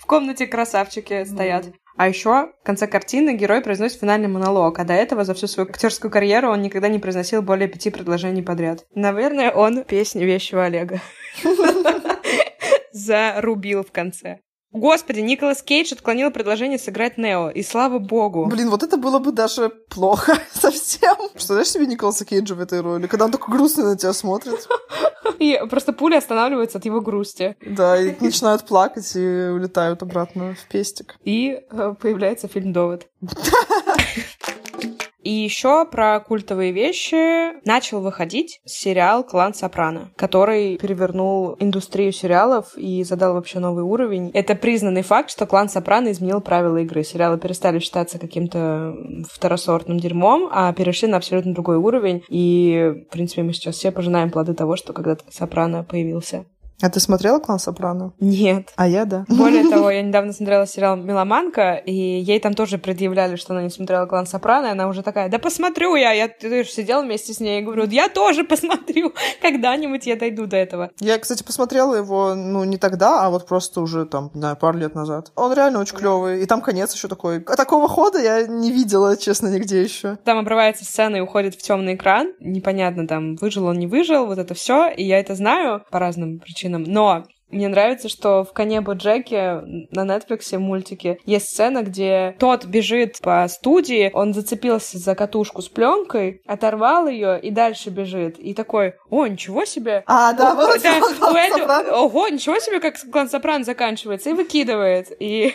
в 0.00 0.06
комнате 0.06 0.46
красавчики 0.46 1.24
стоят. 1.24 1.66
А 1.96 2.08
еще 2.08 2.52
в 2.62 2.64
конце 2.64 2.86
картины 2.86 3.36
герой 3.36 3.60
произносит 3.60 4.00
финальный 4.00 4.28
монолог, 4.28 4.78
а 4.78 4.84
до 4.84 4.94
этого 4.94 5.24
за 5.24 5.34
всю 5.34 5.46
свою 5.46 5.68
актерскую 5.68 6.10
карьеру 6.10 6.50
он 6.50 6.62
никогда 6.62 6.88
не 6.88 6.98
произносил 6.98 7.42
более 7.42 7.68
пяти 7.68 7.90
предложений 7.90 8.42
подряд. 8.42 8.86
Наверное, 8.94 9.50
он 9.52 9.84
песню 9.84 10.24
вещего 10.26 10.64
Олега 10.64 11.00
зарубил 12.92 13.82
в 13.82 13.92
конце. 13.92 14.40
Господи, 14.72 15.20
Николас 15.20 15.62
Кейдж 15.62 15.92
отклонил 15.92 16.30
предложение 16.30 16.78
сыграть 16.78 17.18
Нео, 17.18 17.50
и 17.50 17.62
слава 17.62 17.98
богу. 17.98 18.46
Блин, 18.46 18.70
вот 18.70 18.82
это 18.82 18.96
было 18.96 19.18
бы 19.18 19.30
даже 19.30 19.68
плохо 19.68 20.38
совсем. 20.52 21.14
Представляешь 21.32 21.68
себе 21.68 21.86
Николаса 21.86 22.24
Кейджа 22.24 22.54
в 22.54 22.60
этой 22.60 22.80
роли, 22.80 23.06
когда 23.06 23.26
он 23.26 23.32
такой 23.32 23.54
грустный 23.54 23.84
на 23.84 23.98
тебя 23.98 24.14
смотрит? 24.14 24.66
И 25.38 25.60
просто 25.68 25.92
пули 25.92 26.14
останавливаются 26.14 26.78
от 26.78 26.86
его 26.86 27.00
грусти. 27.02 27.56
Да, 27.60 28.00
и 28.00 28.14
начинают 28.20 28.64
плакать 28.64 29.14
и 29.14 29.20
улетают 29.20 30.02
обратно 30.02 30.54
в 30.54 30.68
пестик. 30.68 31.16
И 31.22 31.60
э, 31.70 31.94
появляется 32.00 32.48
фильм 32.48 32.72
«Довод». 32.72 33.08
И 35.22 35.30
еще 35.30 35.86
про 35.86 36.20
культовые 36.20 36.72
вещи 36.72 37.64
начал 37.66 38.00
выходить 38.00 38.60
сериал 38.64 39.24
«Клан 39.24 39.54
Сопрано», 39.54 40.10
который 40.16 40.76
перевернул 40.78 41.56
индустрию 41.60 42.12
сериалов 42.12 42.76
и 42.76 43.04
задал 43.04 43.34
вообще 43.34 43.58
новый 43.58 43.84
уровень. 43.84 44.30
Это 44.34 44.54
признанный 44.54 45.02
факт, 45.02 45.30
что 45.30 45.46
«Клан 45.46 45.68
Сопрано» 45.68 46.10
изменил 46.10 46.40
правила 46.40 46.78
игры. 46.78 47.04
Сериалы 47.04 47.38
перестали 47.38 47.78
считаться 47.78 48.18
каким-то 48.18 48.94
второсортным 49.30 49.98
дерьмом, 49.98 50.48
а 50.50 50.72
перешли 50.72 51.08
на 51.08 51.18
абсолютно 51.18 51.54
другой 51.54 51.76
уровень. 51.76 52.22
И, 52.28 52.92
в 53.08 53.12
принципе, 53.12 53.42
мы 53.42 53.52
сейчас 53.52 53.76
все 53.76 53.92
пожинаем 53.92 54.30
плоды 54.30 54.54
того, 54.54 54.76
что 54.76 54.92
когда-то 54.92 55.24
«Сопрано» 55.30 55.84
появился. 55.84 56.46
А 56.82 56.90
ты 56.90 56.98
смотрела 56.98 57.38
«Клан 57.38 57.60
Сопрано»? 57.60 58.12
Нет. 58.18 58.70
А 58.74 58.88
я 58.88 59.04
да. 59.04 59.24
Более 59.28 59.62
того, 59.70 59.88
я 59.90 60.02
недавно 60.02 60.32
смотрела 60.32 60.66
сериал 60.66 60.96
«Меломанка», 60.96 61.74
и 61.74 61.92
ей 61.92 62.40
там 62.40 62.54
тоже 62.54 62.76
предъявляли, 62.76 63.36
что 63.36 63.54
она 63.54 63.62
не 63.62 63.70
смотрела 63.70 64.06
«Клан 64.06 64.26
Сопрано», 64.26 64.66
и 64.66 64.70
она 64.70 64.88
уже 64.88 65.02
такая, 65.02 65.28
да 65.28 65.38
посмотрю 65.38 65.94
я. 65.94 66.10
Я 66.10 66.26
ты 66.26 66.64
же 66.64 66.70
сидела 66.70 67.02
вместе 67.02 67.32
с 67.32 67.38
ней 67.40 67.60
и 67.60 67.64
говорю, 67.64 67.86
я 67.86 68.08
тоже 68.08 68.42
посмотрю. 68.42 69.12
Когда-нибудь 69.42 70.06
я 70.06 70.16
дойду 70.16 70.46
до 70.46 70.56
этого. 70.56 70.90
Я, 70.98 71.18
кстати, 71.18 71.44
посмотрела 71.44 71.94
его, 71.94 72.34
ну, 72.34 72.64
не 72.64 72.78
тогда, 72.78 73.24
а 73.24 73.30
вот 73.30 73.46
просто 73.46 73.80
уже 73.80 74.04
там, 74.04 74.32
не 74.34 74.40
знаю, 74.40 74.56
пару 74.56 74.76
лет 74.76 74.96
назад. 74.96 75.30
Он 75.36 75.52
реально 75.54 75.78
очень 75.78 75.96
клевый, 75.96 76.42
и 76.42 76.46
там 76.46 76.60
конец 76.60 76.92
еще 76.94 77.06
такой. 77.06 77.44
А 77.46 77.54
такого 77.54 77.88
хода 77.88 78.20
я 78.20 78.44
не 78.48 78.72
видела, 78.72 79.16
честно, 79.16 79.46
нигде 79.46 79.82
еще. 79.82 80.16
Там 80.24 80.38
обрывается 80.38 80.84
сцена 80.84 81.16
и 81.16 81.20
уходит 81.20 81.54
в 81.54 81.62
темный 81.62 81.94
экран. 81.94 82.32
Непонятно, 82.40 83.06
там, 83.06 83.36
выжил 83.36 83.66
он, 83.66 83.78
не 83.78 83.86
выжил, 83.86 84.26
вот 84.26 84.38
это 84.38 84.54
все. 84.54 84.88
И 84.88 85.04
я 85.04 85.20
это 85.20 85.36
знаю 85.36 85.84
по 85.92 86.00
разным 86.00 86.40
причинам 86.40 86.71
причинам. 86.72 86.84
Но 86.84 87.24
мне 87.52 87.68
нравится, 87.68 88.08
что 88.08 88.44
в 88.44 88.54
«Коне 88.54 88.80
Боджеке» 88.80 89.60
на 89.90 90.06
Netflix 90.06 90.56
мультике 90.56 91.18
есть 91.26 91.50
сцена, 91.50 91.82
где 91.82 92.34
тот 92.38 92.64
бежит 92.64 93.18
по 93.20 93.46
студии, 93.46 94.10
он 94.14 94.32
зацепился 94.32 94.96
за 94.96 95.14
катушку 95.14 95.60
с 95.60 95.68
пленкой, 95.68 96.40
оторвал 96.46 97.08
ее 97.08 97.38
и 97.38 97.50
дальше 97.50 97.90
бежит. 97.90 98.38
И 98.38 98.54
такой, 98.54 98.94
о, 99.10 99.26
ничего 99.26 99.66
себе! 99.66 100.02
А, 100.06 100.32
да, 100.32 100.54
вот 100.54 100.80
да, 100.82 100.96
это, 100.96 101.94
Ого, 101.94 102.28
ничего 102.28 102.58
себе, 102.58 102.80
как 102.80 102.94
клан 103.12 103.28
Сопрано 103.28 103.64
заканчивается, 103.64 104.30
и 104.30 104.32
выкидывает. 104.32 105.08
И... 105.20 105.54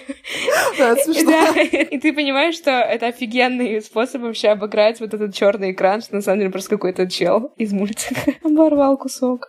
Да. 0.77 0.95
Да, 1.27 1.61
и 1.61 1.97
ты 1.97 2.13
понимаешь, 2.13 2.55
что 2.55 2.71
это 2.71 3.07
офигенный 3.07 3.81
способ 3.81 4.21
вообще 4.21 4.49
обыграть 4.49 4.99
вот 4.99 5.13
этот 5.13 5.33
черный 5.33 5.71
экран, 5.71 6.01
что 6.01 6.15
на 6.15 6.21
самом 6.21 6.39
деле 6.39 6.51
просто 6.51 6.69
какой-то 6.69 7.09
чел 7.09 7.51
из 7.57 7.73
мультика 7.73 8.33
оборвал 8.43 8.97
кусок. 8.97 9.47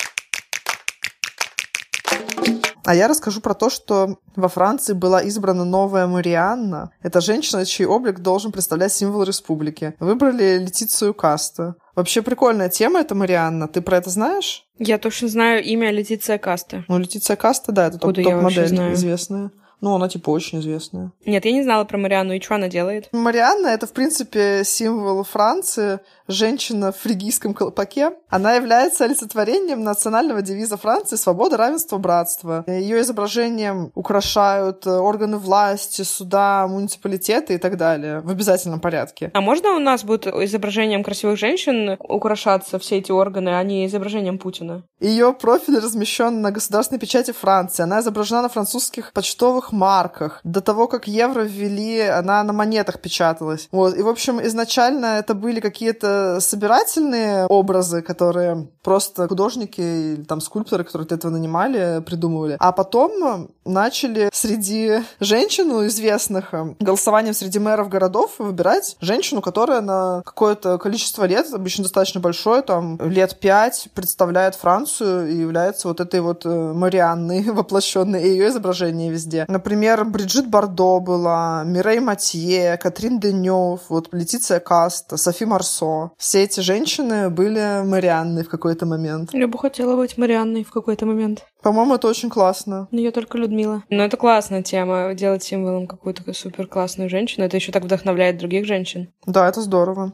А 2.88 2.94
я 2.94 3.06
расскажу 3.06 3.42
про 3.42 3.52
то, 3.52 3.68
что 3.68 4.16
во 4.34 4.48
Франции 4.48 4.94
была 4.94 5.20
избрана 5.20 5.66
новая 5.66 6.06
Марианна. 6.06 6.90
Это 7.02 7.20
женщина, 7.20 7.66
чей 7.66 7.84
облик 7.84 8.20
должен 8.20 8.50
представлять 8.50 8.94
символ 8.94 9.24
республики. 9.24 9.94
Выбрали 10.00 10.56
Летицию 10.56 11.12
Каста. 11.12 11.74
Вообще 11.94 12.22
прикольная 12.22 12.70
тема 12.70 13.00
это 13.00 13.14
Марианна. 13.14 13.68
Ты 13.68 13.82
про 13.82 13.98
это 13.98 14.08
знаешь? 14.08 14.64
Я 14.78 14.96
точно 14.96 15.28
знаю 15.28 15.62
имя 15.62 15.90
Летиция 15.90 16.38
Каста. 16.38 16.86
Ну, 16.88 16.98
Летиция 16.98 17.36
Каста, 17.36 17.72
да, 17.72 17.88
это 17.88 17.98
топ-модель 17.98 18.94
известная. 18.94 19.50
Ну, 19.80 19.94
она 19.94 20.08
типа 20.08 20.30
очень 20.30 20.58
известная. 20.58 21.12
Нет, 21.24 21.44
я 21.44 21.52
не 21.52 21.62
знала 21.62 21.84
про 21.84 21.98
Марианну. 21.98 22.32
И 22.32 22.40
что 22.40 22.56
она 22.56 22.68
делает? 22.68 23.08
Марианна— 23.12 23.66
это, 23.68 23.86
в 23.86 23.92
принципе, 23.92 24.62
символ 24.64 25.22
Франции. 25.22 26.00
Женщина 26.30 26.92
в 26.92 26.98
фригийском 26.98 27.54
колпаке. 27.54 28.10
Она 28.28 28.52
является 28.52 29.04
олицетворением 29.04 29.82
национального 29.82 30.42
девиза 30.42 30.76
Франции 30.76 31.16
«Свобода, 31.16 31.56
равенство, 31.56 31.96
братство». 31.96 32.64
Ее 32.66 33.00
изображением 33.00 33.90
украшают 33.94 34.86
органы 34.86 35.38
власти, 35.38 36.02
суда, 36.02 36.66
муниципалитеты 36.68 37.54
и 37.54 37.58
так 37.58 37.78
далее 37.78 38.20
в 38.20 38.28
обязательном 38.28 38.78
порядке. 38.78 39.30
А 39.32 39.40
можно 39.40 39.74
у 39.74 39.78
нас 39.78 40.04
будет 40.04 40.26
изображением 40.26 41.02
красивых 41.02 41.38
женщин 41.38 41.96
украшаться 41.98 42.78
все 42.78 42.98
эти 42.98 43.10
органы, 43.10 43.48
а 43.58 43.62
не 43.62 43.86
изображением 43.86 44.36
Путина? 44.38 44.82
Ее 45.00 45.32
профиль 45.32 45.78
размещен 45.78 46.42
на 46.42 46.50
государственной 46.50 46.98
печати 46.98 47.30
Франции. 47.30 47.84
Она 47.84 48.00
изображена 48.00 48.42
на 48.42 48.48
французских 48.50 49.14
почтовых 49.14 49.72
марках. 49.72 50.40
До 50.44 50.60
того, 50.60 50.88
как 50.88 51.08
евро 51.08 51.40
ввели, 51.40 52.02
она 52.02 52.42
на 52.42 52.52
монетах 52.52 53.00
печаталась. 53.00 53.68
Вот. 53.72 53.96
И, 53.96 54.02
в 54.02 54.08
общем, 54.08 54.44
изначально 54.44 55.18
это 55.18 55.32
были 55.32 55.60
какие-то 55.60 56.17
собирательные 56.40 57.46
образы, 57.46 58.02
которые 58.02 58.68
просто 58.82 59.28
художники 59.28 59.80
или 59.80 60.24
там 60.24 60.40
скульпторы, 60.40 60.84
которые 60.84 61.06
для 61.06 61.16
этого 61.16 61.30
нанимали, 61.30 62.02
придумывали. 62.04 62.56
А 62.58 62.72
потом 62.72 63.50
начали 63.64 64.30
среди 64.32 65.00
женщин 65.20 65.68
известных 65.86 66.54
голосованием 66.80 67.34
среди 67.34 67.58
мэров 67.58 67.88
городов 67.88 68.36
выбирать 68.38 68.96
женщину, 69.00 69.42
которая 69.42 69.80
на 69.80 70.22
какое-то 70.24 70.78
количество 70.78 71.24
лет, 71.24 71.52
обычно 71.52 71.84
достаточно 71.84 72.20
большое, 72.20 72.62
там 72.62 72.98
лет 73.00 73.38
пять, 73.38 73.88
представляет 73.94 74.54
Францию 74.54 75.30
и 75.30 75.36
является 75.36 75.88
вот 75.88 76.00
этой 76.00 76.20
вот 76.20 76.46
э, 76.46 76.48
Марианной 76.48 77.42
воплощенной, 77.50 78.22
и 78.22 78.28
ее 78.28 78.48
изображение 78.48 79.10
везде. 79.10 79.44
Например, 79.48 80.04
Бриджит 80.04 80.48
Бардо 80.48 81.00
была, 81.00 81.62
Мирей 81.64 82.00
Матье, 82.00 82.76
Катрин 82.78 83.20
Денев, 83.20 83.80
вот 83.88 84.08
Летиция 84.12 84.60
Каста, 84.60 85.16
Софи 85.16 85.44
Марсо. 85.44 86.07
Все 86.16 86.44
эти 86.44 86.60
женщины 86.60 87.30
были 87.30 87.84
Марианной 87.84 88.44
в 88.44 88.48
какой-то 88.48 88.86
момент. 88.86 89.30
Я 89.32 89.48
бы 89.48 89.58
хотела 89.58 89.96
быть 89.96 90.16
Марианной 90.16 90.64
в 90.64 90.70
какой-то 90.70 91.06
момент. 91.06 91.44
По-моему, 91.62 91.94
это 91.94 92.08
очень 92.08 92.30
классно. 92.30 92.88
Но 92.90 93.00
я 93.00 93.10
только 93.10 93.38
Людмила. 93.38 93.82
Но 93.90 94.04
это 94.04 94.16
классная 94.16 94.62
тема, 94.62 95.14
делать 95.14 95.42
символом 95.42 95.86
какую-то 95.86 96.32
супер 96.32 96.66
классную 96.66 97.10
женщину. 97.10 97.44
Это 97.44 97.56
еще 97.56 97.72
так 97.72 97.84
вдохновляет 97.84 98.38
других 98.38 98.66
женщин. 98.66 99.12
Да, 99.26 99.48
это 99.48 99.60
здорово. 99.60 100.12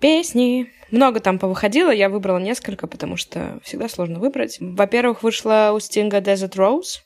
Песни. 0.00 0.68
Много 0.90 1.20
там 1.20 1.38
повыходило, 1.38 1.90
я 1.90 2.08
выбрала 2.08 2.38
несколько, 2.38 2.86
потому 2.86 3.16
что 3.16 3.60
всегда 3.62 3.88
сложно 3.88 4.18
выбрать. 4.20 4.56
Во-первых, 4.58 5.22
вышла 5.22 5.72
у 5.74 5.80
Стинга 5.80 6.18
Desert 6.18 6.54
Rose. 6.54 7.02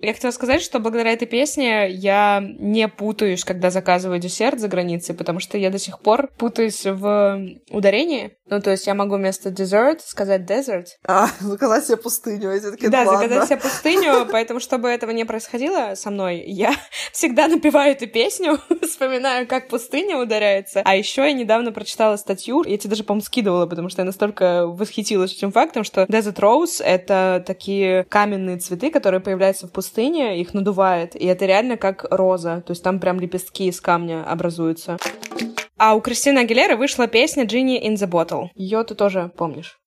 Я 0.00 0.14
хотела 0.14 0.30
сказать, 0.30 0.62
что 0.62 0.78
благодаря 0.78 1.12
этой 1.12 1.26
песне 1.26 1.90
я 1.90 2.42
не 2.42 2.88
путаюсь, 2.88 3.44
когда 3.44 3.70
заказываю 3.70 4.18
десерт 4.18 4.58
за 4.58 4.68
границей, 4.68 5.14
потому 5.14 5.40
что 5.40 5.58
я 5.58 5.70
до 5.70 5.78
сих 5.78 6.00
пор 6.00 6.30
путаюсь 6.38 6.84
в 6.84 7.40
ударении. 7.70 8.36
Ну, 8.46 8.60
то 8.60 8.70
есть 8.70 8.86
я 8.86 8.94
могу 8.94 9.16
вместо 9.16 9.50
dessert 9.50 10.00
сказать 10.04 10.42
desert. 10.42 10.86
А, 11.06 11.28
заказать 11.38 11.86
себе 11.86 11.96
пустыню. 11.98 12.50
Эти 12.50 12.70
такие, 12.70 12.90
да, 12.90 13.04
ну, 13.04 13.12
заказать 13.12 13.46
себе 13.46 13.58
пустыню, 13.58 14.26
поэтому, 14.32 14.58
чтобы 14.58 14.88
этого 14.88 15.12
не 15.12 15.24
происходило 15.24 15.94
со 15.94 16.10
мной, 16.10 16.42
я 16.46 16.74
всегда 17.12 17.46
напеваю 17.46 17.92
эту 17.92 18.08
песню, 18.08 18.58
вспоминаю, 18.82 19.46
как 19.46 19.68
пустыня 19.68 20.18
ударяется. 20.18 20.82
А 20.84 20.96
еще 20.96 21.22
я 21.22 21.32
недавно 21.32 21.72
прочитала 21.72 22.16
статью, 22.16 22.64
я 22.66 22.76
тебе 22.76 22.90
даже, 22.90 23.04
по-моему, 23.04 23.24
скидывала, 23.24 23.66
потому 23.66 23.88
что 23.88 24.02
я 24.02 24.06
настолько 24.06 24.66
восхитилась 24.66 25.32
этим 25.32 25.52
фактом, 25.52 25.84
что 25.84 26.02
desert 26.04 26.38
rose— 26.38 26.82
это 26.84 27.44
такие 27.46 28.04
каменные 28.08 28.58
цветы, 28.58 28.90
которые 28.90 29.20
появляются 29.20 29.68
в 29.68 29.72
пустыне, 29.72 29.89
их 29.98 30.54
надувает, 30.54 31.16
и 31.16 31.26
это 31.26 31.46
реально 31.46 31.76
как 31.76 32.06
роза, 32.10 32.62
то 32.66 32.72
есть 32.72 32.82
там 32.82 33.00
прям 33.00 33.18
лепестки 33.20 33.68
из 33.68 33.80
камня 33.80 34.24
образуются. 34.24 34.98
А 35.78 35.94
у 35.94 36.00
Кристины 36.00 36.40
Агилеры 36.40 36.76
вышла 36.76 37.06
песня 37.06 37.44
«Genie 37.44 37.82
in 37.82 37.94
the 37.94 38.08
Bottle». 38.08 38.48
Ее 38.54 38.84
ты 38.84 38.94
тоже 38.94 39.32
помнишь. 39.36 39.78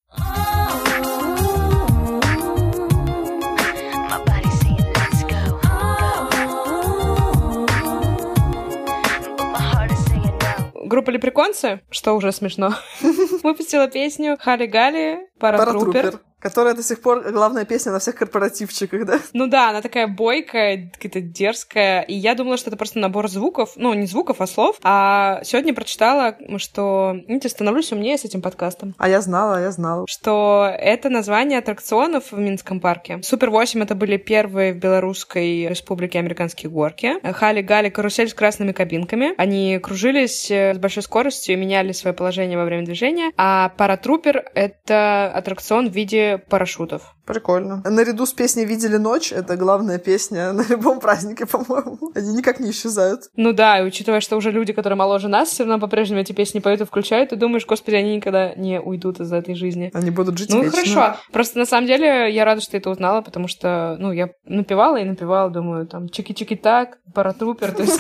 Группа 10.86 11.10
Лепреконцы, 11.10 11.82
что 11.89 12.13
уже 12.13 12.32
смешно, 12.32 12.76
выпустила 13.44 13.88
песню 13.88 14.38
Хали 14.39 14.68
Гали 14.68 15.28
Паратрупер. 15.39 16.22
Которая 16.44 16.74
до 16.74 16.84
сих 16.84 17.00
пор 17.00 17.32
главная 17.32 17.64
песня 17.64 17.94
на 17.94 18.00
всех 18.00 18.16
корпоративчиках, 18.16 19.06
да? 19.06 19.20
Ну 19.32 19.48
да, 19.48 19.70
она 19.70 19.82
такая 19.82 20.08
бойкая, 20.08 20.91
какая-то 20.94 21.22
дерзкая. 21.22 22.02
И 22.02 22.14
я 22.14 22.36
думала, 22.36 22.58
что 22.58 22.70
это 22.70 22.76
просто 22.76 23.00
набор 23.00 23.30
звуков. 23.30 23.72
Ну, 23.78 23.94
не 23.94 24.08
звуков, 24.08 24.41
а 24.41 24.48
слов. 24.48 24.76
А 24.84 25.39
сегодня 25.46 25.74
прочитала, 25.74 26.36
что... 26.58 27.16
Видите, 27.30 27.48
становлюсь 27.48 27.94
умнее 27.94 28.18
с 28.18 28.26
этим 28.26 28.41
подкастом. 28.41 28.94
А 28.98 29.08
я 29.08 29.22
знала, 29.22 29.62
я 29.62 29.72
знала. 29.72 30.06
Что 30.10 30.70
это 30.78 31.10
название 31.10 31.60
аттракционов 31.60 32.34
в 32.34 32.38
Минском 32.38 32.82
парке. 32.82 33.22
Супер 33.24 33.50
8 33.50 33.82
это 33.82 33.96
были 33.96 34.18
первые 34.18 34.74
в 34.74 34.78
Белорусской 34.80 35.70
республике 35.70 36.20
американские 36.20 36.70
горки. 36.70 37.14
Хали 37.24 37.62
Гали 37.62 37.88
карусель 37.88 38.28
с 38.28 38.34
красными 38.34 38.74
кабинками. 38.74 39.34
Они 39.38 39.80
кружились 39.80 40.52
э, 40.52 40.74
с 40.74 40.78
большой 40.78 41.04
скоростью 41.04 41.56
и 41.56 41.58
меняли 41.58 41.94
свое 41.94 42.14
положение 42.14 42.58
во 42.58 42.66
время 42.66 42.84
движения. 42.84 43.32
А 43.38 43.70
Паратрупер— 43.78 44.44
это 44.56 45.32
аттракцион 45.34 45.89
в 45.89 45.94
виде 45.94 46.33
парашютов. 46.38 47.16
Прикольно. 47.26 47.82
Наряду 47.86 48.26
с 48.26 48.34
песней 48.34 48.66
«Видели 48.66 48.98
ночь»— 48.98 49.32
это 49.34 49.56
главная 49.56 50.00
песня 50.00 50.52
на 50.54 50.64
любом 50.68 51.00
празднике, 51.00 51.46
по-моему. 51.46 52.12
Они 52.16 52.34
никак 52.34 52.60
не 52.60 52.72
исчезают. 52.72 53.24
Ну 53.36 53.54
да, 53.54 53.80
и 53.80 53.84
учитывая, 53.84 54.20
что 54.22 54.38
уже 54.38 54.52
люди, 54.52 54.74
которые 54.74 54.98
моложе 54.98 55.28
нас, 55.28 55.50
все 55.50 55.64
равно 55.64 55.80
по-прежнему 55.80 56.22
эти 56.22 56.34
песни 56.34 56.60
поют 56.60 56.82
и 56.82 56.86
включают, 56.86 57.30
ты 57.30 57.36
думаешь, 57.36 57.66
господи, 57.66 57.96
они 57.96 58.16
никогда 58.18 58.54
не 58.56 58.80
уйдут 58.80 59.20
из 59.20 59.32
этой 59.32 59.56
жизни. 59.56 59.92
Они 59.94 60.12
будут 60.12 60.38
жить 60.38 60.50
Ну 60.50 60.64
вечно. 60.64 60.80
хорошо. 60.80 61.20
Просто 61.32 61.60
на 61.60 61.66
самом 61.66 61.88
деле 61.88 62.32
я 62.34 62.46
рада, 62.46 62.62
что 62.62 62.78
это 62.78 62.90
узнала, 62.90 63.22
потому 63.22 63.48
что, 63.48 63.96
ну, 64.00 64.12
я 64.12 64.30
напевала 64.46 64.98
и 64.98 65.04
напевала, 65.04 65.50
думаю, 65.50 65.88
там, 65.88 66.06
чики-чики-так, 66.06 66.98
паратрупер, 67.14 67.72
то 67.72 67.84
есть... 67.84 68.00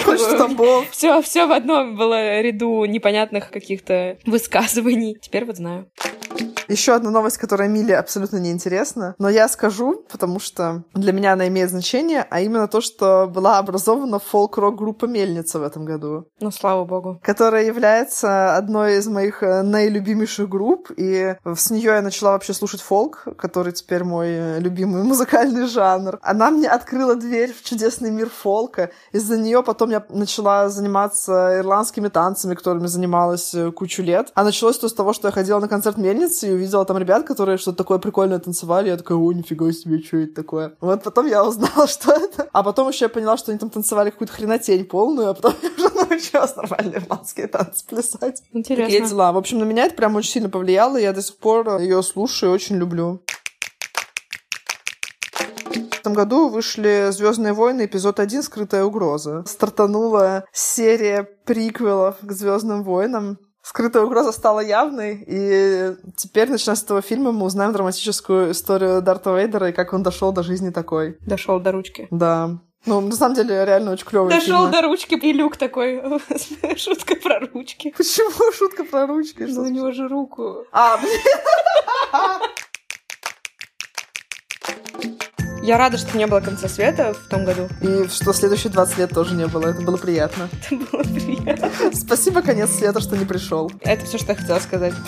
Все, 0.91 1.21
все 1.23 1.45
в 1.45 1.51
одном 1.51 1.95
было 1.95 2.41
ряду 2.41 2.85
непонятных 2.85 3.49
каких-то 3.49 4.17
высказываний. 4.25 5.17
Теперь 5.21 5.45
вот 5.45 5.57
знаю. 5.57 5.87
Еще 6.67 6.93
одна 6.93 7.11
новость, 7.11 7.37
которая 7.37 7.69
Миле 7.69 7.97
абсолютно 7.97 8.37
неинтересна, 8.37 9.15
но 9.17 9.29
я 9.29 9.47
скажу, 9.47 10.05
потому 10.11 10.39
что 10.39 10.83
для 10.93 11.13
меня 11.13 11.33
она 11.33 11.47
имеет 11.47 11.69
значение, 11.69 12.25
а 12.29 12.41
именно 12.41 12.67
то, 12.67 12.81
что 12.81 13.27
была 13.27 13.57
образована 13.57 14.19
фолк-рок 14.19 14.75
группа 14.75 15.05
«Мельница» 15.05 15.59
в 15.59 15.63
этом 15.63 15.85
году. 15.85 16.27
Ну, 16.39 16.51
слава 16.51 16.85
богу. 16.85 17.19
Которая 17.23 17.65
является 17.65 18.55
одной 18.55 18.97
из 18.97 19.07
моих 19.07 19.43
э, 19.43 19.61
наилюбимейших 19.61 20.49
групп, 20.49 20.91
и 20.95 21.35
с 21.45 21.71
нее 21.71 21.93
я 21.93 22.01
начала 22.01 22.31
вообще 22.31 22.53
слушать 22.53 22.81
фолк, 22.81 23.27
который 23.37 23.73
теперь 23.73 24.03
мой 24.03 24.27
э, 24.29 24.59
любимый 24.59 25.03
музыкальный 25.13 25.67
жанр. 25.67 26.19
Она 26.21 26.51
мне 26.51 26.69
открыла 26.69 27.15
дверь 27.15 27.53
в 27.53 27.63
чудесный 27.63 28.11
мир 28.11 28.29
фолка. 28.29 28.91
Из-за 29.11 29.37
нее 29.37 29.63
потом 29.63 29.89
я 29.91 30.03
начала 30.09 30.69
заниматься 30.69 31.59
ирландскими 31.59 32.07
танцами, 32.07 32.55
которыми 32.55 32.87
занималась 32.87 33.53
э, 33.53 33.71
кучу 33.71 34.03
лет. 34.03 34.31
А 34.33 34.43
началось 34.43 34.77
то 34.77 34.87
с 34.87 34.93
того, 34.93 35.13
что 35.13 35.27
я 35.27 35.31
ходила 35.31 35.59
на 35.59 35.67
концерт 35.67 35.97
«Мельницы», 35.97 36.52
увидела 36.53 36.85
там 36.85 36.97
ребят, 36.97 37.25
которые 37.25 37.57
что-то 37.57 37.77
такое 37.77 37.99
прикольное 37.99 38.39
танцевали. 38.39 38.89
Я 38.89 38.97
такая, 38.97 39.17
о, 39.17 39.31
нифига 39.31 39.71
себе, 39.71 40.01
что 40.01 40.17
это 40.17 40.35
такое? 40.35 40.75
Вот 40.81 41.03
потом 41.03 41.27
я 41.27 41.45
узнала, 41.45 41.87
что 41.87 42.11
это. 42.11 42.47
А 42.51 42.63
потом 42.63 42.89
еще 42.89 43.05
я 43.05 43.09
поняла, 43.09 43.37
что 43.37 43.51
они 43.51 43.59
там 43.59 43.69
танцевали 43.69 44.09
какую-то 44.09 44.33
хренотень 44.33 44.85
полную, 44.85 45.29
а 45.29 45.33
потом 45.33 45.53
я 45.61 45.69
уже 45.69 45.95
научилась 45.95 46.55
нормальные 46.55 46.97
ирландские 46.99 47.47
танцы 47.47 47.85
плясать. 47.85 48.43
Интересно. 48.51 48.85
Такие 48.85 49.07
дела. 49.07 49.31
В 49.31 49.37
общем, 49.37 49.59
на 49.59 49.63
меня 49.63 49.85
это 49.85 49.95
прям 49.95 50.15
очень 50.15 50.31
сильно 50.31 50.49
повлияло, 50.49 50.97
и 50.97 51.03
я 51.03 51.13
до 51.13 51.21
сих 51.21 51.37
пор 51.37 51.79
ее 51.79 52.01
слушаю 52.03 52.51
и 52.51 52.55
очень 52.55 52.77
люблю. 52.77 53.21
В 56.03 56.05
этом 56.05 56.15
году 56.15 56.49
вышли 56.49 57.07
Звездные 57.11 57.53
войны 57.53 57.85
эпизод 57.85 58.19
1 58.19 58.43
Скрытая 58.43 58.83
угроза. 58.83 59.45
Стартанула 59.47 60.43
серия 60.51 61.23
приквелов 61.23 62.17
к 62.21 62.31
Звездным 62.33 62.83
войнам. 62.83 63.37
Скрытая 63.63 64.03
угроза 64.03 64.33
стала 64.33 64.59
явной, 64.59 65.23
и 65.25 65.95
теперь, 66.17 66.49
начиная 66.49 66.75
с 66.75 66.83
этого 66.83 67.01
фильма, 67.01 67.31
мы 67.31 67.45
узнаем 67.45 67.71
драматическую 67.71 68.51
историю 68.51 69.01
Дарта 69.01 69.33
Вейдера 69.33 69.69
и 69.69 69.71
как 69.71 69.93
он 69.93 70.03
дошел 70.03 70.33
до 70.33 70.43
жизни 70.43 70.69
такой. 70.69 71.17
Дошел 71.21 71.61
до 71.61 71.71
ручки. 71.71 72.07
Да. 72.11 72.57
Ну, 72.85 72.99
на 72.99 73.15
самом 73.15 73.35
деле, 73.35 73.63
реально 73.63 73.91
очень 73.91 74.05
клевый 74.05 74.29
Дошел 74.29 74.67
до 74.67 74.81
ручки, 74.81 75.15
и 75.15 75.31
Люк 75.31 75.55
такой, 75.55 76.03
шутка 76.75 77.15
про 77.15 77.39
ручки. 77.39 77.93
Почему 77.95 78.51
шутка 78.51 78.83
про 78.83 79.07
ручки? 79.07 79.43
Ну, 79.43 79.61
у 79.61 79.67
него 79.67 79.91
же 79.91 80.09
руку. 80.09 80.65
А, 80.73 80.97
блин. 80.97 81.21
Я 85.63 85.77
рада, 85.77 85.97
что 85.97 86.17
не 86.17 86.27
было 86.27 86.41
конца 86.41 86.67
света 86.67 87.13
в 87.13 87.29
том 87.29 87.45
году. 87.45 87.69
И 87.79 88.09
что 88.09 88.33
следующие 88.33 88.69
20 88.69 88.97
лет 88.97 89.11
тоже 89.11 89.33
не 89.33 89.47
было. 89.47 89.67
Это 89.67 89.81
было 89.81 89.95
приятно. 89.95 90.49
Это 90.69 90.75
было 90.75 91.03
приятно. 91.03 91.69
Спасибо, 91.93 92.41
конец 92.41 92.71
света, 92.71 92.99
что 92.99 93.15
не 93.15 93.23
пришел. 93.23 93.71
Это 93.79 94.05
все, 94.05 94.17
что 94.17 94.33
я 94.33 94.35
хотела 94.35 94.59
сказать. 94.59 94.93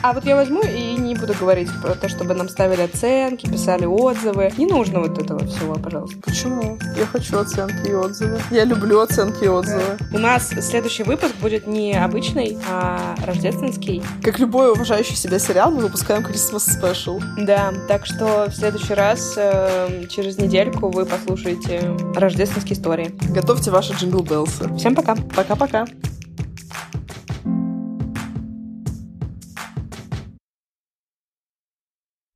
А 0.00 0.12
вот 0.12 0.24
я 0.24 0.36
возьму 0.36 0.62
и 0.62 0.94
не 0.94 1.16
буду 1.16 1.34
говорить 1.34 1.68
про 1.82 1.94
то, 1.94 2.08
чтобы 2.08 2.34
нам 2.34 2.48
ставили 2.48 2.82
оценки, 2.82 3.50
писали 3.50 3.84
отзывы. 3.84 4.52
Не 4.56 4.66
нужно 4.66 5.00
вот 5.00 5.18
этого 5.18 5.44
всего, 5.46 5.74
пожалуйста. 5.74 6.16
Почему? 6.22 6.78
Я 6.96 7.04
хочу 7.06 7.38
оценки 7.38 7.88
и 7.88 7.94
отзывы. 7.94 8.40
Я 8.50 8.64
люблю 8.64 9.00
оценки 9.00 9.44
и 9.44 9.48
отзывы. 9.48 9.98
У 10.12 10.18
нас 10.18 10.48
следующий 10.48 11.02
выпуск 11.02 11.34
будет 11.40 11.66
не 11.66 11.94
обычный, 11.94 12.58
а 12.70 13.16
рождественский. 13.26 14.02
Как 14.22 14.38
любой 14.38 14.70
уважающий 14.70 15.16
себя 15.16 15.40
сериал, 15.40 15.72
мы 15.72 15.82
выпускаем 15.82 16.24
Christmas 16.24 16.68
Special. 16.68 17.20
Да, 17.36 17.72
так 17.88 18.06
что 18.06 18.46
в 18.48 18.54
следующий 18.54 18.94
раз 18.94 19.36
э, 19.52 20.06
через 20.08 20.38
недельку 20.38 20.88
вы 20.90 21.06
послушаете 21.06 21.96
рождественские 22.14 22.74
истории. 22.74 23.14
Готовьте 23.30 23.70
ваши 23.70 23.92
джингл 23.92 24.22
белсы. 24.22 24.72
Всем 24.76 24.94
пока. 24.94 25.16
Пока-пока. 25.34 25.86